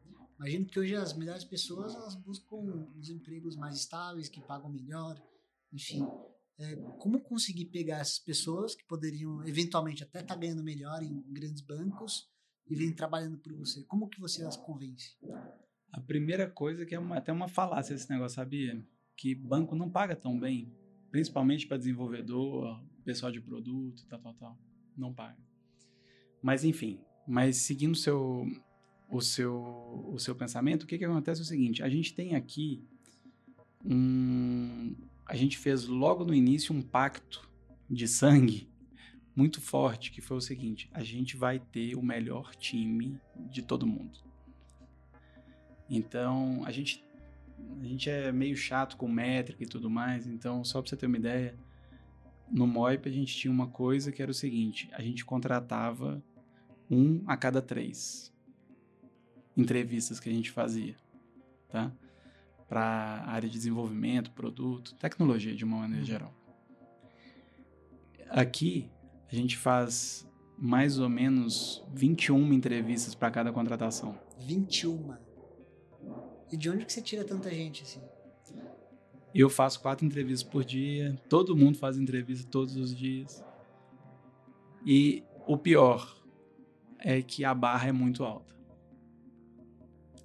Imagino 0.43 0.65
que 0.65 0.77
hoje 0.77 0.93
as 0.93 1.13
melhores 1.13 1.45
pessoas 1.45 1.95
elas 1.95 2.15
buscam 2.15 2.57
os 2.99 3.09
empregos 3.09 3.55
mais 3.55 3.77
estáveis, 3.77 4.27
que 4.27 4.41
pagam 4.41 4.69
melhor, 4.69 5.17
enfim. 5.71 6.05
É, 6.59 6.75
como 6.99 7.21
conseguir 7.21 7.67
pegar 7.67 7.99
essas 7.99 8.19
pessoas 8.19 8.75
que 8.75 8.83
poderiam 8.83 9.41
eventualmente 9.47 10.03
até 10.03 10.19
estar 10.19 10.33
tá 10.33 10.39
ganhando 10.39 10.61
melhor 10.61 11.01
em 11.01 11.23
grandes 11.31 11.61
bancos 11.61 12.29
e 12.69 12.75
virem 12.75 12.93
trabalhando 12.93 13.37
por 13.37 13.53
você? 13.53 13.85
Como 13.85 14.09
que 14.09 14.19
você 14.19 14.43
as 14.43 14.57
convence? 14.57 15.15
A 15.93 16.01
primeira 16.01 16.49
coisa 16.49 16.85
que 16.85 16.93
é 16.93 16.99
uma, 16.99 17.19
até 17.19 17.31
uma 17.31 17.47
falácia 17.47 17.93
esse 17.93 18.09
negócio, 18.09 18.35
sabia? 18.35 18.85
Que 19.15 19.33
banco 19.33 19.77
não 19.77 19.89
paga 19.89 20.13
tão 20.13 20.37
bem, 20.37 20.75
principalmente 21.09 21.65
para 21.65 21.77
desenvolvedor, 21.77 22.83
pessoal 23.05 23.31
de 23.31 23.39
produto, 23.39 24.05
tal, 24.09 24.19
tal, 24.19 24.33
tal. 24.33 24.59
Não 24.97 25.13
paga. 25.13 25.41
Mas 26.41 26.65
enfim, 26.65 26.99
mas 27.25 27.55
seguindo 27.55 27.95
seu 27.95 28.45
o 29.13 29.21
seu, 29.21 30.09
o 30.11 30.17
seu 30.17 30.35
pensamento, 30.35 30.83
o 30.83 30.87
que, 30.87 30.97
que 30.97 31.05
acontece 31.05 31.41
é 31.41 31.43
o 31.43 31.45
seguinte: 31.45 31.83
a 31.83 31.89
gente 31.89 32.13
tem 32.13 32.35
aqui 32.35 32.83
um. 33.85 34.95
A 35.25 35.35
gente 35.35 35.57
fez 35.57 35.85
logo 35.85 36.25
no 36.25 36.33
início 36.33 36.75
um 36.75 36.81
pacto 36.81 37.49
de 37.89 38.07
sangue 38.07 38.67
muito 39.35 39.61
forte, 39.61 40.11
que 40.11 40.19
foi 40.19 40.37
o 40.37 40.41
seguinte: 40.41 40.89
a 40.91 41.03
gente 41.03 41.37
vai 41.37 41.59
ter 41.59 41.95
o 41.95 42.01
melhor 42.01 42.55
time 42.55 43.19
de 43.51 43.61
todo 43.61 43.85
mundo. 43.85 44.19
Então, 45.87 46.63
a 46.65 46.71
gente, 46.71 47.03
a 47.79 47.85
gente 47.85 48.09
é 48.09 48.31
meio 48.31 48.57
chato 48.57 48.97
com 48.97 49.07
métrica 49.07 49.63
e 49.63 49.67
tudo 49.67 49.91
mais, 49.91 50.25
então, 50.25 50.63
só 50.63 50.81
para 50.81 50.89
você 50.89 50.97
ter 50.97 51.05
uma 51.05 51.17
ideia, 51.17 51.55
no 52.49 52.65
MOIP 52.65 53.07
a 53.07 53.11
gente 53.11 53.35
tinha 53.35 53.53
uma 53.53 53.67
coisa 53.67 54.11
que 54.11 54.23
era 54.23 54.31
o 54.31 54.33
seguinte: 54.33 54.89
a 54.91 55.03
gente 55.03 55.23
contratava 55.23 56.23
um 56.89 57.21
a 57.27 57.37
cada 57.37 57.61
três 57.61 58.32
entrevistas 59.55 60.19
que 60.19 60.29
a 60.29 60.31
gente 60.31 60.51
fazia, 60.51 60.95
tá? 61.69 61.91
Para 62.67 63.23
área 63.27 63.47
de 63.47 63.55
desenvolvimento, 63.55 64.31
produto, 64.31 64.95
tecnologia 64.95 65.55
de 65.55 65.63
uma 65.63 65.77
maneira 65.77 66.01
uhum. 66.01 66.07
geral. 66.07 66.33
Aqui 68.29 68.89
a 69.31 69.35
gente 69.35 69.57
faz 69.57 70.27
mais 70.57 70.97
ou 70.97 71.09
menos 71.09 71.83
21 71.93 72.53
entrevistas 72.53 73.13
para 73.13 73.29
cada 73.31 73.51
contratação. 73.51 74.17
21. 74.39 75.15
E 76.51 76.57
de 76.57 76.69
onde 76.69 76.85
que 76.85 76.93
você 76.93 77.01
tira 77.01 77.23
tanta 77.23 77.49
gente 77.49 77.83
assim? 77.83 78.01
Eu 79.33 79.49
faço 79.49 79.81
quatro 79.81 80.05
entrevistas 80.05 80.47
por 80.47 80.63
dia, 80.63 81.19
todo 81.27 81.55
mundo 81.57 81.77
faz 81.77 81.97
entrevista 81.97 82.47
todos 82.51 82.75
os 82.75 82.95
dias. 82.95 83.43
E 84.85 85.23
o 85.47 85.57
pior 85.57 86.15
é 86.99 87.21
que 87.21 87.43
a 87.43 87.53
barra 87.53 87.87
é 87.87 87.91
muito 87.91 88.23
alta. 88.23 88.52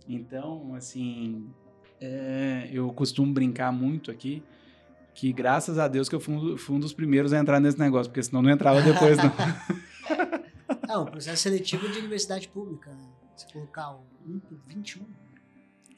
Então, 0.09 0.75
assim, 0.75 1.47
é, 2.01 2.69
eu 2.73 2.91
costumo 2.93 3.33
brincar 3.33 3.71
muito 3.73 4.11
aqui 4.11 4.43
que 5.15 5.33
graças 5.33 5.79
a 5.79 5.89
Deus 5.89 6.09
que 6.09 6.15
eu 6.15 6.21
fui, 6.21 6.57
fui, 6.57 6.77
um 6.77 6.81
dos 6.81 6.93
primeiros 6.93 7.33
a 7.33 7.39
entrar 7.39 7.59
nesse 7.59 7.79
negócio, 7.79 8.11
porque 8.11 8.23
senão 8.23 8.41
não 8.41 8.51
entrava 8.51 8.81
depois, 8.81 9.19
não. 9.19 9.33
é, 10.89 10.97
um 10.97 11.05
processo 11.05 11.43
seletivo 11.43 11.89
de 11.89 11.99
universidade 11.99 12.49
pública. 12.49 12.91
Né? 12.91 13.09
Se 13.37 13.53
colocar 13.53 13.95
o 13.95 14.05
1 14.27 14.39
por 14.39 14.59
21. 14.69 15.05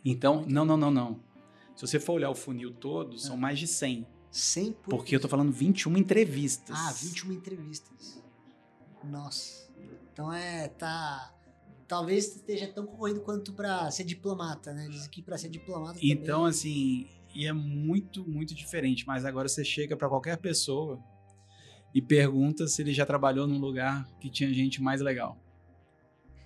Então, 0.04 0.44
não, 0.48 0.64
não, 0.64 0.76
não, 0.76 0.90
não. 0.90 1.20
Se 1.76 1.86
você 1.86 2.00
for 2.00 2.14
olhar 2.14 2.30
o 2.30 2.34
funil 2.34 2.72
todo, 2.72 3.18
são 3.18 3.36
Ah. 3.36 3.38
mais 3.38 3.58
de 3.58 3.66
100. 3.66 4.06
100 4.30 4.72
por. 4.72 4.90
Porque 4.90 5.14
eu 5.14 5.20
tô 5.20 5.28
falando 5.28 5.52
21 5.52 5.96
entrevistas. 5.98 6.76
Ah, 6.78 6.92
21 6.92 7.32
entrevistas. 7.32 8.22
Nossa. 9.04 9.68
Então 10.12 10.32
é. 10.32 10.68
Tá. 10.68 11.34
Talvez 11.90 12.36
esteja 12.36 12.68
tão 12.68 12.86
concorrido 12.86 13.20
quanto 13.20 13.52
pra 13.52 13.90
ser 13.90 14.04
diplomata, 14.04 14.72
né? 14.72 14.86
Dizem 14.88 15.10
que 15.10 15.20
pra 15.20 15.36
ser 15.36 15.48
diplomata. 15.48 15.98
Então, 16.00 16.42
também... 16.42 16.50
assim, 16.50 17.08
e 17.34 17.48
é 17.48 17.52
muito, 17.52 18.24
muito 18.24 18.54
diferente. 18.54 19.04
Mas 19.08 19.24
agora 19.24 19.48
você 19.48 19.64
chega 19.64 19.96
pra 19.96 20.08
qualquer 20.08 20.36
pessoa 20.36 21.02
e 21.92 22.00
pergunta 22.00 22.68
se 22.68 22.80
ele 22.80 22.92
já 22.92 23.04
trabalhou 23.04 23.44
num 23.44 23.58
lugar 23.58 24.06
que 24.20 24.30
tinha 24.30 24.54
gente 24.54 24.80
mais 24.80 25.00
legal. 25.00 25.36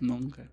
Nunca. 0.00 0.50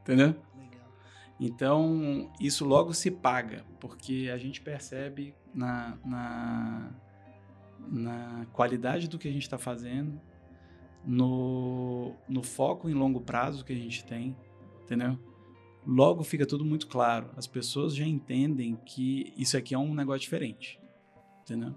Entendeu? 0.00 0.34
Legal. 0.56 0.92
Então, 1.38 2.28
isso 2.40 2.64
logo 2.64 2.92
se 2.92 3.12
paga, 3.12 3.64
porque 3.78 4.28
a 4.34 4.36
gente 4.36 4.60
percebe 4.60 5.36
na, 5.54 5.96
na, 6.04 6.90
na 7.78 8.46
qualidade 8.52 9.06
do 9.06 9.20
que 9.20 9.28
a 9.28 9.32
gente 9.32 9.44
está 9.44 9.56
fazendo, 9.56 10.20
no, 11.06 12.12
no 12.28 12.42
foco 12.42 12.88
em 12.88 12.94
longo 12.94 13.20
prazo 13.20 13.64
que 13.64 13.72
a 13.72 13.76
gente 13.76 14.04
tem, 14.04 14.36
entendeu? 14.82 15.18
Logo 15.86 16.24
fica 16.24 16.44
tudo 16.44 16.64
muito 16.64 16.88
claro. 16.88 17.30
As 17.36 17.46
pessoas 17.46 17.94
já 17.94 18.04
entendem 18.04 18.74
que 18.84 19.32
isso 19.36 19.56
aqui 19.56 19.74
é 19.74 19.78
um 19.78 19.94
negócio 19.94 20.22
diferente, 20.22 20.80
entendeu? 21.42 21.74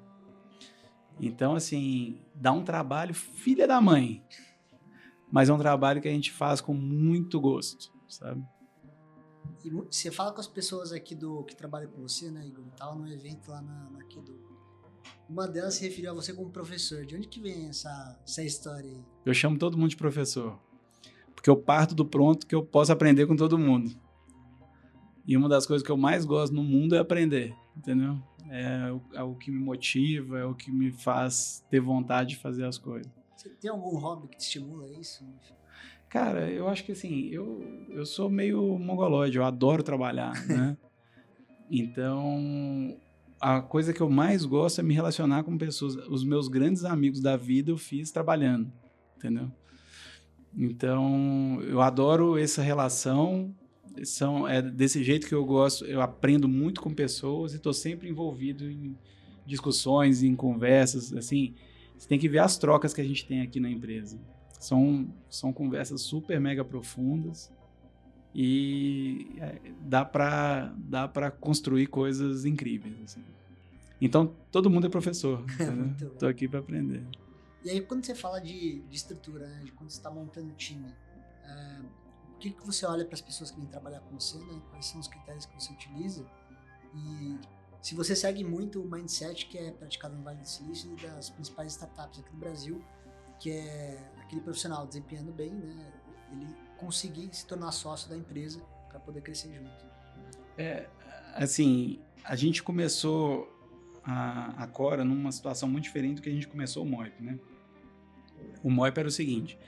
Então, 1.20 1.54
assim, 1.54 2.20
dá 2.34 2.52
um 2.52 2.64
trabalho 2.64 3.14
filha 3.14 3.68
da 3.68 3.80
mãe, 3.80 4.24
mas 5.32 5.50
é 5.50 5.54
um 5.54 5.58
trabalho 5.60 6.02
que 6.02 6.08
a 6.08 6.12
gente 6.12 6.32
faz 6.32 6.60
com 6.60 6.74
muito 6.74 7.40
gosto, 7.40 7.94
sabe? 8.08 8.44
E 9.64 9.70
você 9.70 10.10
fala 10.10 10.32
com 10.32 10.40
as 10.40 10.48
pessoas 10.48 10.92
aqui 10.92 11.14
do 11.14 11.44
que 11.44 11.56
trabalham 11.56 11.92
com 11.92 12.02
você, 12.02 12.32
né, 12.32 12.48
Igor? 12.48 12.64
Tava 12.78 12.96
num 12.96 13.08
evento 13.08 13.52
lá 13.52 13.62
na- 13.62 13.92
aqui 14.00 14.20
do. 14.22 14.59
Uma 15.30 15.48
delas 15.48 15.76
se 15.76 15.84
referiu 15.84 16.12
a 16.12 16.14
você 16.14 16.34
como 16.34 16.50
professor. 16.50 17.06
De 17.06 17.16
onde 17.16 17.28
que 17.28 17.40
vem 17.40 17.70
essa, 17.70 18.20
essa 18.26 18.44
história 18.44 18.90
aí? 18.90 19.04
Eu 19.24 19.34
chamo 19.34 19.60
todo 19.60 19.78
mundo 19.78 19.92
de 19.92 19.98
professor. 19.98 20.60
Porque 21.36 21.50
eu 21.50 21.56
parto 21.56 21.94
do 21.94 22.04
pronto 22.04 22.48
que 22.48 22.56
eu 22.56 22.66
posso 22.66 22.92
aprender 22.92 23.28
com 23.28 23.36
todo 23.36 23.58
mundo. 23.58 23.92
E 25.28 25.38
uma 25.38 25.48
das 25.48 25.68
coisas 25.68 25.86
que 25.86 25.92
eu 25.92 25.98
mais 25.98 26.26
gosto 26.26 26.54
no 26.54 26.64
mundo 26.64 26.96
é 26.96 26.98
aprender, 26.98 27.56
entendeu? 27.78 28.20
É 28.50 28.92
o, 28.92 29.02
é 29.14 29.22
o 29.22 29.36
que 29.36 29.52
me 29.52 29.60
motiva, 29.60 30.40
é 30.40 30.46
o 30.46 30.56
que 30.56 30.72
me 30.72 30.92
faz 30.92 31.64
ter 31.70 31.80
vontade 31.80 32.30
de 32.30 32.38
fazer 32.38 32.66
as 32.66 32.80
coisas. 32.80 33.12
Você 33.38 33.50
tem 33.50 33.70
algum 33.70 33.96
hobby 34.00 34.28
que 34.30 34.38
te 34.38 34.42
estimula 34.42 34.90
isso? 34.90 35.24
Cara, 36.10 36.50
eu 36.50 36.68
acho 36.68 36.84
que 36.84 36.92
assim, 36.92 37.28
eu, 37.28 37.64
eu 37.90 38.04
sou 38.04 38.28
meio 38.28 38.80
mongoloide, 38.80 39.38
eu 39.38 39.44
adoro 39.44 39.84
trabalhar, 39.84 40.34
né? 40.48 40.76
Então, 41.72 42.98
a 43.40 43.62
coisa 43.62 43.94
que 43.94 44.02
eu 44.02 44.10
mais 44.10 44.44
gosto 44.46 44.80
é 44.80 44.84
me 44.84 44.94
relacionar 44.94 45.44
com 45.44 45.58
pessoas. 45.58 45.96
Os 46.08 46.24
meus 46.24 46.48
grandes 46.48 46.84
amigos 46.84 47.22
da 47.22 47.38
vida 47.38 47.72
eu 47.72 47.78
fiz 47.78 48.12
trabalhando, 48.12 48.72
entendeu? 49.18 49.52
Então, 50.56 51.62
eu 51.64 51.82
adoro 51.82 52.38
essa 52.38 52.62
relação. 52.62 53.56
São, 54.04 54.48
é 54.48 54.62
desse 54.62 55.04
jeito 55.04 55.28
que 55.28 55.34
eu 55.34 55.46
gosto. 55.46 55.86
Eu 55.86 56.02
aprendo 56.02 56.48
muito 56.48 56.82
com 56.82 56.94
pessoas 56.94 57.54
e 57.54 57.58
estou 57.58 57.74
sempre 57.74 58.10
envolvido 58.10 58.70
em 58.70 58.98
discussões, 59.46 60.22
em 60.22 60.36
conversas. 60.36 61.14
Assim, 61.14 61.56
você 61.98 62.08
tem 62.08 62.20
que 62.20 62.30
ver 62.30 62.40
as 62.40 62.58
trocas 62.58 62.94
que 62.94 63.02
a 63.02 63.06
gente 63.06 63.26
tem 63.26 63.42
aqui 63.42 63.60
na 63.60 63.70
empresa. 63.70 64.20
São, 64.60 65.08
são 65.30 65.54
conversas 65.54 66.02
super 66.02 66.40
mega 66.40 66.66
profundas 66.66 67.52
e 68.34 69.36
é, 69.40 69.60
dá 69.82 70.06
para 70.06 70.74
dá 70.78 71.08
para 71.08 71.32
construir 71.32 71.88
coisas 71.88 72.46
incríveis. 72.46 72.96
assim. 73.04 73.24
Então, 74.02 74.34
todo 74.52 74.70
mundo 74.70 74.88
é 74.88 74.90
professor. 74.90 75.44
Bom. 76.00 76.10
Tô 76.18 76.28
aqui 76.28 76.48
para 76.48 76.60
aprender. 76.60 77.04
E 77.64 77.70
aí, 77.70 77.82
quando 77.82 78.06
você 78.06 78.16
fala 78.16 78.40
de, 78.40 78.80
de 78.82 78.96
estrutura, 78.96 79.48
né, 79.48 79.62
de 79.66 79.72
quando 79.74 79.90
você 79.90 79.98
está 79.98 80.10
montando 80.10 80.50
o 80.50 80.56
time, 80.56 80.94
é, 81.44 81.80
o 82.34 82.38
que, 82.40 82.52
que 82.52 82.66
você 82.66 82.86
olha 82.86 83.04
para 83.04 83.16
as 83.16 83.22
pessoas 83.22 83.52
que 83.52 83.60
vêm 83.60 83.68
trabalhar 83.68 84.00
com 84.02 84.18
você, 84.18 84.38
né? 84.38 84.62
Quais 84.70 84.86
são 84.86 85.00
os 85.00 85.08
critérios 85.08 85.46
que 85.46 85.54
você 85.62 85.74
utiliza? 85.74 86.26
E 86.96 87.38
se 87.82 87.96
você 87.96 88.16
segue 88.16 88.44
muito 88.44 88.82
o 88.82 88.90
mindset 88.90 89.48
que 89.48 89.58
é 89.58 89.72
praticado 89.72 90.16
no 90.16 90.24
Vale 90.24 90.40
do 90.40 90.48
Silício 90.48 90.94
e 90.98 91.02
das 91.02 91.30
principais 91.30 91.74
startups 91.74 92.20
aqui 92.20 92.32
do 92.32 92.38
Brasil, 92.38 92.82
que 93.40 93.52
é 93.52 94.12
aquele 94.22 94.42
profissional 94.42 94.88
desempenhando 94.88 95.34
bem, 95.34 95.52
né? 95.52 95.94
Ele 96.32 96.69
conseguir 96.80 97.30
se 97.34 97.46
tornar 97.46 97.72
sócio 97.72 98.10
da 98.10 98.18
empresa 98.18 98.62
para 98.88 99.00
poder 99.00 99.22
crescer 99.22 99.54
junto. 99.54 99.86
É, 100.58 100.88
assim, 101.36 102.00
a 102.24 102.36
gente 102.36 102.64
começou 102.64 103.48
a, 104.04 104.64
a 104.64 104.68
Cora 104.68 105.04
numa 105.04 105.32
situação 105.32 105.70
muito 105.70 105.84
diferente 105.84 106.16
do 106.16 106.22
que 106.22 106.30
a 106.30 106.34
gente 106.34 106.48
começou 106.48 106.84
o 106.84 106.86
Moip, 106.86 107.22
né? 107.22 107.38
O 108.64 108.70
Moip 108.70 108.98
era 108.98 109.08
o 109.08 109.12
seguinte, 109.12 109.60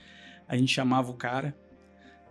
a 0.48 0.56
gente 0.56 0.74
chamava 0.74 1.12
o 1.12 1.14
cara 1.14 1.56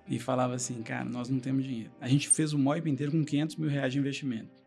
e 0.07 0.19
falava 0.19 0.55
assim, 0.55 0.83
cara, 0.83 1.05
nós 1.05 1.29
não 1.29 1.39
temos 1.39 1.65
dinheiro. 1.65 1.91
A 2.01 2.09
gente 2.09 2.29
fez 2.29 2.53
o 2.53 2.59
Moip 2.59 2.89
inteiro 2.89 3.13
com 3.13 3.25
500 3.25 3.57
mil 3.57 3.69
reais 3.69 3.93
de 3.93 3.99
investimento. 3.99 4.61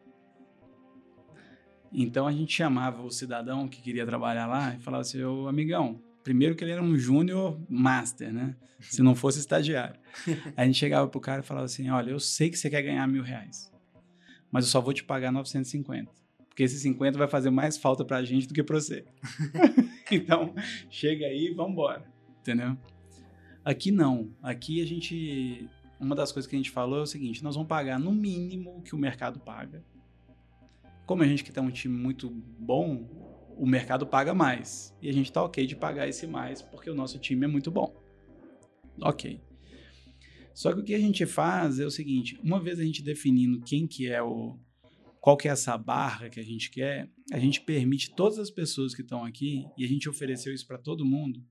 Então 1.91 2.27
a 2.27 2.31
gente 2.31 2.53
chamava 2.53 3.03
o 3.03 3.11
cidadão 3.11 3.67
que 3.67 3.81
queria 3.81 4.05
trabalhar 4.05 4.47
lá 4.47 4.73
e 4.73 4.79
falava 4.79 5.01
assim, 5.01 5.23
ô 5.23 5.47
amigão, 5.47 6.01
primeiro 6.23 6.55
que 6.55 6.63
ele 6.63 6.71
era 6.71 6.81
um 6.81 6.97
júnior 6.97 7.59
master, 7.69 8.31
né? 8.31 8.55
Se 8.79 9.01
não 9.01 9.15
fosse 9.15 9.39
estagiário. 9.39 9.99
A 10.57 10.65
gente 10.65 10.77
chegava 10.77 11.07
pro 11.07 11.19
cara 11.19 11.41
e 11.41 11.45
falava 11.45 11.65
assim, 11.65 11.89
olha, 11.89 12.11
eu 12.11 12.19
sei 12.19 12.49
que 12.49 12.57
você 12.57 12.69
quer 12.69 12.81
ganhar 12.81 13.07
mil 13.07 13.23
reais, 13.23 13.71
mas 14.51 14.65
eu 14.65 14.71
só 14.71 14.81
vou 14.81 14.93
te 14.93 15.03
pagar 15.03 15.31
950. 15.31 16.11
Porque 16.49 16.63
esse 16.63 16.79
50 16.79 17.17
vai 17.17 17.27
fazer 17.27 17.49
mais 17.49 17.77
falta 17.77 18.05
pra 18.05 18.23
gente 18.23 18.47
do 18.47 18.53
que 18.53 18.61
pra 18.61 18.79
você. 18.79 19.05
então, 20.11 20.53
chega 20.89 21.25
aí 21.25 21.47
e 21.47 21.53
vambora. 21.53 22.05
Entendeu? 22.41 22.77
Aqui 23.63 23.91
não. 23.91 24.29
Aqui 24.41 24.81
a 24.81 24.85
gente. 24.85 25.69
Uma 25.99 26.15
das 26.15 26.31
coisas 26.31 26.49
que 26.49 26.55
a 26.55 26.59
gente 26.59 26.71
falou 26.71 26.99
é 26.99 27.03
o 27.03 27.07
seguinte: 27.07 27.43
nós 27.43 27.55
vamos 27.55 27.69
pagar 27.69 27.99
no 27.99 28.11
mínimo 28.11 28.77
o 28.77 28.81
que 28.81 28.93
o 28.93 28.97
mercado 28.97 29.39
paga. 29.39 29.83
Como 31.05 31.23
a 31.23 31.27
gente 31.27 31.43
que 31.43 31.51
tem 31.51 31.63
um 31.63 31.71
time 31.71 31.97
muito 31.97 32.29
bom, 32.29 33.32
o 33.57 33.65
mercado 33.65 34.05
paga 34.07 34.33
mais. 34.33 34.95
E 35.01 35.09
a 35.09 35.13
gente 35.13 35.31
tá 35.31 35.43
ok 35.43 35.65
de 35.65 35.75
pagar 35.75 36.07
esse 36.07 36.25
mais 36.27 36.61
porque 36.61 36.89
o 36.89 36.95
nosso 36.95 37.19
time 37.19 37.45
é 37.45 37.47
muito 37.47 37.71
bom. 37.71 37.93
Ok. 39.01 39.41
Só 40.53 40.71
que 40.71 40.79
o 40.79 40.83
que 40.83 40.93
a 40.93 40.99
gente 40.99 41.25
faz 41.25 41.79
é 41.79 41.85
o 41.85 41.91
seguinte: 41.91 42.39
uma 42.43 42.59
vez 42.61 42.79
a 42.79 42.83
gente 42.83 43.01
definindo 43.01 43.61
quem 43.61 43.87
que 43.87 44.07
é 44.07 44.21
o. 44.21 44.59
Qual 45.19 45.37
que 45.37 45.47
é 45.47 45.51
essa 45.51 45.77
barra 45.77 46.29
que 46.29 46.39
a 46.39 46.43
gente 46.43 46.69
quer, 46.69 47.09
a 47.31 47.39
gente 47.39 47.61
permite 47.61 48.13
todas 48.13 48.37
as 48.37 48.51
pessoas 48.51 48.93
que 48.93 49.01
estão 49.01 49.23
aqui, 49.23 49.65
e 49.77 49.85
a 49.85 49.87
gente 49.87 50.09
ofereceu 50.09 50.53
isso 50.53 50.67
para 50.67 50.77
todo 50.77 51.05
mundo, 51.05 51.41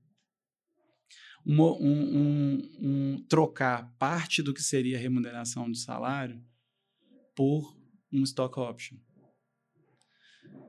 um, 1.43 1.59
um- 1.59 2.61
um- 2.79 3.25
trocar 3.27 3.91
parte 3.97 4.43
do 4.43 4.53
que 4.53 4.61
seria 4.61 4.95
a 4.95 5.01
remuneração 5.01 5.71
de 5.71 5.79
salário 5.79 6.39
por 7.35 7.75
um 8.11 8.21
stock 8.21 8.59
option. 8.59 8.97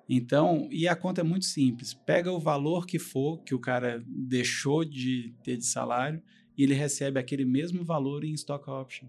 Então, 0.09 0.69
e 0.71 0.87
a 0.87 0.95
conta 0.95 1.23
é 1.23 1.25
muito 1.25 1.47
simples. 1.47 1.95
Pega 1.95 2.31
o 2.31 2.39
valor 2.39 2.87
que 2.87 2.99
for 2.99 3.43
que 3.43 3.55
o 3.55 3.59
cara 3.59 4.05
deixou 4.07 4.85
de 4.85 5.35
ter 5.43 5.57
de 5.57 5.65
salário 5.65 6.23
e 6.57 6.63
ele 6.63 6.75
recebe 6.75 7.19
aquele 7.19 7.45
mesmo 7.45 7.85
valor 7.85 8.25
em 8.25 8.33
stock 8.35 8.69
option. 8.69 9.09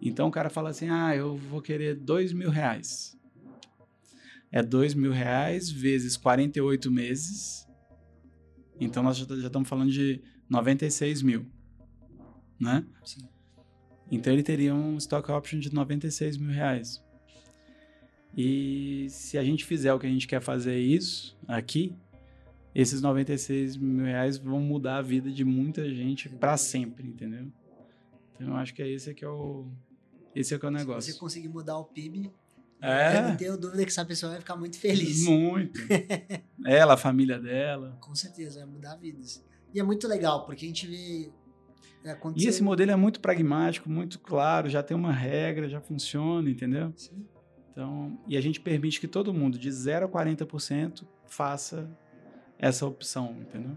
Então 0.00 0.28
o 0.28 0.30
cara 0.30 0.50
fala 0.50 0.70
assim: 0.70 0.88
ah, 0.88 1.14
eu 1.14 1.36
vou 1.36 1.60
querer 1.60 1.94
dois 1.94 2.32
mil 2.32 2.50
reais. 2.50 3.18
É 4.50 4.62
dois 4.62 4.94
mil 4.94 5.12
reais 5.12 5.70
vezes 5.70 6.16
48 6.16 6.90
meses. 6.90 7.66
Então 8.80 9.02
nós 9.02 9.16
já, 9.16 9.26
já 9.36 9.46
estamos 9.46 9.68
falando 9.68 9.90
de 9.90 10.22
96 10.48 11.22
mil. 11.22 11.46
Né? 12.58 12.86
Sim. 13.04 13.28
Então 14.10 14.32
ele 14.32 14.42
teria 14.42 14.74
um 14.74 14.96
stock 14.96 15.30
option 15.30 15.58
de 15.58 15.72
96 15.72 16.36
mil 16.36 16.50
reais. 16.50 17.02
E 18.36 19.06
se 19.08 19.38
a 19.38 19.42
gente 19.44 19.64
fizer 19.64 19.92
o 19.94 19.98
que 19.98 20.06
a 20.06 20.10
gente 20.10 20.26
quer 20.26 20.40
fazer 20.42 20.78
isso 20.78 21.36
aqui, 21.48 21.94
esses 22.74 23.00
96 23.00 23.76
mil 23.78 24.04
reais 24.04 24.36
vão 24.36 24.60
mudar 24.60 24.98
a 24.98 25.02
vida 25.02 25.30
de 25.30 25.44
muita 25.44 25.88
gente 25.88 26.28
para 26.28 26.56
sempre, 26.58 27.06
entendeu? 27.08 27.46
Então 28.34 28.48
eu 28.48 28.56
acho 28.56 28.74
que 28.74 28.82
é 28.82 28.88
esse 28.88 29.14
que 29.14 29.24
é 29.24 29.28
o 29.28 29.66
esse 30.34 30.54
é 30.54 30.58
que 30.58 30.66
é 30.66 30.68
o 30.68 30.72
Se 30.72 30.76
negócio. 30.78 31.12
você 31.14 31.18
conseguir 31.18 31.48
mudar 31.48 31.78
o 31.78 31.84
PIB, 31.84 32.30
eu 32.82 32.88
É, 32.90 33.22
não 33.22 33.36
tenho 33.38 33.56
dúvida 33.56 33.82
que 33.82 33.90
essa 33.90 34.04
pessoa 34.04 34.32
vai 34.32 34.40
ficar 34.40 34.54
muito 34.54 34.78
feliz. 34.78 35.24
muito. 35.24 35.80
Ela, 36.66 36.92
a 36.92 36.96
família 36.98 37.38
dela. 37.38 37.96
Com 38.02 38.14
certeza, 38.14 38.58
vai 38.60 38.68
mudar 38.68 38.96
vidas. 38.96 39.42
E 39.72 39.80
é 39.80 39.82
muito 39.82 40.06
legal, 40.06 40.44
porque 40.44 40.66
a 40.66 40.68
gente 40.68 40.86
vê. 40.86 41.30
É, 42.04 42.14
quando 42.14 42.38
E 42.38 42.46
esse 42.46 42.62
modelo 42.62 42.90
é 42.90 42.96
muito 42.96 43.18
pragmático, 43.20 43.88
muito 43.88 44.18
claro, 44.18 44.68
já 44.68 44.82
tem 44.82 44.94
uma 44.94 45.10
regra, 45.12 45.70
já 45.70 45.80
funciona, 45.80 46.50
entendeu? 46.50 46.92
Sim. 46.94 47.24
Então, 47.76 48.18
e 48.26 48.38
a 48.38 48.40
gente 48.40 48.58
permite 48.58 48.98
que 48.98 49.06
todo 49.06 49.34
mundo 49.34 49.58
de 49.58 49.70
0 49.70 50.06
a 50.06 50.08
40% 50.08 51.06
faça 51.26 51.86
essa 52.58 52.86
opção, 52.86 53.36
entendeu? 53.38 53.76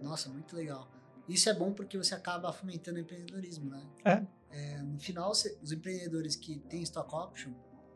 Nossa, 0.00 0.28
muito 0.28 0.54
legal. 0.54 0.88
Isso 1.28 1.48
é 1.50 1.54
bom 1.54 1.72
porque 1.72 1.98
você 1.98 2.14
acaba 2.14 2.52
fomentando 2.52 2.98
o 2.98 3.00
empreendedorismo, 3.00 3.68
né? 3.68 3.82
É. 4.04 4.22
É, 4.52 4.82
no 4.82 5.00
final, 5.00 5.32
os 5.32 5.72
empreendedores 5.72 6.36
que 6.36 6.60
têm 6.60 6.82
stock 6.82 7.12
option, 7.12 7.50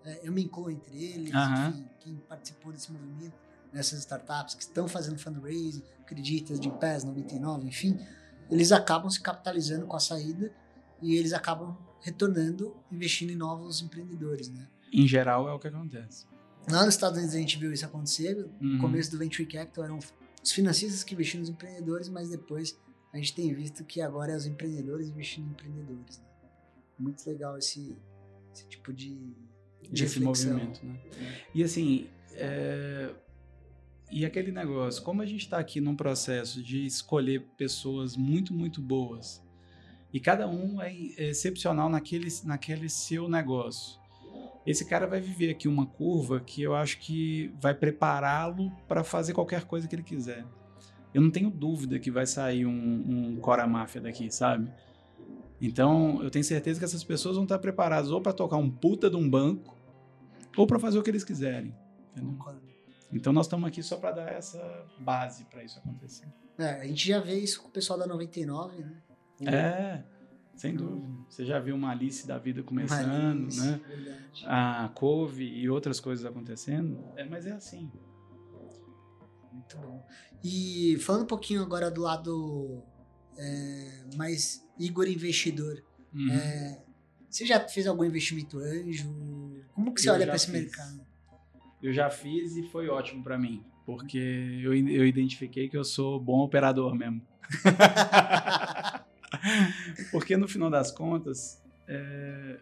é, 0.04 0.26
eu 0.26 0.32
me 0.32 0.42
incluo 0.42 0.72
entre 0.72 1.00
eles, 1.00 1.32
enfim, 1.32 1.88
quem 2.00 2.16
participou 2.28 2.72
desse 2.72 2.90
movimento, 2.90 3.36
nessas 3.72 4.00
startups 4.00 4.56
que 4.56 4.62
estão 4.62 4.88
fazendo 4.88 5.20
fundraising, 5.20 5.84
acreditas 6.00 6.58
de 6.58 6.68
PES 6.68 7.04
99, 7.04 7.68
enfim, 7.68 7.96
eles 8.50 8.72
acabam 8.72 9.08
se 9.08 9.20
capitalizando 9.20 9.86
com 9.86 9.94
a 9.94 10.00
saída 10.00 10.52
e 11.00 11.14
eles 11.14 11.32
acabam 11.32 11.78
retornando, 12.00 12.76
investindo 12.90 13.30
em 13.30 13.36
novos 13.36 13.82
empreendedores, 13.82 14.48
né? 14.48 14.66
Em 14.92 15.06
geral 15.06 15.48
é 15.48 15.52
o 15.52 15.58
que 15.58 15.68
acontece. 15.68 16.26
Lá 16.70 16.84
nos 16.84 16.94
Estados 16.94 17.18
Unidos 17.18 17.34
a 17.34 17.38
gente 17.38 17.58
viu 17.58 17.72
isso 17.72 17.84
acontecer. 17.84 18.34
No 18.60 18.72
Uhum. 18.74 18.78
começo 18.80 19.10
do 19.10 19.18
Venture 19.18 19.46
Capital 19.46 19.84
eram 19.84 19.98
os 20.42 20.52
financistas 20.52 21.04
que 21.04 21.14
investiam 21.14 21.40
nos 21.40 21.48
empreendedores, 21.48 22.08
mas 22.08 22.28
depois 22.30 22.78
a 23.12 23.16
gente 23.18 23.34
tem 23.34 23.52
visto 23.54 23.84
que 23.84 24.00
agora 24.00 24.32
é 24.32 24.36
os 24.36 24.46
empreendedores 24.46 25.08
investindo 25.08 25.46
em 25.46 25.50
empreendedores. 25.50 26.18
Né? 26.18 26.24
Muito 26.98 27.24
legal 27.28 27.56
esse, 27.56 27.96
esse 28.52 28.66
tipo 28.66 28.92
de, 28.92 29.14
de 29.90 30.04
Esse 30.04 30.18
reflexão. 30.18 30.52
movimento, 30.54 30.84
né? 30.84 30.98
E 31.54 31.62
assim, 31.62 32.08
é, 32.32 33.10
e 34.10 34.24
aquele 34.24 34.50
negócio, 34.52 35.02
como 35.02 35.22
a 35.22 35.26
gente 35.26 35.42
está 35.42 35.58
aqui 35.58 35.80
num 35.80 35.94
processo 35.96 36.62
de 36.62 36.84
escolher 36.86 37.42
pessoas 37.56 38.16
muito, 38.16 38.52
muito 38.54 38.80
boas, 38.80 39.42
e 40.12 40.20
cada 40.20 40.48
um 40.48 40.80
é 40.80 40.92
excepcional 41.18 41.88
naquele, 41.88 42.28
naquele 42.44 42.88
seu 42.88 43.28
negócio. 43.28 43.98
Esse 44.66 44.84
cara 44.84 45.06
vai 45.06 45.20
viver 45.20 45.50
aqui 45.50 45.68
uma 45.68 45.86
curva 45.86 46.40
que 46.40 46.60
eu 46.60 46.74
acho 46.74 46.98
que 46.98 47.54
vai 47.60 47.72
prepará-lo 47.72 48.72
para 48.88 49.04
fazer 49.04 49.32
qualquer 49.32 49.64
coisa 49.64 49.86
que 49.86 49.94
ele 49.94 50.02
quiser. 50.02 50.44
Eu 51.14 51.22
não 51.22 51.30
tenho 51.30 51.48
dúvida 51.50 51.98
que 51.98 52.10
vai 52.10 52.26
sair 52.26 52.66
um, 52.66 52.72
um 52.72 53.36
Cora 53.36 53.66
Máfia 53.66 54.00
daqui, 54.00 54.30
sabe? 54.30 54.70
Então, 55.60 56.22
eu 56.22 56.30
tenho 56.30 56.44
certeza 56.44 56.78
que 56.78 56.84
essas 56.84 57.04
pessoas 57.04 57.36
vão 57.36 57.44
estar 57.44 57.58
preparadas 57.58 58.10
ou 58.10 58.20
para 58.20 58.32
tocar 58.32 58.56
um 58.56 58.70
puta 58.70 59.08
de 59.08 59.16
um 59.16 59.28
banco, 59.28 59.76
ou 60.56 60.66
para 60.66 60.78
fazer 60.78 60.98
o 60.98 61.02
que 61.02 61.10
eles 61.10 61.24
quiserem. 61.24 61.74
entendeu? 62.12 62.36
Então 63.12 63.32
nós 63.32 63.46
estamos 63.46 63.68
aqui 63.68 63.82
só 63.82 63.96
para 63.96 64.10
dar 64.12 64.32
essa 64.32 64.84
base 64.98 65.44
para 65.44 65.62
isso 65.62 65.78
acontecer. 65.78 66.26
É, 66.58 66.80
a 66.80 66.86
gente 66.86 67.06
já 67.06 67.20
vê 67.20 67.38
isso 67.38 67.62
com 67.62 67.68
o 67.68 67.70
pessoal 67.70 67.98
da 67.98 68.06
99, 68.06 68.82
né? 68.82 69.02
É, 69.42 70.02
sem 70.56 70.74
dúvida. 70.74 71.06
Você 71.28 71.44
já 71.44 71.58
viu 71.60 71.74
uma 71.76 71.90
Alice 71.90 72.26
da 72.26 72.38
vida 72.38 72.62
começando, 72.62 73.42
Alice, 73.44 73.60
né? 73.60 73.80
Verdade. 73.88 74.44
A 74.46 74.90
couve 74.94 75.44
e 75.44 75.68
outras 75.68 76.00
coisas 76.00 76.24
acontecendo. 76.24 76.98
É, 77.16 77.24
mas 77.24 77.46
é 77.46 77.52
assim. 77.52 77.90
Muito 79.52 79.76
bom. 79.78 80.04
E 80.42 80.96
falando 81.00 81.22
um 81.22 81.26
pouquinho 81.26 81.62
agora 81.62 81.90
do 81.90 82.02
lado 82.02 82.82
é, 83.36 84.04
mais 84.16 84.66
Igor 84.78 85.06
investidor, 85.08 85.82
Uhum. 86.14 86.30
é, 86.30 86.82
você 87.28 87.44
já 87.44 87.60
fez 87.68 87.86
algum 87.86 88.04
investimento 88.04 88.58
anjo? 88.58 89.12
Como 89.74 89.92
que 89.92 90.00
você 90.00 90.08
Eu 90.08 90.14
olha 90.14 90.26
para 90.26 90.36
esse 90.36 90.50
mercado? 90.50 91.04
Eu 91.82 91.92
já 91.92 92.08
fiz 92.08 92.56
e 92.56 92.62
foi 92.62 92.88
ótimo 92.88 93.22
para 93.22 93.36
mim, 93.38 93.62
porque 93.84 94.16
eu, 94.62 94.72
eu 94.74 95.06
identifiquei 95.06 95.68
que 95.68 95.76
eu 95.76 95.84
sou 95.84 96.18
bom 96.18 96.38
operador 96.40 96.94
mesmo. 96.94 97.20
porque 100.10 100.36
no 100.36 100.48
final 100.48 100.70
das 100.70 100.90
contas, 100.90 101.62
é, 101.88 102.58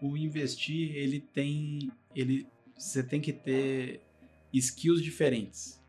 o 0.00 0.16
investir 0.16 0.94
ele 0.96 1.20
tem, 1.20 1.90
ele, 2.14 2.46
você 2.76 3.02
tem 3.02 3.20
que 3.20 3.32
ter 3.32 4.00
skills 4.52 5.02
diferentes. 5.02 5.82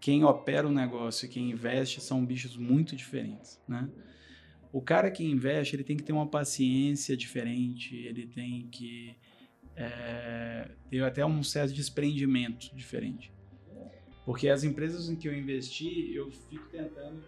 Quem 0.00 0.24
opera 0.24 0.66
o 0.66 0.70
negócio 0.72 1.26
e 1.26 1.28
quem 1.28 1.50
investe 1.50 2.00
são 2.00 2.24
bichos 2.24 2.56
muito 2.56 2.94
diferentes, 2.94 3.60
né? 3.66 3.88
O 4.72 4.80
cara 4.82 5.10
que 5.10 5.24
investe, 5.24 5.74
ele 5.74 5.84
tem 5.84 5.96
que 5.96 6.02
ter 6.02 6.12
uma 6.12 6.26
paciência 6.26 7.16
diferente, 7.16 7.96
ele 7.96 8.26
tem 8.26 8.68
que 8.68 9.16
é, 9.74 10.70
ter 10.90 11.02
até 11.02 11.24
um 11.24 11.42
certo 11.42 11.72
desprendimento 11.72 12.74
diferente. 12.74 13.32
Porque 14.24 14.48
as 14.48 14.64
empresas 14.64 15.08
em 15.08 15.16
que 15.16 15.28
eu 15.28 15.36
investi, 15.36 16.12
eu 16.14 16.30
fico 16.30 16.68
tentando. 16.68 17.22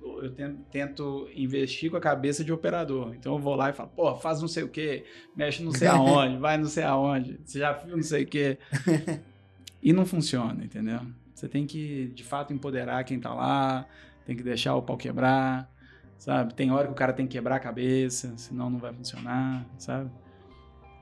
Eu 0.00 0.32
tento, 0.70 1.28
investir 1.34 1.90
com 1.90 1.96
a 1.96 2.00
cabeça 2.00 2.42
de 2.42 2.52
operador. 2.52 3.14
Então 3.14 3.34
eu 3.34 3.38
vou 3.38 3.54
lá 3.54 3.70
e 3.70 3.72
falo, 3.72 3.90
pô, 3.90 4.14
faz 4.16 4.40
não 4.40 4.48
sei 4.48 4.64
o 4.64 4.68
quê, 4.68 5.04
mexe 5.36 5.62
não 5.62 5.72
sei 5.72 5.88
aonde, 5.88 6.36
vai 6.38 6.58
não 6.58 6.66
sei 6.66 6.84
aonde, 6.84 7.40
você 7.44 7.60
já 7.60 7.72
viu 7.72 7.96
não 7.96 8.02
sei 8.02 8.24
o 8.24 8.26
quê. 8.26 8.58
E 9.80 9.92
não 9.92 10.04
funciona, 10.04 10.64
entendeu? 10.64 11.00
Você 11.32 11.48
tem 11.48 11.64
que, 11.66 12.08
de 12.08 12.24
fato, 12.24 12.52
empoderar 12.52 13.04
quem 13.04 13.20
tá 13.20 13.32
lá, 13.32 13.86
tem 14.26 14.36
que 14.36 14.42
deixar 14.42 14.74
o 14.74 14.82
pau 14.82 14.96
quebrar, 14.96 15.72
sabe? 16.18 16.52
Tem 16.52 16.72
hora 16.72 16.86
que 16.86 16.92
o 16.92 16.96
cara 16.96 17.12
tem 17.12 17.26
que 17.26 17.32
quebrar 17.36 17.56
a 17.56 17.60
cabeça, 17.60 18.36
senão 18.36 18.68
não 18.68 18.78
vai 18.78 18.92
funcionar, 18.92 19.64
sabe? 19.78 20.10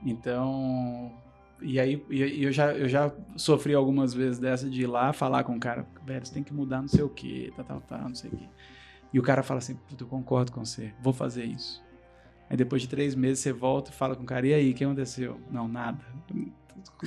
Então, 0.05 1.11
e 1.59 1.79
aí 1.79 2.05
eu 2.09 2.51
já, 2.51 2.71
eu 2.73 2.87
já 2.87 3.11
sofri 3.35 3.73
algumas 3.73 4.13
vezes 4.13 4.37
dessa 4.37 4.69
de 4.69 4.83
ir 4.83 4.87
lá 4.87 5.11
falar 5.11 5.43
com 5.43 5.55
o 5.55 5.59
cara, 5.59 5.87
velho, 6.05 6.23
você 6.23 6.33
tem 6.33 6.43
que 6.43 6.53
mudar 6.53 6.81
não 6.81 6.87
sei 6.87 7.03
o 7.03 7.09
que, 7.09 7.51
tal, 7.55 7.65
tal, 7.65 7.81
tal, 7.81 8.01
não 8.07 8.15
sei 8.15 8.29
o 8.29 8.37
que. 8.37 8.49
E 9.13 9.19
o 9.19 9.23
cara 9.23 9.43
fala 9.43 9.59
assim, 9.59 9.75
puta, 9.75 10.03
eu 10.03 10.07
concordo 10.07 10.51
com 10.51 10.63
você, 10.63 10.93
vou 11.01 11.13
fazer 11.13 11.45
isso. 11.45 11.83
Aí 12.49 12.55
depois 12.55 12.81
de 12.81 12.87
três 12.87 13.15
meses 13.15 13.39
você 13.39 13.51
volta 13.51 13.91
e 13.91 13.93
fala 13.93 14.15
com 14.15 14.23
o 14.23 14.25
cara, 14.25 14.47
e 14.47 14.53
aí, 14.53 14.71
o 14.71 14.73
que 14.73 14.83
aconteceu? 14.83 15.39
Não, 15.51 15.67
nada. 15.67 15.99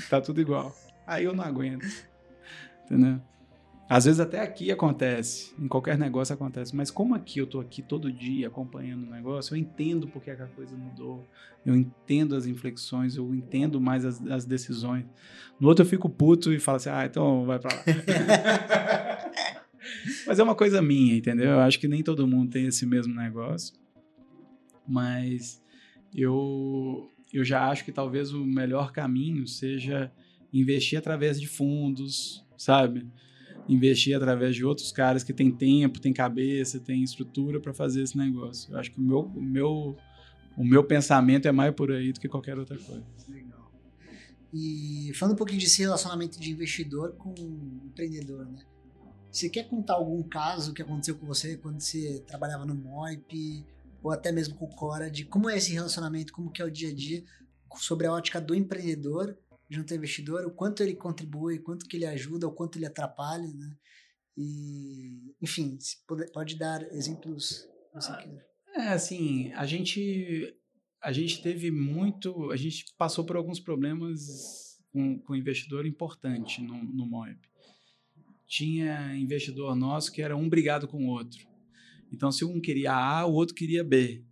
Tá 0.08 0.20
tudo 0.20 0.40
igual. 0.40 0.74
Aí 1.06 1.24
eu 1.24 1.34
não 1.34 1.44
aguento. 1.44 1.86
Entendeu? 2.84 3.20
Às 3.90 4.04
vezes 4.04 4.20
até 4.20 4.40
aqui 4.40 4.70
acontece, 4.70 5.52
em 5.58 5.66
qualquer 5.66 5.98
negócio 5.98 6.32
acontece, 6.32 6.76
mas 6.76 6.92
como 6.92 7.12
aqui 7.12 7.40
eu 7.40 7.46
tô 7.46 7.58
aqui 7.58 7.82
todo 7.82 8.12
dia 8.12 8.46
acompanhando 8.46 9.04
o 9.04 9.10
negócio, 9.10 9.52
eu 9.52 9.58
entendo 9.58 10.06
porque 10.06 10.32
que 10.32 10.40
a 10.40 10.46
coisa 10.46 10.76
mudou, 10.76 11.26
eu 11.66 11.74
entendo 11.74 12.36
as 12.36 12.46
inflexões, 12.46 13.16
eu 13.16 13.34
entendo 13.34 13.80
mais 13.80 14.04
as, 14.04 14.24
as 14.28 14.44
decisões. 14.44 15.04
No 15.58 15.66
outro 15.66 15.84
eu 15.84 15.88
fico 15.88 16.08
puto 16.08 16.52
e 16.52 16.60
falo 16.60 16.76
assim, 16.76 16.88
ah, 16.88 17.04
então 17.04 17.44
vai 17.44 17.58
pra 17.58 17.74
lá. 17.74 17.82
mas 20.26 20.38
é 20.38 20.42
uma 20.42 20.54
coisa 20.54 20.80
minha, 20.80 21.16
entendeu? 21.16 21.50
Eu 21.50 21.60
acho 21.60 21.78
que 21.78 21.88
nem 21.88 22.02
todo 22.02 22.26
mundo 22.26 22.50
tem 22.50 22.66
esse 22.66 22.86
mesmo 22.86 23.14
negócio, 23.14 23.74
mas 24.86 25.62
eu, 26.14 27.08
eu 27.32 27.44
já 27.44 27.68
acho 27.68 27.84
que 27.84 27.92
talvez 27.92 28.32
o 28.32 28.44
melhor 28.44 28.92
caminho 28.92 29.46
seja 29.46 30.12
investir 30.52 30.98
através 30.98 31.40
de 31.40 31.46
fundos, 31.46 32.44
sabe? 32.56 33.06
investir 33.68 34.16
através 34.16 34.56
de 34.56 34.64
outros 34.64 34.90
caras 34.90 35.22
que 35.22 35.32
têm 35.32 35.50
tempo, 35.50 36.00
têm 36.00 36.12
cabeça, 36.12 36.80
têm 36.80 37.04
estrutura 37.04 37.60
para 37.60 37.72
fazer 37.72 38.02
esse 38.02 38.18
negócio. 38.18 38.72
Eu 38.72 38.78
acho 38.78 38.90
que 38.90 38.98
o 38.98 39.02
meu, 39.02 39.20
o 39.20 39.40
meu, 39.40 39.96
o 40.56 40.64
meu 40.64 40.82
pensamento 40.82 41.46
é 41.46 41.52
mais 41.52 41.72
por 41.72 41.92
aí 41.92 42.12
do 42.12 42.18
que 42.18 42.28
qualquer 42.28 42.58
outra 42.58 42.76
coisa. 42.76 43.04
Legal. 43.28 43.72
E 44.52 45.12
falando 45.14 45.34
um 45.34 45.38
pouquinho 45.38 45.60
desse 45.60 45.82
relacionamento 45.82 46.40
de 46.40 46.50
investidor 46.50 47.12
com 47.12 47.32
empreendedor, 47.86 48.44
né? 48.46 48.58
Você 49.30 49.48
quer 49.48 49.68
contar 49.68 49.94
algum 49.94 50.22
caso 50.22 50.74
que 50.74 50.82
aconteceu 50.82 51.16
com 51.16 51.26
você 51.26 51.56
quando 51.56 51.80
você 51.80 52.20
trabalhava 52.26 52.66
no 52.66 52.74
Moip 52.74 53.64
ou 54.02 54.10
até 54.10 54.32
mesmo 54.32 54.56
com 54.56 54.64
o 54.64 54.74
Cora, 54.74 55.10
de 55.10 55.24
como 55.24 55.48
é 55.48 55.56
esse 55.56 55.72
relacionamento, 55.72 56.32
como 56.32 56.50
que 56.50 56.60
é 56.60 56.64
o 56.64 56.70
dia 56.70 56.90
a 56.90 56.94
dia 56.94 57.22
sobre 57.76 58.06
a 58.06 58.12
ótica 58.12 58.40
do 58.40 58.54
empreendedor 58.54 59.38
junto 59.68 59.92
ao 59.92 59.98
investidor, 59.98 60.44
o 60.46 60.50
quanto 60.50 60.82
ele 60.82 60.96
contribui, 60.96 61.58
o 61.58 61.62
quanto 61.62 61.86
que 61.86 61.96
ele 61.96 62.06
ajuda, 62.06 62.48
o 62.48 62.52
quanto 62.52 62.76
ele 62.76 62.86
atrapalha, 62.86 63.46
né? 63.54 63.76
E, 64.36 65.32
enfim, 65.40 65.78
pode, 66.08 66.32
pode 66.32 66.58
dar 66.58 66.82
exemplos 66.92 67.68
quiser. 67.92 68.46
É, 68.74 68.88
assim, 68.88 69.52
a 69.52 69.64
gente 69.64 70.56
a 71.02 71.12
gente 71.12 71.40
teve 71.40 71.70
muito, 71.70 72.50
a 72.50 72.56
gente 72.56 72.84
passou 72.98 73.24
por 73.24 73.36
alguns 73.36 73.58
problemas 73.58 74.78
com, 74.92 75.18
com 75.20 75.36
investidor 75.36 75.86
importante 75.86 76.60
no, 76.62 76.82
no 76.82 77.06
Moib. 77.06 77.38
Tinha 78.50 79.16
investidor 79.16 79.76
nosso 79.76 80.10
que 80.10 80.20
era 80.20 80.36
um 80.36 80.48
brigado 80.48 80.88
com 80.88 81.06
o 81.06 81.08
outro. 81.08 81.46
Então, 82.12 82.32
se 82.32 82.44
um 82.44 82.60
queria 82.60 82.92
A, 82.92 83.24
o 83.24 83.32
outro 83.32 83.54
queria 83.54 83.84
B. 83.84 84.24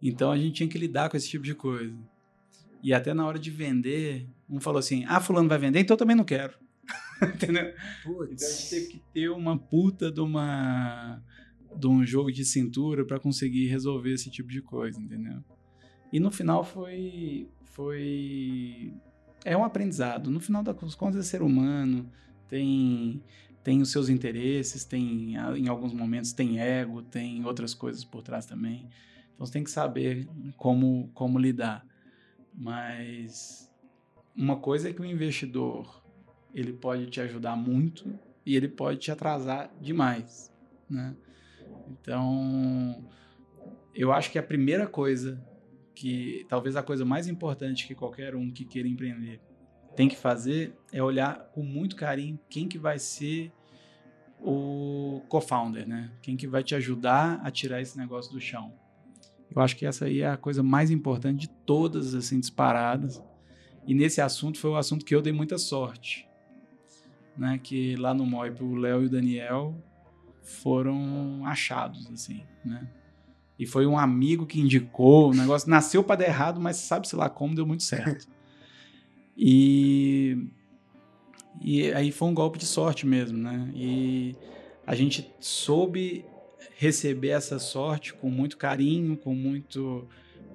Então, 0.00 0.32
a 0.32 0.38
gente 0.38 0.54
tinha 0.54 0.68
que 0.70 0.78
lidar 0.78 1.10
com 1.10 1.16
esse 1.18 1.28
tipo 1.28 1.44
de 1.44 1.54
coisa. 1.54 1.94
E 2.82 2.94
até 2.94 3.12
na 3.12 3.26
hora 3.26 3.38
de 3.38 3.50
vender, 3.50 4.26
um 4.48 4.58
falou 4.58 4.78
assim: 4.78 5.04
ah, 5.06 5.20
fulano 5.20 5.50
vai 5.50 5.58
vender, 5.58 5.80
então 5.80 5.94
eu 5.94 5.98
também 5.98 6.16
não 6.16 6.24
quero. 6.24 6.54
Entendeu? 7.34 7.74
Então 8.06 8.22
a 8.22 8.26
gente 8.26 8.70
teve 8.70 8.86
que 8.86 9.02
ter 9.12 9.28
uma 9.28 9.58
puta 9.58 10.10
de 10.10 10.20
uma 10.20 11.22
de 11.76 11.86
um 11.86 12.06
jogo 12.06 12.32
de 12.32 12.42
cintura 12.42 13.04
para 13.04 13.20
conseguir 13.20 13.66
resolver 13.66 14.14
esse 14.14 14.30
tipo 14.30 14.48
de 14.48 14.62
coisa, 14.62 14.98
entendeu? 14.98 15.44
E 16.10 16.18
no 16.18 16.30
final 16.30 16.64
foi 16.64 17.50
foi 17.64 18.94
é 19.44 19.56
um 19.56 19.64
aprendizado. 19.64 20.30
No 20.30 20.40
final 20.40 20.62
das 20.62 20.94
contas 20.94 21.20
é 21.20 21.22
ser 21.22 21.42
humano, 21.42 22.10
tem 22.48 23.22
tem 23.62 23.82
os 23.82 23.92
seus 23.92 24.08
interesses, 24.08 24.84
tem 24.84 25.34
em 25.34 25.68
alguns 25.68 25.92
momentos 25.92 26.32
tem 26.32 26.58
ego, 26.58 27.02
tem 27.02 27.44
outras 27.44 27.74
coisas 27.74 28.04
por 28.04 28.22
trás 28.22 28.46
também. 28.46 28.88
Então 29.34 29.44
você 29.44 29.52
tem 29.52 29.64
que 29.64 29.70
saber 29.70 30.26
como 30.56 31.10
como 31.14 31.38
lidar. 31.38 31.86
Mas 32.54 33.70
uma 34.34 34.56
coisa 34.56 34.88
é 34.88 34.92
que 34.92 35.00
o 35.00 35.04
investidor 35.04 36.02
ele 36.54 36.72
pode 36.72 37.06
te 37.06 37.20
ajudar 37.20 37.56
muito 37.56 38.18
e 38.44 38.56
ele 38.56 38.68
pode 38.68 38.98
te 38.98 39.10
atrasar 39.10 39.70
demais. 39.80 40.52
né? 40.88 41.14
Então, 41.90 43.04
eu 43.94 44.12
acho 44.12 44.30
que 44.30 44.38
a 44.38 44.42
primeira 44.42 44.86
coisa 44.86 45.44
que 45.94 46.46
talvez 46.48 46.76
a 46.76 46.82
coisa 46.82 47.04
mais 47.04 47.26
importante 47.26 47.86
que 47.86 47.94
qualquer 47.94 48.34
um 48.34 48.50
que 48.50 48.64
queira 48.64 48.88
empreender 48.88 49.40
tem 49.98 50.08
que 50.08 50.16
fazer 50.16 50.78
é 50.92 51.02
olhar 51.02 51.50
com 51.52 51.60
muito 51.60 51.96
carinho 51.96 52.38
quem 52.48 52.68
que 52.68 52.78
vai 52.78 53.00
ser 53.00 53.50
o 54.40 55.20
co-founder, 55.28 55.88
né? 55.88 56.12
Quem 56.22 56.36
que 56.36 56.46
vai 56.46 56.62
te 56.62 56.72
ajudar 56.76 57.40
a 57.42 57.50
tirar 57.50 57.80
esse 57.80 57.98
negócio 57.98 58.32
do 58.32 58.40
chão. 58.40 58.72
Eu 59.52 59.60
acho 59.60 59.74
que 59.74 59.84
essa 59.84 60.04
aí 60.04 60.20
é 60.20 60.28
a 60.28 60.36
coisa 60.36 60.62
mais 60.62 60.92
importante 60.92 61.40
de 61.40 61.48
todas, 61.48 62.14
assim, 62.14 62.38
disparadas. 62.38 63.20
E 63.88 63.92
nesse 63.92 64.20
assunto 64.20 64.60
foi 64.60 64.70
o 64.70 64.76
assunto 64.76 65.04
que 65.04 65.12
eu 65.12 65.20
dei 65.20 65.32
muita 65.32 65.58
sorte. 65.58 66.28
Né? 67.36 67.58
Que 67.60 67.96
lá 67.96 68.14
no 68.14 68.24
MOIP 68.24 68.62
o 68.62 68.76
Léo 68.76 69.02
e 69.02 69.06
o 69.06 69.10
Daniel 69.10 69.74
foram 70.44 71.44
achados, 71.44 72.08
assim, 72.12 72.44
né? 72.64 72.88
E 73.58 73.66
foi 73.66 73.84
um 73.84 73.98
amigo 73.98 74.46
que 74.46 74.60
indicou, 74.60 75.32
o 75.32 75.34
negócio 75.34 75.68
nasceu 75.68 76.04
para 76.04 76.20
dar 76.20 76.26
errado, 76.26 76.60
mas 76.60 76.76
sabe-se 76.76 77.16
lá 77.16 77.28
como 77.28 77.56
deu 77.56 77.66
muito 77.66 77.82
certo. 77.82 78.28
E, 79.38 80.36
e 81.60 81.92
aí 81.92 82.10
foi 82.10 82.26
um 82.26 82.34
golpe 82.34 82.58
de 82.58 82.66
sorte 82.66 83.06
mesmo, 83.06 83.38
né? 83.38 83.70
E 83.72 84.34
a 84.84 84.96
gente 84.96 85.30
soube 85.38 86.24
receber 86.76 87.28
essa 87.28 87.58
sorte 87.60 88.12
com 88.14 88.28
muito 88.28 88.56
carinho, 88.56 89.16
com 89.16 89.34
muito, 89.34 90.08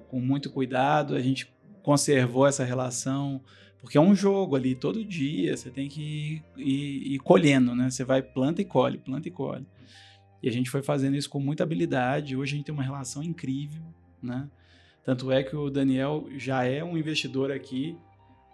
com 0.08 0.20
muito 0.20 0.50
cuidado. 0.50 1.14
A 1.14 1.20
gente 1.20 1.50
conservou 1.82 2.46
essa 2.46 2.62
relação, 2.62 3.40
porque 3.80 3.96
é 3.96 4.00
um 4.00 4.14
jogo 4.14 4.54
ali 4.54 4.74
todo 4.74 5.02
dia. 5.02 5.56
Você 5.56 5.70
tem 5.70 5.88
que 5.88 6.02
ir, 6.02 6.42
ir, 6.58 7.14
ir 7.14 7.18
colhendo, 7.20 7.74
né? 7.74 7.88
Você 7.88 8.04
vai 8.04 8.22
planta 8.22 8.60
e 8.60 8.64
colhe, 8.66 8.98
planta 8.98 9.28
e 9.28 9.30
colhe. 9.30 9.66
E 10.42 10.48
a 10.48 10.52
gente 10.52 10.68
foi 10.68 10.82
fazendo 10.82 11.16
isso 11.16 11.30
com 11.30 11.40
muita 11.40 11.62
habilidade. 11.62 12.36
Hoje 12.36 12.52
a 12.52 12.56
gente 12.56 12.66
tem 12.66 12.74
uma 12.74 12.82
relação 12.82 13.22
incrível, 13.22 13.82
né? 14.22 14.46
Tanto 15.02 15.32
é 15.32 15.42
que 15.42 15.56
o 15.56 15.70
Daniel 15.70 16.26
já 16.36 16.64
é 16.64 16.84
um 16.84 16.98
investidor 16.98 17.50
aqui. 17.50 17.96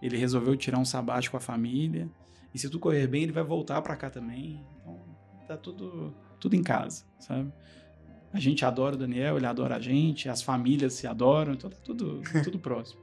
Ele 0.03 0.17
resolveu 0.17 0.57
tirar 0.57 0.79
um 0.79 0.85
sabático 0.85 1.33
com 1.33 1.37
a 1.37 1.41
família. 1.41 2.09
E 2.55 2.59
se 2.59 2.69
tudo 2.69 2.81
correr 2.81 3.07
bem, 3.07 3.25
ele 3.25 3.33
vai 3.33 3.45
voltar 3.45 3.81
para 3.83 3.97
cá 3.97 4.11
também. 4.11 4.65
Então, 4.81 4.99
tá 5.47 5.57
tudo, 5.57 6.15
tudo 6.39 6.57
em 6.57 6.63
casa, 6.63 7.05
sabe? 7.19 7.53
A 8.33 8.39
gente 8.39 8.65
adora 8.65 8.95
o 8.95 8.99
Daniel, 8.99 9.37
ele 9.37 9.47
adora 9.47 9.77
a 9.77 9.81
gente, 9.81 10.29
as 10.29 10.41
famílias 10.41 10.95
se 10.95 11.07
adoram, 11.07 11.53
então 11.53 11.69
tá 11.69 11.77
tudo, 11.83 12.23
tudo 12.45 12.59
próximo. 12.59 13.01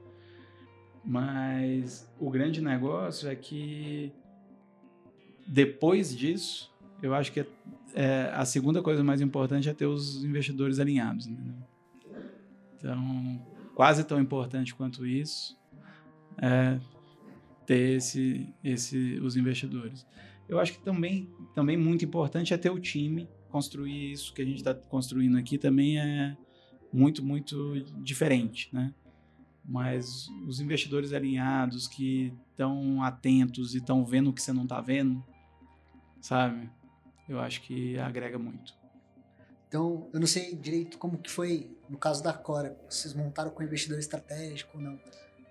Mas 1.04 2.10
o 2.20 2.30
grande 2.30 2.62
negócio 2.62 3.30
é 3.30 3.36
que 3.36 4.12
depois 5.46 6.16
disso, 6.16 6.74
eu 7.02 7.14
acho 7.14 7.32
que 7.32 7.46
é, 7.94 8.32
a 8.34 8.44
segunda 8.44 8.82
coisa 8.82 9.04
mais 9.04 9.22
importante 9.22 9.70
é 9.70 9.74
ter 9.74 9.86
os 9.86 10.24
investidores 10.24 10.80
alinhados. 10.80 11.28
Entendeu? 11.28 11.56
Então, 12.78 13.42
quase 13.74 14.04
tão 14.04 14.20
importante 14.20 14.76
quanto 14.76 15.06
isso 15.06 15.58
é 16.42 16.80
ter 17.66 17.98
esse, 17.98 18.54
esse, 18.64 19.20
os 19.20 19.36
investidores. 19.36 20.06
Eu 20.48 20.60
acho 20.60 20.74
que 20.74 20.80
também, 20.80 21.30
também 21.54 21.76
muito 21.76 22.06
importante 22.06 22.54
é 22.54 22.58
ter 22.58 22.70
o 22.70 22.80
time, 22.80 23.28
construir 23.50 24.12
isso 24.12 24.34
que 24.34 24.42
a 24.42 24.46
gente 24.46 24.58
está 24.58 24.74
construindo 24.74 25.38
aqui 25.38 25.58
também 25.58 26.00
é 26.00 26.38
muito, 26.92 27.24
muito 27.24 27.82
diferente, 28.02 28.70
né? 28.72 28.94
Mas 29.66 30.30
os 30.48 30.62
investidores 30.62 31.12
alinhados 31.12 31.88
que 31.88 32.34
estão 32.52 33.04
atentos 33.04 33.76
e 33.76 33.80
estão 33.80 34.06
vendo 34.06 34.30
o 34.30 34.34
que 34.34 34.42
você 34.42 34.54
não 34.54 34.64
está 34.64 34.80
vendo, 34.80 35.22
sabe? 36.22 36.70
eu 37.28 37.40
acho 37.40 37.62
que 37.62 37.98
agrega 38.00 38.40
muito. 38.40 38.74
Então, 39.68 40.10
eu 40.14 40.20
não 40.20 40.28
sei 40.28 40.56
direito 40.56 40.98
como 40.98 41.18
que 41.18 41.30
foi 41.30 41.78
no 41.90 41.98
caso 41.98 42.24
da 42.24 42.34
Cora, 42.34 42.78
vocês 42.90 43.14
montaram 43.14 43.52
com 43.52 43.62
investidor 43.62 44.00
estratégico 44.00 44.78
ou 44.78 44.84
não, 44.84 45.00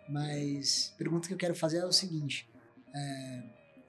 mas 0.09 0.93
a 0.95 0.99
pergunta 0.99 1.29
que 1.29 1.35
eu 1.35 1.39
quero 1.39 1.55
fazer 1.55 1.79
é 1.79 1.87
o 1.87 1.93
seguinte, 1.93 2.49
é, 2.95 3.43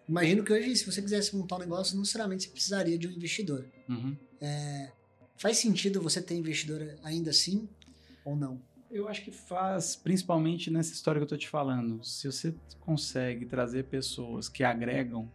imagino 0.08 0.44
que 0.44 0.52
hoje, 0.52 0.76
se 0.76 0.86
você 0.86 1.02
quisesse 1.02 1.36
montar 1.36 1.58
um 1.58 1.60
negócio, 1.60 1.96
não 1.96 2.02
necessariamente 2.02 2.44
você 2.44 2.50
precisaria 2.50 2.98
de 2.98 3.08
um 3.08 3.12
investidor. 3.12 3.66
Uhum. 3.88 4.16
É, 4.42 4.92
faz 5.36 5.58
sentido 5.58 6.02
você 6.02 6.22
ter 6.22 6.36
investidor 6.36 6.98
ainda 7.04 7.30
assim 7.32 7.68
ou 8.26 8.36
não? 8.36 8.62
Eu 8.90 9.08
acho 9.10 9.24
que 9.24 9.32
faz, 9.32 9.96
principalmente 9.96 10.72
nessa 10.72 10.94
história 10.94 11.20
que 11.20 11.24
eu 11.24 11.26
estou 11.26 11.38
te 11.38 11.50
falando. 11.50 12.04
Se 12.06 12.26
você 12.26 12.56
consegue 12.80 13.46
trazer 13.46 13.84
pessoas 13.84 14.48
que 14.48 14.64
agregam 14.64 15.30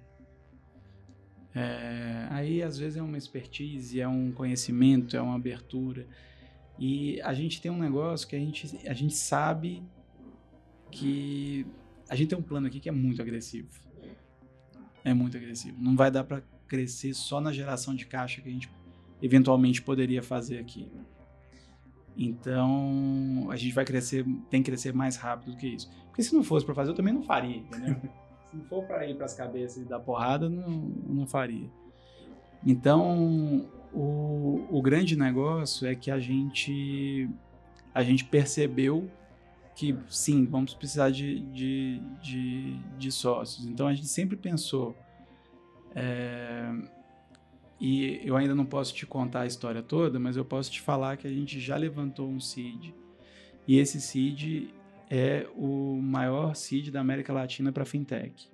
é, 1.54 2.28
aí, 2.30 2.62
às 2.62 2.78
vezes, 2.78 2.96
é 2.96 3.02
uma 3.02 3.18
expertise, 3.18 4.00
é 4.00 4.08
um 4.08 4.32
conhecimento, 4.32 5.16
é 5.16 5.20
uma 5.20 5.34
abertura. 5.34 6.06
E 6.78 7.20
a 7.20 7.34
gente 7.34 7.60
tem 7.60 7.70
um 7.70 7.78
negócio 7.78 8.26
que 8.26 8.34
a 8.34 8.38
gente, 8.38 8.88
a 8.88 8.94
gente 8.94 9.14
sabe 9.14 9.82
que 10.92 11.66
a 12.08 12.14
gente 12.14 12.28
tem 12.28 12.38
um 12.38 12.42
plano 12.42 12.66
aqui 12.66 12.78
que 12.78 12.88
é 12.88 12.92
muito 12.92 13.20
agressivo. 13.20 13.68
É 15.02 15.12
muito 15.12 15.36
agressivo. 15.36 15.76
Não 15.80 15.96
vai 15.96 16.10
dar 16.10 16.22
para 16.22 16.42
crescer 16.68 17.14
só 17.14 17.40
na 17.40 17.52
geração 17.52 17.94
de 17.94 18.06
caixa 18.06 18.40
que 18.40 18.48
a 18.48 18.52
gente 18.52 18.70
eventualmente 19.20 19.82
poderia 19.82 20.22
fazer 20.22 20.58
aqui. 20.58 20.92
Então, 22.16 23.48
a 23.50 23.56
gente 23.56 23.72
vai 23.72 23.84
crescer, 23.84 24.24
tem 24.50 24.62
que 24.62 24.70
crescer 24.70 24.92
mais 24.92 25.16
rápido 25.16 25.52
do 25.52 25.56
que 25.56 25.66
isso. 25.66 25.90
Porque 26.08 26.22
se 26.22 26.34
não 26.34 26.44
fosse 26.44 26.64
para 26.64 26.74
fazer, 26.74 26.90
eu 26.90 26.94
também 26.94 27.14
não 27.14 27.22
faria, 27.22 27.56
entendeu? 27.56 27.96
se 28.50 28.56
não 28.56 28.64
for 28.66 28.84
para 28.84 29.06
ir 29.08 29.16
para 29.16 29.24
as 29.24 29.34
cabeças 29.34 29.82
e 29.82 29.88
dar 29.88 30.00
porrada, 30.00 30.48
não, 30.48 30.68
não 31.08 31.26
faria. 31.26 31.68
Então, 32.64 33.66
o, 33.92 34.66
o 34.70 34.82
grande 34.82 35.16
negócio 35.16 35.86
é 35.86 35.94
que 35.94 36.10
a 36.10 36.18
gente, 36.18 37.28
a 37.94 38.02
gente 38.02 38.24
percebeu 38.24 39.10
que 39.74 39.96
sim, 40.08 40.44
vamos 40.44 40.74
precisar 40.74 41.10
de, 41.10 41.40
de, 41.40 42.00
de, 42.20 42.78
de 42.98 43.12
sócios. 43.12 43.66
Então 43.66 43.86
a 43.86 43.94
gente 43.94 44.08
sempre 44.08 44.36
pensou. 44.36 44.96
É, 45.94 46.72
e 47.80 48.20
eu 48.22 48.36
ainda 48.36 48.54
não 48.54 48.64
posso 48.64 48.94
te 48.94 49.04
contar 49.04 49.40
a 49.40 49.46
história 49.46 49.82
toda, 49.82 50.18
mas 50.18 50.36
eu 50.36 50.44
posso 50.44 50.70
te 50.70 50.80
falar 50.80 51.16
que 51.16 51.26
a 51.26 51.30
gente 51.30 51.58
já 51.58 51.76
levantou 51.76 52.28
um 52.28 52.38
seed. 52.38 52.92
E 53.66 53.78
esse 53.78 54.00
seed 54.00 54.70
é 55.10 55.46
o 55.56 56.00
maior 56.00 56.54
seed 56.54 56.90
da 56.90 57.00
América 57.00 57.32
Latina 57.32 57.72
para 57.72 57.84
fintech. 57.84 58.48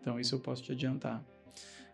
Então 0.00 0.18
isso 0.18 0.34
eu 0.34 0.40
posso 0.40 0.62
te 0.62 0.72
adiantar. 0.72 1.24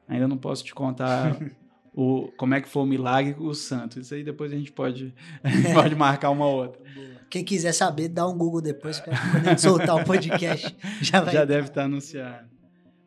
Ainda 0.07 0.27
não 0.27 0.37
posso 0.37 0.65
te 0.65 0.75
contar 0.75 1.37
o, 1.95 2.33
como 2.37 2.55
é 2.55 2.61
que 2.61 2.69
foi 2.69 2.83
o 2.83 2.87
milagre 2.87 3.35
com 3.35 3.45
o 3.45 3.55
santo. 3.55 4.01
Isso 4.01 4.15
aí 4.15 4.23
depois 4.23 4.53
a 4.53 4.57
gente 4.57 4.73
pode, 4.73 5.15
a 5.43 5.49
gente 5.51 5.73
pode 5.73 5.95
marcar 5.95 6.31
uma 6.31 6.47
outra. 6.47 6.81
Quem 7.31 7.45
quiser 7.45 7.73
saber, 7.73 8.09
dá 8.09 8.27
um 8.27 8.37
Google 8.37 8.61
depois, 8.61 9.01
quando 9.01 9.17
a 9.17 9.51
gente 9.51 9.61
soltar 9.61 9.97
o 9.97 10.05
podcast, 10.05 10.77
já 11.01 11.21
vai. 11.21 11.33
Já 11.33 11.45
deve 11.45 11.69
estar 11.69 11.85
anunciado. 11.85 12.49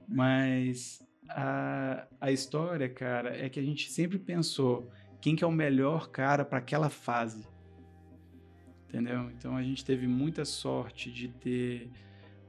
Mas 0.08 1.06
a, 1.30 2.08
a 2.22 2.32
história, 2.32 2.88
cara, 2.88 3.36
é 3.38 3.50
que 3.50 3.60
a 3.60 3.64
gente 3.64 3.92
sempre 3.92 4.18
pensou 4.18 4.90
quem 5.20 5.36
que 5.36 5.44
é 5.44 5.48
o 5.48 5.52
melhor 5.52 6.10
cara 6.10 6.46
para 6.46 6.60
aquela 6.60 6.90
fase 6.90 7.46
entendeu? 8.94 9.32
Então 9.32 9.58
a 9.58 9.64
gente 9.64 9.84
teve 9.84 10.06
muita 10.06 10.46
sorte 10.46 11.12
de 11.12 11.28
ter 11.28 11.90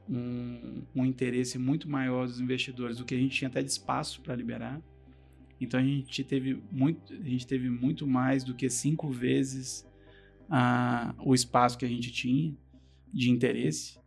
um, 0.06 0.82
um 0.94 1.06
interesse 1.06 1.58
muito 1.58 1.88
maior 1.88 2.26
dos 2.26 2.38
investidores 2.38 2.98
do 2.98 3.04
que 3.04 3.14
a 3.14 3.18
gente 3.18 3.34
tinha 3.34 3.48
até 3.48 3.62
de 3.62 3.70
espaço 3.70 4.20
para 4.20 4.36
liberar. 4.36 4.80
Então 5.58 5.80
a 5.80 5.82
gente 5.82 6.22
teve 6.22 6.62
muito, 6.70 7.14
a 7.14 7.28
gente 7.28 7.46
teve 7.46 7.70
muito 7.70 8.06
mais 8.06 8.44
do 8.44 8.54
que 8.54 8.68
cinco 8.68 9.08
vezes 9.08 9.86
a, 10.48 11.14
o 11.24 11.34
espaço 11.34 11.78
que 11.78 11.84
a 11.84 11.88
gente 11.88 12.12
tinha 12.12 12.56
de 13.12 13.30
interesse 13.30 13.98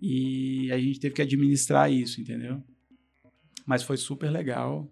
e 0.00 0.70
a 0.72 0.78
gente 0.78 1.00
teve 1.00 1.14
que 1.14 1.22
administrar 1.22 1.90
isso, 1.90 2.20
entendeu? 2.20 2.62
Mas 3.66 3.82
foi 3.82 3.96
super 3.96 4.30
legal. 4.30 4.90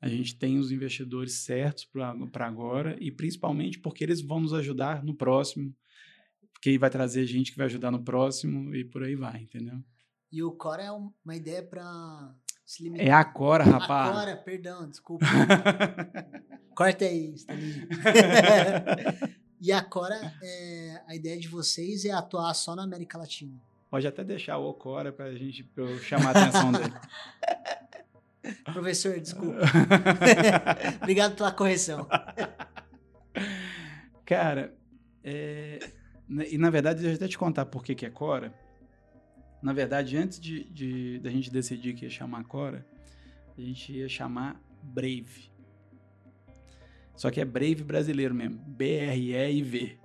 A 0.00 0.08
gente 0.08 0.36
tem 0.36 0.58
os 0.58 0.72
investidores 0.72 1.44
certos 1.44 1.84
para 1.84 2.46
agora 2.46 2.96
e 3.00 3.10
principalmente 3.12 3.78
porque 3.78 4.02
eles 4.02 4.20
vão 4.20 4.40
nos 4.40 4.52
ajudar 4.54 5.04
no 5.04 5.14
próximo, 5.14 5.74
porque 6.52 6.78
vai 6.78 6.90
trazer 6.90 7.26
gente 7.26 7.52
que 7.52 7.58
vai 7.58 7.66
ajudar 7.66 7.90
no 7.90 8.02
próximo 8.02 8.74
e 8.74 8.84
por 8.84 9.04
aí 9.04 9.14
vai, 9.14 9.42
entendeu? 9.42 9.82
E 10.32 10.42
o 10.42 10.52
Cora 10.52 10.82
é 10.82 10.90
uma 10.90 11.36
ideia 11.36 11.62
para 11.62 12.34
se 12.64 12.82
limitar. 12.82 13.06
É 13.06 13.10
a 13.10 13.24
Cora, 13.24 13.64
rapaz. 13.64 14.10
A 14.10 14.12
Cora, 14.12 14.36
perdão, 14.36 14.88
desculpa. 14.88 15.26
Corta 16.74 17.04
aí, 17.04 17.34
Stanley. 17.34 17.88
e 19.60 19.70
a 19.72 19.82
Cora, 19.82 20.34
é, 20.42 21.02
a 21.06 21.14
ideia 21.14 21.38
de 21.38 21.48
vocês 21.48 22.04
é 22.04 22.10
atuar 22.10 22.54
só 22.54 22.74
na 22.74 22.82
América 22.82 23.18
Latina. 23.18 23.60
Pode 23.90 24.06
até 24.06 24.24
deixar 24.24 24.56
o 24.58 24.72
Cora 24.72 25.12
para 25.12 25.26
a 25.26 25.34
gente 25.34 25.64
pra 25.64 25.84
eu 25.84 25.98
chamar 25.98 26.36
a 26.36 26.40
atenção 26.42 26.72
dele. 26.72 26.94
Professor, 28.72 29.20
desculpa. 29.20 29.58
Obrigado 31.02 31.36
pela 31.36 31.52
correção. 31.52 32.08
Cara, 34.24 34.74
é, 35.22 35.90
e 36.50 36.56
na 36.56 36.70
verdade, 36.70 37.00
deixa 37.00 37.14
eu 37.14 37.16
até 37.16 37.28
te 37.28 37.36
contar 37.36 37.66
por 37.66 37.84
que, 37.84 37.94
que 37.94 38.06
é 38.06 38.10
Cora. 38.10 38.54
Na 39.62 39.72
verdade, 39.72 40.16
antes 40.16 40.40
de, 40.40 40.64
de, 40.64 41.18
da 41.18 41.30
gente 41.30 41.50
decidir 41.50 41.94
que 41.94 42.04
ia 42.04 42.10
chamar 42.10 42.44
Cora, 42.44 42.86
a 43.58 43.60
gente 43.60 43.92
ia 43.92 44.08
chamar 44.08 44.58
Brave. 44.82 45.49
Só 47.16 47.30
que 47.30 47.40
é 47.40 47.44
Brave 47.44 47.82
brasileiro 47.84 48.34
mesmo. 48.34 48.58
B-R-E-I-V. 48.66 49.98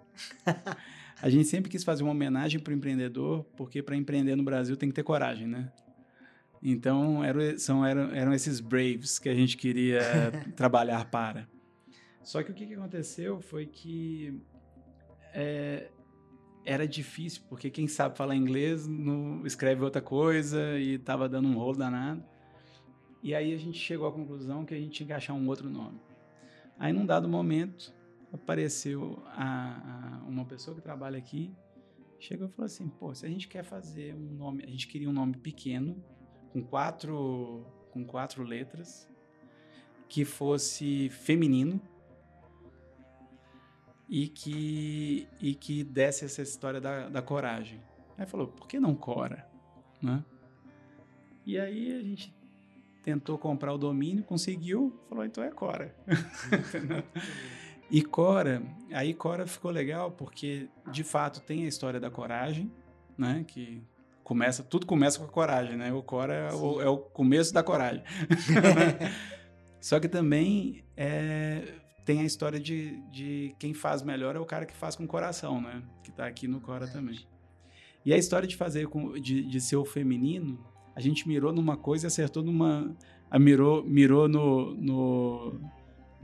a 1.22 1.30
gente 1.30 1.46
sempre 1.46 1.70
quis 1.70 1.84
fazer 1.84 2.04
uma 2.04 2.12
homenagem 2.12 2.60
para 2.60 2.72
o 2.72 2.76
empreendedor, 2.76 3.44
porque 3.56 3.82
para 3.82 3.96
empreender 3.96 4.36
no 4.36 4.44
Brasil 4.44 4.76
tem 4.76 4.90
que 4.90 4.96
ter 4.96 5.04
coragem, 5.04 5.48
né? 5.48 5.72
Então, 6.62 7.24
eram, 7.24 7.58
são, 7.60 7.86
eram, 7.86 8.12
eram 8.12 8.34
esses 8.34 8.60
Braves 8.60 9.20
que 9.20 9.30
a 9.30 9.36
gente 9.36 9.56
queria 9.56 10.02
trabalhar 10.58 11.06
para. 11.06 11.48
Só 12.24 12.42
que 12.42 12.52
o 12.52 12.54
que, 12.56 12.66
que 12.66 12.74
aconteceu 12.74 13.40
foi 13.40 13.68
que 13.68 14.42
é, 15.32 15.90
era 16.66 16.88
difícil, 16.88 17.44
porque 17.48 17.70
quem 17.70 17.88
sabe 17.88 18.18
falar 18.18 18.36
inglês 18.36 18.88
não 18.88 19.46
escreve 19.46 19.84
outra 19.84 20.02
coisa 20.02 20.80
e 20.80 20.96
estava 20.96 21.30
dando 21.30 21.48
um 21.48 21.54
rolo 21.54 21.78
danado. 21.78 22.24
E 23.22 23.36
aí 23.36 23.54
a 23.54 23.58
gente 23.58 23.78
chegou 23.78 24.08
à 24.08 24.12
conclusão 24.12 24.66
que 24.66 24.74
a 24.74 24.78
gente 24.78 24.92
tinha 24.92 25.08
que 25.08 25.14
achar 25.14 25.34
um 25.34 25.48
outro 25.48 25.70
nome. 25.70 26.00
Aí, 26.78 26.92
num 26.92 27.06
dado 27.06 27.28
momento, 27.28 27.94
apareceu 28.34 29.22
a, 29.28 30.20
a 30.22 30.28
uma 30.28 30.46
pessoa 30.46 30.76
que 30.76 30.82
trabalha 30.82 31.18
aqui, 31.18 31.56
chegou 32.20 32.48
e 32.48 32.52
falou 32.52 32.66
assim: 32.66 32.90
pô, 32.90 33.14
se 33.14 33.26
a 33.26 33.30
gente 33.30 33.48
quer 33.48 33.64
fazer 33.64 34.14
um 34.14 34.34
nome, 34.34 34.64
a 34.64 34.68
gente 34.68 34.88
queria 34.88 35.10
um 35.10 35.14
nome 35.14 35.38
pequeno, 35.38 36.04
com 36.52 36.64
quatro, 36.64 37.66
com 37.92 38.06
quatro 38.06 38.44
letras, 38.44 39.10
que 40.08 40.26
fosse 40.26 41.10
feminino 41.10 41.82
e 44.08 44.28
que, 44.28 45.28
e 45.40 45.56
que 45.56 45.84
desse 45.84 46.26
essa 46.26 46.42
história 46.42 46.80
da, 46.80 47.10
da 47.10 47.22
coragem. 47.22 47.82
Aí 48.18 48.26
falou, 48.26 48.48
por 48.48 48.68
que 48.68 48.80
não 48.80 48.96
Cora? 48.96 49.50
Né? 50.02 50.24
E 51.46 51.60
aí 51.60 51.96
a 51.96 52.02
gente 52.02 52.35
tentou 53.06 53.38
comprar 53.38 53.72
o 53.72 53.78
domínio, 53.78 54.24
conseguiu, 54.24 55.00
falou, 55.08 55.24
então 55.24 55.44
é 55.44 55.52
Cora. 55.52 55.96
e 57.90 58.02
Cora, 58.02 58.64
aí 58.92 59.14
Cora 59.14 59.46
ficou 59.46 59.70
legal 59.70 60.10
porque, 60.12 60.68
de 60.92 61.04
fato, 61.04 61.40
tem 61.40 61.66
a 61.66 61.68
história 61.68 62.00
da 62.00 62.10
coragem, 62.10 62.72
né? 63.16 63.46
Que 63.48 63.84
começa, 64.24 64.64
tudo 64.64 64.88
começa 64.88 65.20
com 65.20 65.26
a 65.26 65.30
coragem, 65.30 65.78
né? 65.78 65.94
O 65.94 66.02
Cora 66.02 66.34
é 66.34 66.52
o, 66.52 66.82
é 66.82 66.90
o 66.90 66.98
começo 66.98 67.54
da 67.54 67.62
coragem. 67.62 68.02
Só 69.80 70.00
que 70.00 70.10
também 70.10 70.84
é, 70.98 71.76
tem 72.04 72.22
a 72.22 72.24
história 72.24 72.60
de, 72.60 73.00
de 73.12 73.56
quem 73.60 73.76
faz 73.76 74.02
melhor 74.02 74.36
é 74.36 74.40
o 74.40 74.46
cara 74.46 74.66
que 74.66 74.76
faz 74.76 74.96
com 74.96 75.06
coração, 75.06 75.62
né? 75.62 75.84
Que 76.04 76.12
tá 76.12 76.26
aqui 76.26 76.48
no 76.48 76.60
Cora 76.60 76.88
também. 76.88 77.20
E 78.04 78.12
a 78.12 78.18
história 78.18 78.48
de 78.48 78.56
fazer 78.56 78.88
com, 78.88 79.14
de, 79.14 79.44
de 79.44 79.62
ser 79.62 79.76
o 79.76 79.86
feminino, 79.86 80.66
a 80.96 81.02
gente 81.02 81.28
mirou 81.28 81.52
numa 81.52 81.76
coisa 81.76 82.06
e 82.06 82.08
acertou 82.08 82.42
numa. 82.42 82.96
A 83.30 83.38
mirou, 83.38 83.84
mirou 83.84 84.30
no. 84.30 84.74
no 84.76 85.60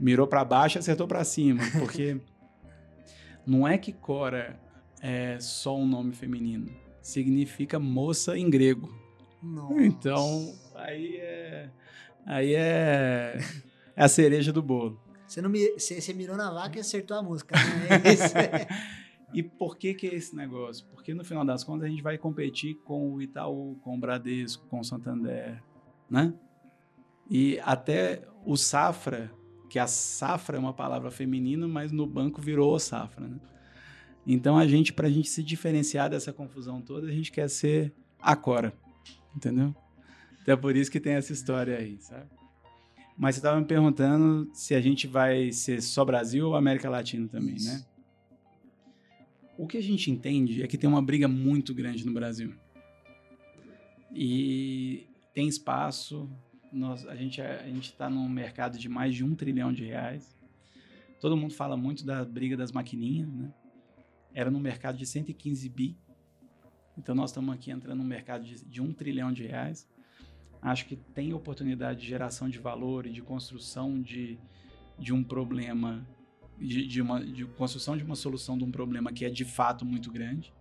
mirou 0.00 0.26
para 0.26 0.44
baixo 0.44 0.78
e 0.78 0.80
acertou 0.80 1.06
para 1.06 1.22
cima. 1.24 1.62
Porque 1.78 2.16
não 3.46 3.68
é 3.68 3.76
que 3.76 3.92
Cora 3.92 4.58
é 5.00 5.38
só 5.38 5.76
um 5.76 5.86
nome 5.86 6.14
feminino. 6.14 6.68
Significa 7.02 7.78
moça 7.78 8.38
em 8.38 8.48
grego. 8.48 8.88
Nossa. 9.42 9.82
Então, 9.82 10.54
aí 10.74 11.16
é. 11.16 11.70
Aí 12.24 12.54
é. 12.54 13.38
É 13.94 14.04
a 14.04 14.08
cereja 14.08 14.52
do 14.52 14.62
bolo. 14.62 14.98
Você, 15.26 15.42
não 15.42 15.50
me, 15.50 15.72
você, 15.72 16.00
você 16.00 16.12
mirou 16.14 16.36
na 16.36 16.50
vaca 16.50 16.78
e 16.78 16.80
acertou 16.80 17.16
a 17.16 17.22
música. 17.22 17.54
Né? 17.56 18.02
É 18.04 18.12
isso. 18.12 18.34
E 19.32 19.42
por 19.42 19.76
que 19.76 19.94
que 19.94 20.06
é 20.06 20.14
esse 20.14 20.36
negócio? 20.36 20.86
Porque 20.86 21.14
no 21.14 21.24
final 21.24 21.44
das 21.44 21.64
contas 21.64 21.84
a 21.84 21.88
gente 21.88 22.02
vai 22.02 22.18
competir 22.18 22.74
com 22.84 23.12
o 23.12 23.22
Itaú, 23.22 23.76
com 23.82 23.96
o 23.96 23.98
Bradesco, 23.98 24.66
com 24.68 24.80
o 24.80 24.84
Santander, 24.84 25.62
né? 26.10 26.34
E 27.30 27.58
até 27.60 28.26
o 28.44 28.56
Safra, 28.56 29.32
que 29.70 29.78
a 29.78 29.86
Safra 29.86 30.56
é 30.56 30.60
uma 30.60 30.74
palavra 30.74 31.10
feminina, 31.10 31.66
mas 31.66 31.90
no 31.90 32.06
banco 32.06 32.42
virou 32.42 32.74
o 32.74 32.78
Safra, 32.78 33.26
né? 33.26 33.40
Então 34.26 34.56
a 34.58 34.66
gente, 34.66 34.92
para 34.92 35.08
a 35.08 35.10
gente 35.10 35.28
se 35.28 35.42
diferenciar 35.42 36.10
dessa 36.10 36.32
confusão 36.32 36.80
toda, 36.80 37.08
a 37.08 37.12
gente 37.12 37.32
quer 37.32 37.48
ser 37.48 37.92
a 38.20 38.36
Cora, 38.36 38.72
entendeu? 39.34 39.74
Então 40.42 40.54
é 40.54 40.56
por 40.56 40.76
isso 40.76 40.90
que 40.90 41.00
tem 41.00 41.14
essa 41.14 41.32
história 41.32 41.76
aí, 41.76 41.98
sabe? 42.00 42.26
Mas 43.16 43.34
você 43.34 43.38
estava 43.40 43.60
me 43.60 43.66
perguntando 43.66 44.50
se 44.52 44.74
a 44.74 44.80
gente 44.80 45.06
vai 45.06 45.52
ser 45.52 45.80
só 45.80 46.04
Brasil 46.04 46.48
ou 46.48 46.56
América 46.56 46.88
Latina 46.88 47.28
também, 47.28 47.56
né? 47.60 47.84
O 49.56 49.66
que 49.66 49.76
a 49.76 49.82
gente 49.82 50.10
entende 50.10 50.62
é 50.62 50.66
que 50.66 50.78
tem 50.78 50.88
uma 50.88 51.02
briga 51.02 51.28
muito 51.28 51.74
grande 51.74 52.04
no 52.06 52.12
Brasil. 52.12 52.54
E 54.12 55.06
tem 55.34 55.48
espaço. 55.48 56.28
Nós, 56.72 57.06
a 57.06 57.14
gente 57.14 57.40
a 57.40 57.68
está 57.68 58.08
num 58.08 58.28
mercado 58.28 58.78
de 58.78 58.88
mais 58.88 59.14
de 59.14 59.24
um 59.24 59.34
trilhão 59.34 59.72
de 59.72 59.84
reais. 59.84 60.36
Todo 61.20 61.36
mundo 61.36 61.54
fala 61.54 61.76
muito 61.76 62.04
da 62.04 62.24
briga 62.24 62.56
das 62.56 62.72
maquininhas, 62.72 63.28
né? 63.28 63.52
Era 64.34 64.50
no 64.50 64.58
mercado 64.58 64.96
de 64.96 65.06
115 65.06 65.68
bi. 65.68 65.96
Então 66.96 67.14
nós 67.14 67.30
estamos 67.30 67.54
aqui 67.54 67.70
entrando 67.70 67.98
num 67.98 68.04
mercado 68.04 68.44
de, 68.44 68.64
de 68.64 68.80
um 68.80 68.92
trilhão 68.92 69.32
de 69.32 69.46
reais 69.46 69.86
acho 70.62 70.86
que 70.86 70.94
tem 70.94 71.34
oportunidade 71.34 72.00
de 72.00 72.06
geração 72.06 72.48
de 72.48 72.60
valor 72.60 73.04
e 73.04 73.10
de 73.10 73.20
construção 73.20 74.00
de, 74.00 74.38
de 74.96 75.12
um 75.12 75.24
problema, 75.24 76.06
de, 76.58 76.86
de, 76.86 77.02
uma, 77.02 77.24
de 77.24 77.44
construção 77.44 77.96
de 77.96 78.04
uma 78.04 78.16
solução 78.16 78.56
de 78.56 78.64
um 78.64 78.70
problema 78.70 79.12
que 79.12 79.24
é 79.24 79.30
de 79.30 79.44
fato 79.44 79.84
muito 79.84 80.10
grande. 80.10 80.52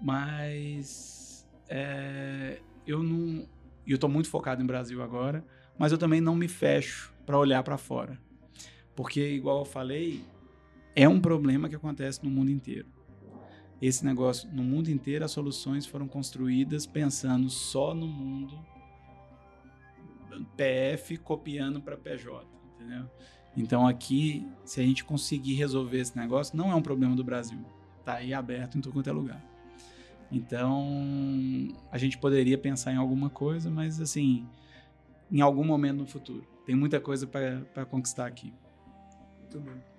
Mas 0.00 1.48
é, 1.68 2.60
eu 2.86 3.02
não. 3.02 3.48
Eu 3.86 3.96
estou 3.96 4.08
muito 4.08 4.28
focado 4.28 4.62
em 4.62 4.66
Brasil 4.66 5.02
agora, 5.02 5.44
mas 5.76 5.90
eu 5.90 5.98
também 5.98 6.20
não 6.20 6.36
me 6.36 6.46
fecho 6.46 7.12
para 7.26 7.36
olhar 7.36 7.62
para 7.62 7.76
fora. 7.76 8.20
Porque, 8.94 9.20
igual 9.20 9.60
eu 9.60 9.64
falei, 9.64 10.22
é 10.94 11.08
um 11.08 11.20
problema 11.20 11.68
que 11.68 11.74
acontece 11.74 12.22
no 12.22 12.30
mundo 12.30 12.50
inteiro 12.50 12.86
esse 13.82 14.04
negócio 14.06 14.48
no 14.52 14.62
mundo 14.62 14.88
inteiro 14.92 15.24
as 15.24 15.32
soluções 15.32 15.84
foram 15.84 16.06
construídas 16.06 16.86
pensando 16.86 17.50
só 17.50 17.92
no 17.92 18.06
mundo 18.06 18.56
PF 20.56 21.16
copiando 21.18 21.82
para 21.82 21.96
PJ, 21.96 22.46
entendeu? 22.76 23.10
Então 23.56 23.86
aqui, 23.86 24.46
se 24.64 24.80
a 24.80 24.84
gente 24.84 25.04
conseguir 25.04 25.54
resolver 25.54 25.98
esse 25.98 26.16
negócio, 26.16 26.56
não 26.56 26.70
é 26.70 26.74
um 26.74 26.82
problema 26.82 27.14
do 27.14 27.22
Brasil. 27.22 27.58
Tá 28.04 28.14
aí 28.14 28.32
aberto 28.32 28.78
em 28.78 28.80
todo 28.80 28.92
quanto 28.92 29.08
é 29.08 29.12
lugar. 29.12 29.52
Então, 30.30 30.88
a 31.90 31.98
gente 31.98 32.16
poderia 32.16 32.56
pensar 32.56 32.90
em 32.90 32.96
alguma 32.96 33.28
coisa, 33.28 33.70
mas 33.70 34.00
assim, 34.00 34.48
em 35.30 35.42
algum 35.42 35.62
momento 35.62 35.98
no 35.98 36.06
futuro. 36.06 36.46
Tem 36.64 36.74
muita 36.74 36.98
coisa 36.98 37.26
para 37.26 37.84
conquistar 37.84 38.26
aqui. 38.26 38.52
Muito 39.40 39.60
bom. 39.60 39.92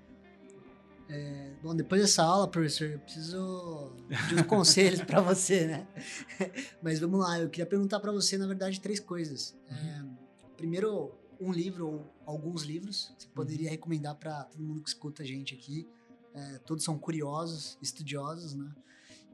É, 1.10 1.51
bom, 1.62 1.76
depois 1.76 2.01
dessa 2.01 2.24
aula, 2.24 2.47
professor, 2.47 2.88
eu 2.88 2.99
preciso 2.99 3.93
de 4.30 4.36
uns 4.41 4.47
conselhos 4.47 5.01
para 5.01 5.22
você, 5.22 5.68
né? 5.68 5.88
Mas 6.82 6.99
vamos 6.99 7.20
lá, 7.20 7.39
eu 7.39 7.49
queria 7.49 7.68
perguntar 7.68 7.99
para 7.99 8.12
você, 8.12 8.38
na 8.38 8.47
verdade, 8.47 8.80
três 8.82 8.99
coisas. 8.99 9.56
É, 9.70 10.01
primeiro, 10.58 11.12
um 11.40 11.52
livro 11.52 11.88
ou 11.88 12.14
alguns 12.26 12.64
livros 12.64 13.14
que 13.18 13.24
você 13.24 13.30
poderia 13.30 13.70
recomendar 13.70 14.16
para 14.16 14.44
todo 14.46 14.64
mundo 14.64 14.82
que 14.82 14.90
escuta 14.90 15.24
a 15.24 15.26
gente 15.26 15.54
aqui. 15.54 15.88
É, 16.34 16.58
todos 16.60 16.84
são 16.84 16.98
curiosos, 16.98 17.78
estudiosos, 17.82 18.54
né? 18.54 18.74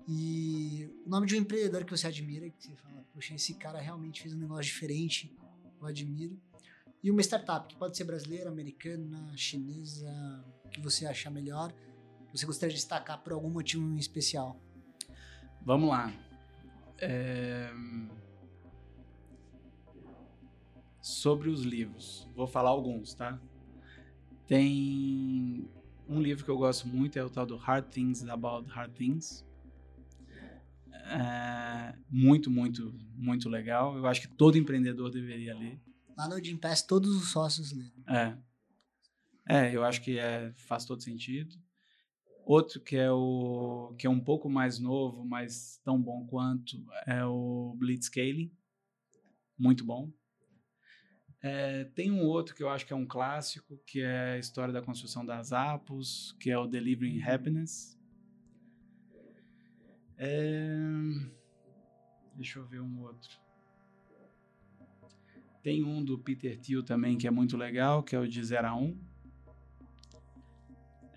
E 0.08 0.89
o 1.06 1.10
nome 1.10 1.28
de 1.28 1.36
um 1.36 1.39
empreendedor 1.39 1.86
que 1.86 1.91
você 1.95 2.08
admira, 2.08 2.50
que 2.50 2.64
você 2.64 2.76
fala, 2.76 3.06
poxa, 3.14 3.36
esse 3.36 3.54
cara 3.54 3.80
realmente 3.80 4.22
fez 4.22 4.34
um 4.34 4.39
negócio 4.39 4.64
diferente, 4.64 5.38
eu 5.80 5.88
admiro. 5.88 6.36
E 7.04 7.12
uma 7.12 7.22
startup, 7.22 7.68
que 7.68 7.76
pode 7.76 7.95
ser 7.95 8.04
brasileira, 8.04 8.50
americana, 8.50 9.32
chinesa, 9.38 10.43
que 10.72 10.82
você 10.82 11.06
achar 11.06 11.30
melhor, 11.30 11.74
você 12.34 12.45
gostaria 12.45 12.74
de 12.74 12.80
destacar 12.80 13.22
por 13.22 13.34
algum 13.34 13.50
motivo 13.50 13.84
em 13.84 13.97
especial? 13.97 14.60
Vamos 15.62 15.89
lá. 15.89 16.12
É... 16.97 17.72
Sobre 21.02 21.50
os 21.50 21.64
livros, 21.64 22.28
vou 22.36 22.47
falar 22.47 22.70
alguns, 22.70 23.14
tá? 23.14 23.39
Tem 24.45 25.70
um 26.08 26.22
livro 26.22 26.43
que 26.43 26.52
eu 26.52 26.58
gosto 26.58 26.88
muito, 26.88 27.18
é 27.18 27.24
o 27.24 27.30
tal 27.30 27.45
do 27.45 27.56
Hard 27.56 27.86
Things 27.86 28.24
About 28.28 28.70
Hard 28.70 28.93
Things. 28.93 29.45
É... 30.91 31.95
Muito, 32.10 32.50
muito, 32.50 32.93
muito 33.16 33.47
legal. 33.47 33.95
Eu 33.95 34.06
acho 34.08 34.22
que 34.22 34.28
todo 34.28 34.58
empreendedor 34.58 35.10
deveria 35.10 35.56
ler. 35.56 35.80
Lá 36.18 36.28
no 36.28 36.43
Gimpass 36.43 36.82
todos 36.82 37.16
os 37.16 37.30
sócios 37.30 37.72
leram. 37.72 38.04
É. 38.08 38.38
É, 39.47 39.76
eu 39.76 39.84
acho 39.84 40.02
que 40.02 40.20
é, 40.20 40.54
faz 40.58 40.86
todo 40.86 41.02
sentido. 41.02 41.56
Outro 42.45 42.80
que 42.82 42.95
é 42.95 43.12
o 43.12 43.93
que 43.97 44.08
é 44.08 44.10
um 44.10 44.20
pouco 44.20 44.50
mais 44.50 44.80
novo, 44.80 45.24
mas 45.24 45.80
tão 45.84 46.02
bom 46.02 46.26
quanto 46.26 46.84
é 47.06 47.24
o 47.24 47.76
Blitzscaling, 47.78 48.52
muito 49.58 49.86
bom. 49.86 50.12
É, 51.41 51.85
tem 51.95 52.11
um 52.11 52.21
outro 52.25 52.53
que 52.53 52.61
eu 52.61 52.69
acho 52.69 52.85
que 52.85 52.91
é 52.91 52.95
um 52.95 53.05
clássico, 53.05 53.79
que 53.85 54.01
é 54.01 54.33
a 54.33 54.37
história 54.37 54.73
da 54.73 54.81
construção 54.81 55.25
das 55.25 55.53
apos, 55.53 56.35
que 56.39 56.51
é 56.51 56.57
o 56.57 56.67
Delivering 56.67 57.21
Happiness. 57.21 57.97
É, 60.17 60.75
deixa 62.35 62.59
eu 62.59 62.65
ver 62.65 62.81
um 62.81 63.01
outro. 63.01 63.39
Tem 65.63 65.83
um 65.83 66.03
do 66.03 66.19
Peter 66.19 66.59
Thiel 66.59 66.83
também 66.83 67.17
que 67.17 67.27
é 67.27 67.31
muito 67.31 67.55
legal, 67.55 68.03
que 68.03 68.15
é 68.15 68.19
o 68.19 68.27
de 68.27 68.43
0 68.43 68.67
a 68.67 68.75
1. 68.75 68.99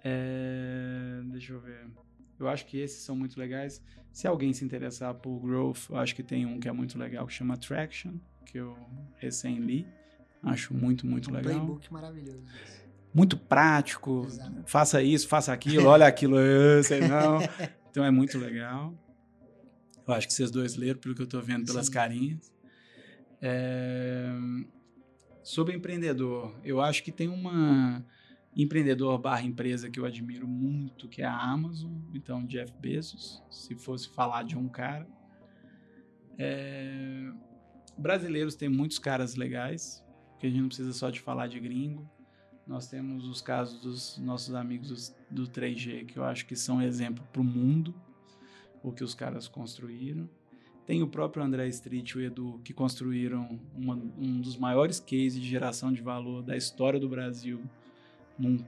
É, 0.04 1.22
deixa 1.30 1.52
eu 1.52 1.60
ver. 1.60 1.88
Eu 2.38 2.48
acho 2.48 2.66
que 2.66 2.78
esses 2.78 3.02
são 3.02 3.16
muito 3.16 3.38
legais. 3.38 3.82
Se 4.12 4.26
alguém 4.26 4.52
se 4.52 4.64
interessar 4.64 5.14
por 5.14 5.40
growth, 5.40 5.88
eu 5.90 5.96
acho 5.96 6.14
que 6.14 6.22
tem 6.22 6.44
um 6.44 6.60
que 6.60 6.68
é 6.68 6.72
muito 6.72 6.98
legal 6.98 7.26
que 7.26 7.32
chama 7.32 7.56
Traction, 7.56 8.18
que 8.44 8.58
eu 8.58 8.76
recém 9.16 9.58
li. 9.58 9.86
Acho 10.43 10.74
muito, 10.74 11.07
muito 11.07 11.30
um 11.30 11.34
legal. 11.34 11.53
playbook 11.55 11.93
maravilhoso. 11.93 12.43
Muito 13.14 13.36
prático. 13.36 14.24
Exato. 14.26 14.62
Faça 14.66 15.03
isso, 15.03 15.28
faça 15.28 15.53
aquilo, 15.53 15.86
olha 15.88 16.07
aquilo, 16.07 16.38
eu 16.38 16.82
sei 16.82 17.01
não. 17.07 17.38
Então 17.90 18.05
é 18.05 18.11
muito 18.11 18.38
legal. 18.38 18.95
Eu 20.07 20.14
acho 20.14 20.26
que 20.26 20.32
vocês 20.32 20.51
dois 20.51 20.76
leram, 20.76 20.99
pelo 20.99 21.14
que 21.14 21.22
eu 21.22 21.26
tô 21.26 21.40
vendo 21.40 21.66
pelas 21.66 21.86
Sim. 21.86 21.93
carinhas. 21.93 22.53
É, 23.40 24.30
Sobre 25.43 25.74
empreendedor, 25.74 26.55
eu 26.64 26.80
acho 26.80 27.03
que 27.03 27.11
tem 27.11 27.28
uma 27.28 28.05
empreendedor 28.55 29.18
barra 29.18 29.43
empresa 29.43 29.90
que 29.90 29.99
eu 29.99 30.05
admiro 30.05 30.47
muito, 30.47 31.09
que 31.09 31.20
é 31.20 31.24
a 31.24 31.36
Amazon, 31.36 31.93
então 32.14 32.47
Jeff 32.47 32.72
Bezos, 32.78 33.43
se 33.51 33.74
fosse 33.74 34.09
falar 34.09 34.45
de 34.45 34.57
um 34.57 34.68
cara. 34.68 35.07
É, 36.38 37.32
Brasileiros 37.99 38.55
tem 38.55 38.68
muitos 38.68 39.01
caras 39.01 39.34
legais, 39.34 40.01
porque 40.43 40.49
a 40.49 40.51
gente 40.51 40.61
não 40.61 40.68
precisa 40.68 40.93
só 40.93 41.09
de 41.09 41.20
falar 41.20 41.47
de 41.47 41.61
gringo. 41.61 42.05
Nós 42.66 42.88
temos 42.88 43.28
os 43.28 43.40
casos 43.40 43.80
dos 43.80 44.18
nossos 44.18 44.57
amigos 44.57 45.14
do 45.30 45.47
3G, 45.47 46.05
que 46.07 46.16
eu 46.18 46.24
acho 46.24 46.47
que 46.47 46.57
são 46.57 46.82
exemplo 46.82 47.24
para 47.32 47.40
o 47.40 47.45
mundo, 47.45 47.95
o 48.82 48.90
que 48.90 49.05
os 49.05 49.14
caras 49.14 49.47
construíram. 49.47 50.28
Tem 50.84 51.01
o 51.01 51.07
próprio 51.07 51.45
André 51.45 51.68
Street 51.68 52.11
e 52.11 52.18
o 52.18 52.20
Edu, 52.20 52.61
que 52.64 52.74
construíram 52.74 53.61
uma, 53.72 53.95
um 53.95 54.40
dos 54.40 54.57
maiores 54.57 54.99
cases 54.99 55.34
de 55.34 55.49
geração 55.49 55.93
de 55.93 56.03
valor 56.03 56.43
da 56.43 56.57
história 56.57 56.99
do 56.99 57.09
Brasil, 57.09 57.62
num 58.36 58.64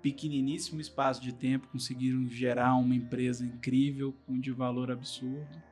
pequeniníssimo 0.00 0.80
espaço 0.80 1.20
de 1.20 1.32
tempo, 1.32 1.66
conseguiram 1.72 2.28
gerar 2.28 2.76
uma 2.76 2.94
empresa 2.94 3.44
incrível, 3.44 4.14
de 4.28 4.52
valor 4.52 4.92
absurdo. 4.92 5.71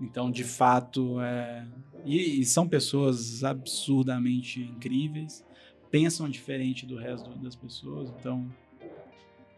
Então, 0.00 0.30
de 0.30 0.44
fato, 0.44 1.20
é... 1.20 1.66
e, 2.04 2.40
e 2.40 2.44
são 2.44 2.68
pessoas 2.68 3.44
absurdamente 3.44 4.60
incríveis, 4.60 5.44
pensam 5.90 6.28
diferente 6.28 6.84
do 6.84 6.96
resto 6.96 7.30
das 7.38 7.54
pessoas, 7.54 8.10
então 8.10 8.50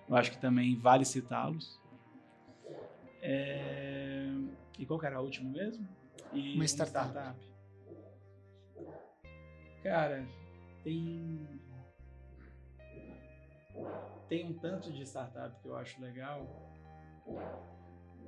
eu 0.09 0.15
acho 0.15 0.31
que 0.31 0.39
também 0.39 0.77
vale 0.77 1.05
citá-los. 1.05 1.81
É... 3.23 4.31
E 4.79 4.85
qual 4.85 5.01
que 5.01 5.07
era 5.07 5.17
a 5.17 5.21
última 5.21 5.51
mesmo? 5.51 5.87
E 6.33 6.55
Uma 6.55 6.65
startup. 6.65 7.35
Cara, 9.83 10.27
tem. 10.83 11.41
Tem 14.29 14.45
um 14.45 14.53
tanto 14.55 14.93
de 14.93 15.03
startup 15.03 15.61
que 15.61 15.69
eu 15.69 15.77
acho 15.77 16.01
legal. 16.01 16.47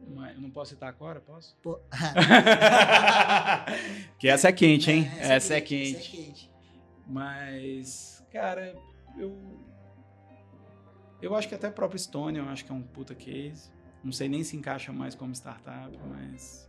Mas 0.06 0.34
eu 0.34 0.40
não 0.40 0.50
posso 0.50 0.70
citar 0.70 0.88
agora, 0.88 1.20
posso? 1.20 1.56
Pô. 1.62 1.80
que 4.18 4.28
essa 4.28 4.48
é 4.48 4.52
quente, 4.52 4.90
hein? 4.90 5.10
É, 5.18 5.34
essa, 5.34 5.54
é 5.54 5.60
quente. 5.60 5.96
Essa 5.96 6.06
é 6.06 6.10
quente. 6.10 6.50
Mas, 7.06 8.24
cara, 8.32 8.74
eu. 9.16 9.36
Eu 11.20 11.34
acho 11.34 11.48
que 11.48 11.54
até 11.54 11.66
a 11.66 11.72
própria 11.72 11.96
Estônia, 11.96 12.40
eu 12.40 12.48
acho 12.48 12.64
que 12.64 12.70
é 12.70 12.74
um 12.74 12.82
puta 12.82 13.14
case. 13.14 13.70
Não 14.02 14.12
sei 14.12 14.28
nem 14.28 14.44
se 14.44 14.56
encaixa 14.56 14.92
mais 14.92 15.14
como 15.14 15.32
startup, 15.34 15.96
mas. 16.08 16.68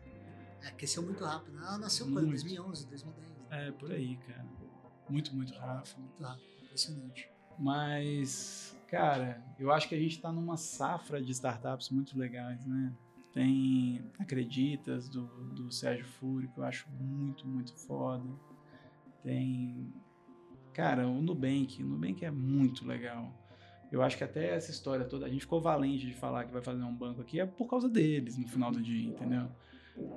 É, 0.62 0.72
cresceu 0.72 1.04
muito 1.04 1.24
rápido. 1.24 1.58
Ela 1.58 1.78
nasceu 1.78 2.06
quando? 2.08 2.28
Muito. 2.28 2.44
2011, 2.44 2.88
2010. 2.88 3.30
né? 3.30 3.68
É, 3.68 3.72
por 3.72 3.92
aí, 3.92 4.18
cara. 4.18 4.46
Muito, 5.10 5.36
muito 5.36 5.54
rápido. 5.54 6.00
Muito 6.00 6.24
rápido. 6.24 6.44
Impressionante. 6.64 7.30
Mas, 7.58 8.76
cara, 8.88 9.44
eu 9.60 9.72
acho 9.72 9.88
que 9.90 9.96
a 9.96 10.00
gente 10.00 10.16
está 10.16 10.32
numa 10.32 10.56
safra 10.56 11.22
de 11.22 11.32
startups 11.32 11.90
muito 11.90 12.18
legais, 12.18 12.66
né? 12.66 12.94
Tem 13.34 14.02
Acreditas, 14.18 15.08
do, 15.08 15.26
do 15.54 15.72
Sérgio 15.72 16.06
Fúrio, 16.06 16.50
que 16.50 16.60
eu 16.60 16.64
acho 16.64 16.88
muito, 17.00 17.48
muito 17.48 17.74
foda. 17.74 18.28
Tem. 19.24 19.94
Cara, 20.74 21.08
o 21.08 21.22
Nubank. 21.22 21.84
O 21.84 21.88
Nubank 21.88 22.24
é 22.26 22.32
muito 22.32 22.86
legal. 22.88 23.32
Eu 23.92 24.02
acho 24.02 24.18
que 24.18 24.24
até 24.24 24.56
essa 24.56 24.70
história 24.72 25.06
toda, 25.06 25.26
a 25.26 25.30
gente 25.30 25.42
ficou 25.42 25.60
valente 25.62 26.06
de 26.06 26.14
falar 26.14 26.46
que 26.46 26.52
vai 26.54 26.62
fazer 26.62 26.84
um 26.84 26.94
banco 26.96 27.22
aqui, 27.22 27.40
é 27.40 27.46
por 27.46 27.68
causa 27.68 27.90
deles 27.90 28.38
no 28.38 28.48
final 28.48 28.72
do 28.72 28.82
dia, 28.82 29.10
entendeu? 29.10 29.50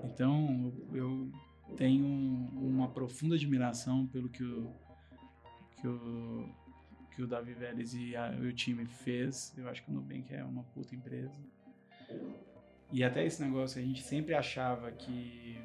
Então, 0.05 0.73
eu 0.93 1.31
tenho 1.77 2.07
uma 2.07 2.89
profunda 2.89 3.35
admiração 3.35 4.07
pelo 4.07 4.29
que 4.29 4.45
o, 4.45 4.71
que 5.81 5.89
o, 5.89 6.49
que 7.17 7.23
o 7.23 7.27
Davi 7.27 7.55
Vélez 7.55 7.95
e, 7.95 8.15
a- 8.15 8.35
e 8.35 8.47
o 8.47 8.53
time 8.53 8.85
fez. 8.85 9.55
Eu 9.57 9.67
acho 9.69 9.83
que 9.83 9.91
o 9.91 9.95
Nubank 9.95 10.33
é 10.35 10.45
uma 10.45 10.63
puta 10.65 10.95
empresa. 10.95 11.41
E 12.93 13.03
até 13.03 13.24
esse 13.24 13.43
negócio, 13.43 13.80
a 13.80 13.84
gente 13.84 14.03
sempre 14.03 14.34
achava 14.34 14.90
que 14.93 15.59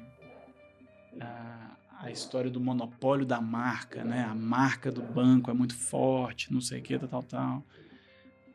a, 1.20 1.76
a 2.00 2.10
história 2.10 2.50
do 2.50 2.60
monopólio 2.60 3.26
da 3.26 3.40
marca, 3.40 4.02
né? 4.02 4.24
A 4.24 4.34
marca 4.34 4.90
do 4.90 5.02
banco 5.02 5.50
é 5.50 5.54
muito 5.54 5.74
forte, 5.74 6.52
não 6.52 6.60
sei 6.60 6.80
o 6.80 6.82
que, 6.82 6.98
tal, 6.98 7.08
tal, 7.08 7.22
tal. 7.22 7.66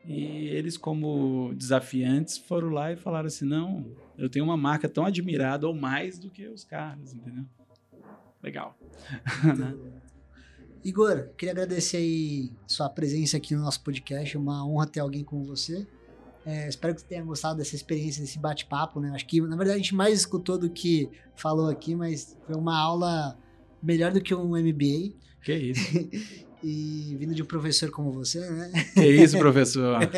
E 0.05 0.47
eles, 0.47 0.75
como 0.77 1.53
desafiantes, 1.55 2.37
foram 2.37 2.69
lá 2.69 2.91
e 2.91 2.95
falaram 2.95 3.27
assim: 3.27 3.45
não, 3.45 3.85
eu 4.17 4.29
tenho 4.29 4.43
uma 4.43 4.57
marca 4.57 4.89
tão 4.89 5.05
admirada 5.05 5.67
ou 5.67 5.73
mais 5.73 6.17
do 6.19 6.29
que 6.29 6.47
os 6.47 6.63
caras, 6.63 7.13
entendeu? 7.13 7.45
Legal. 8.41 8.77
Muito- 9.43 10.03
Igor, 10.83 11.29
queria 11.37 11.53
agradecer 11.53 11.95
aí 11.95 12.51
sua 12.67 12.89
presença 12.89 13.37
aqui 13.37 13.55
no 13.55 13.61
nosso 13.61 13.81
podcast. 13.81 14.35
É 14.35 14.39
uma 14.39 14.67
honra 14.67 14.85
ter 14.85 14.99
alguém 14.99 15.23
como 15.23 15.41
você. 15.45 15.87
É, 16.45 16.67
espero 16.67 16.93
que 16.93 17.01
você 17.01 17.07
tenha 17.07 17.23
gostado 17.23 17.57
dessa 17.57 17.75
experiência, 17.75 18.21
desse 18.21 18.37
bate-papo, 18.37 18.99
né? 18.99 19.11
Acho 19.15 19.25
que, 19.25 19.41
na 19.41 19.55
verdade, 19.55 19.71
a 19.71 19.77
gente 19.77 19.95
mais 19.95 20.19
escutou 20.19 20.57
do 20.57 20.69
que 20.69 21.09
falou 21.35 21.69
aqui, 21.69 21.95
mas 21.95 22.37
foi 22.45 22.55
uma 22.55 22.77
aula 22.77 23.37
melhor 23.81 24.11
do 24.11 24.21
que 24.21 24.35
um 24.35 24.49
MBA. 24.49 25.13
Que 25.41 25.53
isso? 25.53 25.81
E 26.65 27.17
vindo 27.19 27.35
de 27.35 27.43
um 27.43 27.45
professor 27.45 27.91
como 27.91 28.09
você, 28.09 28.39
né? 28.49 28.71
Que 28.93 29.05
isso, 29.05 29.37
professor? 29.37 29.99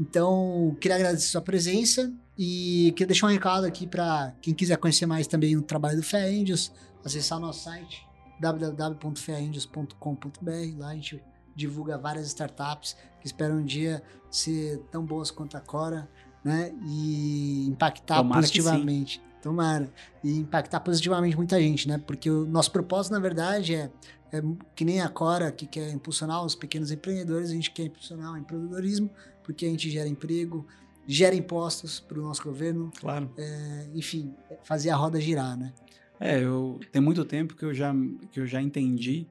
Então, 0.00 0.74
queria 0.80 0.96
agradecer 0.96 1.28
sua 1.28 1.42
presença 1.42 2.10
e 2.36 2.92
queria 2.96 3.06
deixar 3.08 3.26
um 3.26 3.30
recado 3.30 3.66
aqui 3.66 3.86
para 3.86 4.34
quem 4.40 4.54
quiser 4.54 4.78
conhecer 4.78 5.04
mais 5.06 5.26
também 5.26 5.56
o 5.56 5.62
trabalho 5.62 5.98
do 5.98 6.02
Fé 6.02 6.28
Angels, 6.28 6.72
acessar 7.04 7.38
o 7.38 7.40
nosso 7.40 7.64
site 7.64 8.04
www.feangels.com.br. 8.40 10.78
Lá 10.78 10.88
a 10.88 10.94
gente 10.94 11.22
divulga 11.54 11.96
várias 11.96 12.26
startups 12.26 12.96
que 13.22 13.26
esperam 13.28 13.58
um 13.58 13.64
dia 13.64 14.02
ser 14.28 14.78
tão 14.90 15.06
boas 15.06 15.30
quanto 15.30 15.56
a 15.56 15.60
Cora, 15.60 16.08
né? 16.44 16.74
E 16.84 17.66
impactar 17.68 18.16
Tomara 18.16 18.40
positivamente. 18.40 19.22
Tomara. 19.40 19.88
E 20.24 20.38
impactar 20.38 20.80
positivamente 20.80 21.36
muita 21.36 21.60
gente, 21.60 21.86
né? 21.88 21.98
Porque 22.04 22.28
o 22.28 22.44
nosso 22.44 22.72
propósito, 22.72 23.12
na 23.12 23.20
verdade, 23.20 23.74
é, 23.76 23.90
é 24.32 24.42
que 24.74 24.84
nem 24.84 25.00
a 25.00 25.08
Cora, 25.08 25.52
que 25.52 25.66
quer 25.66 25.90
impulsionar 25.92 26.44
os 26.44 26.56
pequenos 26.56 26.90
empreendedores, 26.90 27.50
a 27.50 27.52
gente 27.54 27.70
quer 27.70 27.84
impulsionar 27.84 28.32
o 28.32 28.36
empreendedorismo, 28.36 29.08
porque 29.44 29.66
a 29.66 29.68
gente 29.68 29.88
gera 29.88 30.08
emprego, 30.08 30.66
gera 31.06 31.34
impostos 31.34 32.00
para 32.00 32.18
o 32.18 32.22
nosso 32.22 32.42
governo, 32.42 32.90
Claro. 33.00 33.30
é, 33.38 33.86
enfim, 33.94 34.34
fazer 34.64 34.90
a 34.90 34.96
roda 34.96 35.20
girar, 35.20 35.56
né? 35.56 35.72
É, 36.18 36.42
eu 36.42 36.78
tem 36.92 37.00
muito 37.02 37.24
tempo 37.24 37.54
que 37.54 37.64
eu 37.64 37.72
já 37.74 37.92
que 38.30 38.38
eu 38.40 38.46
já 38.46 38.62
entendi 38.62 39.26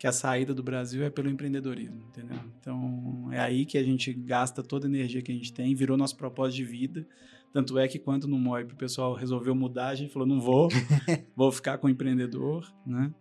que 0.00 0.06
a 0.06 0.12
saída 0.12 0.54
do 0.54 0.62
Brasil 0.62 1.04
é 1.04 1.10
pelo 1.10 1.28
empreendedorismo, 1.28 2.00
entendeu? 2.08 2.38
Então 2.58 3.28
é 3.30 3.38
aí 3.38 3.66
que 3.66 3.76
a 3.76 3.84
gente 3.84 4.14
gasta 4.14 4.62
toda 4.62 4.86
a 4.86 4.88
energia 4.88 5.20
que 5.20 5.30
a 5.30 5.34
gente 5.34 5.52
tem, 5.52 5.74
virou 5.74 5.94
nosso 5.94 6.16
propósito 6.16 6.56
de 6.56 6.64
vida. 6.64 7.06
Tanto 7.52 7.78
é 7.78 7.86
que 7.86 7.98
quando 7.98 8.26
no 8.26 8.38
MOIP 8.38 8.72
o 8.72 8.76
pessoal 8.76 9.12
resolveu 9.12 9.54
mudar, 9.54 9.88
a 9.88 9.94
gente 9.94 10.10
falou 10.10 10.26
não 10.26 10.40
vou, 10.40 10.68
vou 11.36 11.52
ficar 11.52 11.76
com 11.76 11.86
o 11.86 11.90
empreendedor, 11.90 12.66
né? 12.86 13.12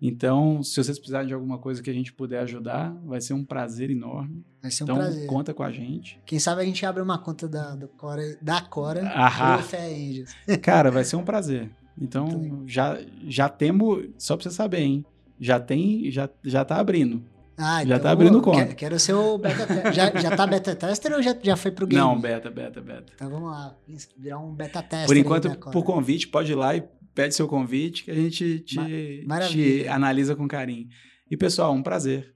Então, 0.00 0.62
se 0.62 0.82
vocês 0.82 0.98
precisarem 0.98 1.28
de 1.28 1.34
alguma 1.34 1.58
coisa 1.58 1.82
que 1.82 1.90
a 1.90 1.92
gente 1.92 2.14
puder 2.14 2.40
ajudar, 2.40 2.94
vai 3.04 3.20
ser 3.20 3.34
um 3.34 3.44
prazer 3.44 3.90
enorme. 3.90 4.42
Vai 4.62 4.70
ser 4.70 4.84
um 4.84 4.86
então, 4.86 4.96
prazer. 4.96 5.26
conta 5.26 5.52
com 5.52 5.62
a 5.62 5.70
gente. 5.70 6.18
Quem 6.24 6.38
sabe 6.38 6.62
a 6.62 6.64
gente 6.64 6.84
abre 6.86 7.02
uma 7.02 7.18
conta 7.18 7.46
da, 7.46 7.74
do 7.74 7.88
Cora, 7.88 8.22
da 8.40 8.62
Cora 8.62 9.02
pro 9.02 9.64
Fé 9.64 9.86
Angels. 9.86 10.34
Cara, 10.62 10.90
vai 10.90 11.04
ser 11.04 11.16
um 11.16 11.24
prazer. 11.24 11.70
Então, 12.00 12.62
já, 12.66 12.98
já 13.26 13.50
temos, 13.50 14.06
só 14.16 14.34
pra 14.34 14.44
você 14.44 14.50
saber, 14.50 14.80
hein? 14.80 15.04
Já 15.40 15.60
tem, 15.60 16.10
já, 16.10 16.28
já 16.44 16.64
tá 16.64 16.76
abrindo. 16.76 17.24
Ah, 17.58 17.82
Já 17.86 17.98
tá 17.98 18.10
abrindo 18.10 18.42
conta. 18.42 18.64
Quero, 18.66 18.76
quero 18.76 19.00
ser 19.00 19.14
o 19.14 19.38
beta 19.38 19.66
tester. 19.66 19.92
Já, 19.94 20.20
já 20.20 20.36
tá 20.36 20.46
beta 20.46 20.76
tester 20.76 21.12
ou 21.14 21.22
já, 21.22 21.34
já 21.42 21.56
foi 21.56 21.70
pro 21.70 21.86
game? 21.86 22.02
Não, 22.02 22.20
beta, 22.20 22.50
beta, 22.50 22.82
beta. 22.82 23.10
Então 23.14 23.30
vamos 23.30 23.50
lá, 23.50 23.74
virar 24.18 24.38
um 24.38 24.54
beta 24.54 24.82
tester. 24.82 25.06
Por 25.06 25.16
enquanto, 25.16 25.58
por 25.70 25.82
convite, 25.82 26.28
pode 26.28 26.52
ir 26.52 26.54
lá 26.54 26.76
e 26.76 26.84
pede 27.14 27.34
seu 27.34 27.48
convite 27.48 28.04
que 28.04 28.10
a 28.10 28.14
gente 28.14 28.60
te, 28.60 29.26
te 29.48 29.88
analisa 29.88 30.36
com 30.36 30.46
carinho. 30.46 30.86
E, 31.30 31.36
pessoal, 31.36 31.72
um 31.72 31.82
prazer. 31.82 32.34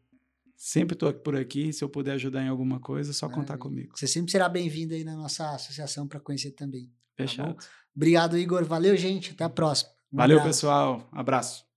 Sempre 0.57 0.97
tô 0.97 1.13
por 1.13 1.37
aqui. 1.37 1.71
Se 1.71 1.85
eu 1.85 1.89
puder 1.91 2.13
ajudar 2.13 2.43
em 2.43 2.49
alguma 2.49 2.81
coisa, 2.81 3.11
é 3.11 3.15
só 3.15 3.27
contar 3.29 3.59
Maravilha. 3.59 3.59
comigo. 3.59 3.93
Você 3.99 4.07
sempre 4.07 4.33
será 4.33 4.49
bem-vindo 4.49 4.95
aí 4.95 5.05
na 5.05 5.15
nossa 5.17 5.51
associação 5.55 6.09
para 6.09 6.19
conhecer 6.19 6.53
também. 6.53 6.91
Fechado. 7.15 7.57
Obrigado, 7.95 8.39
Igor. 8.39 8.65
Valeu, 8.65 8.97
gente. 8.97 9.33
Até 9.33 9.45
a 9.45 9.51
próxima. 9.51 9.91
Um 10.13 10.17
Valeu, 10.17 10.39
abraço. 10.39 10.57
pessoal. 10.59 11.09
Abraço. 11.13 11.70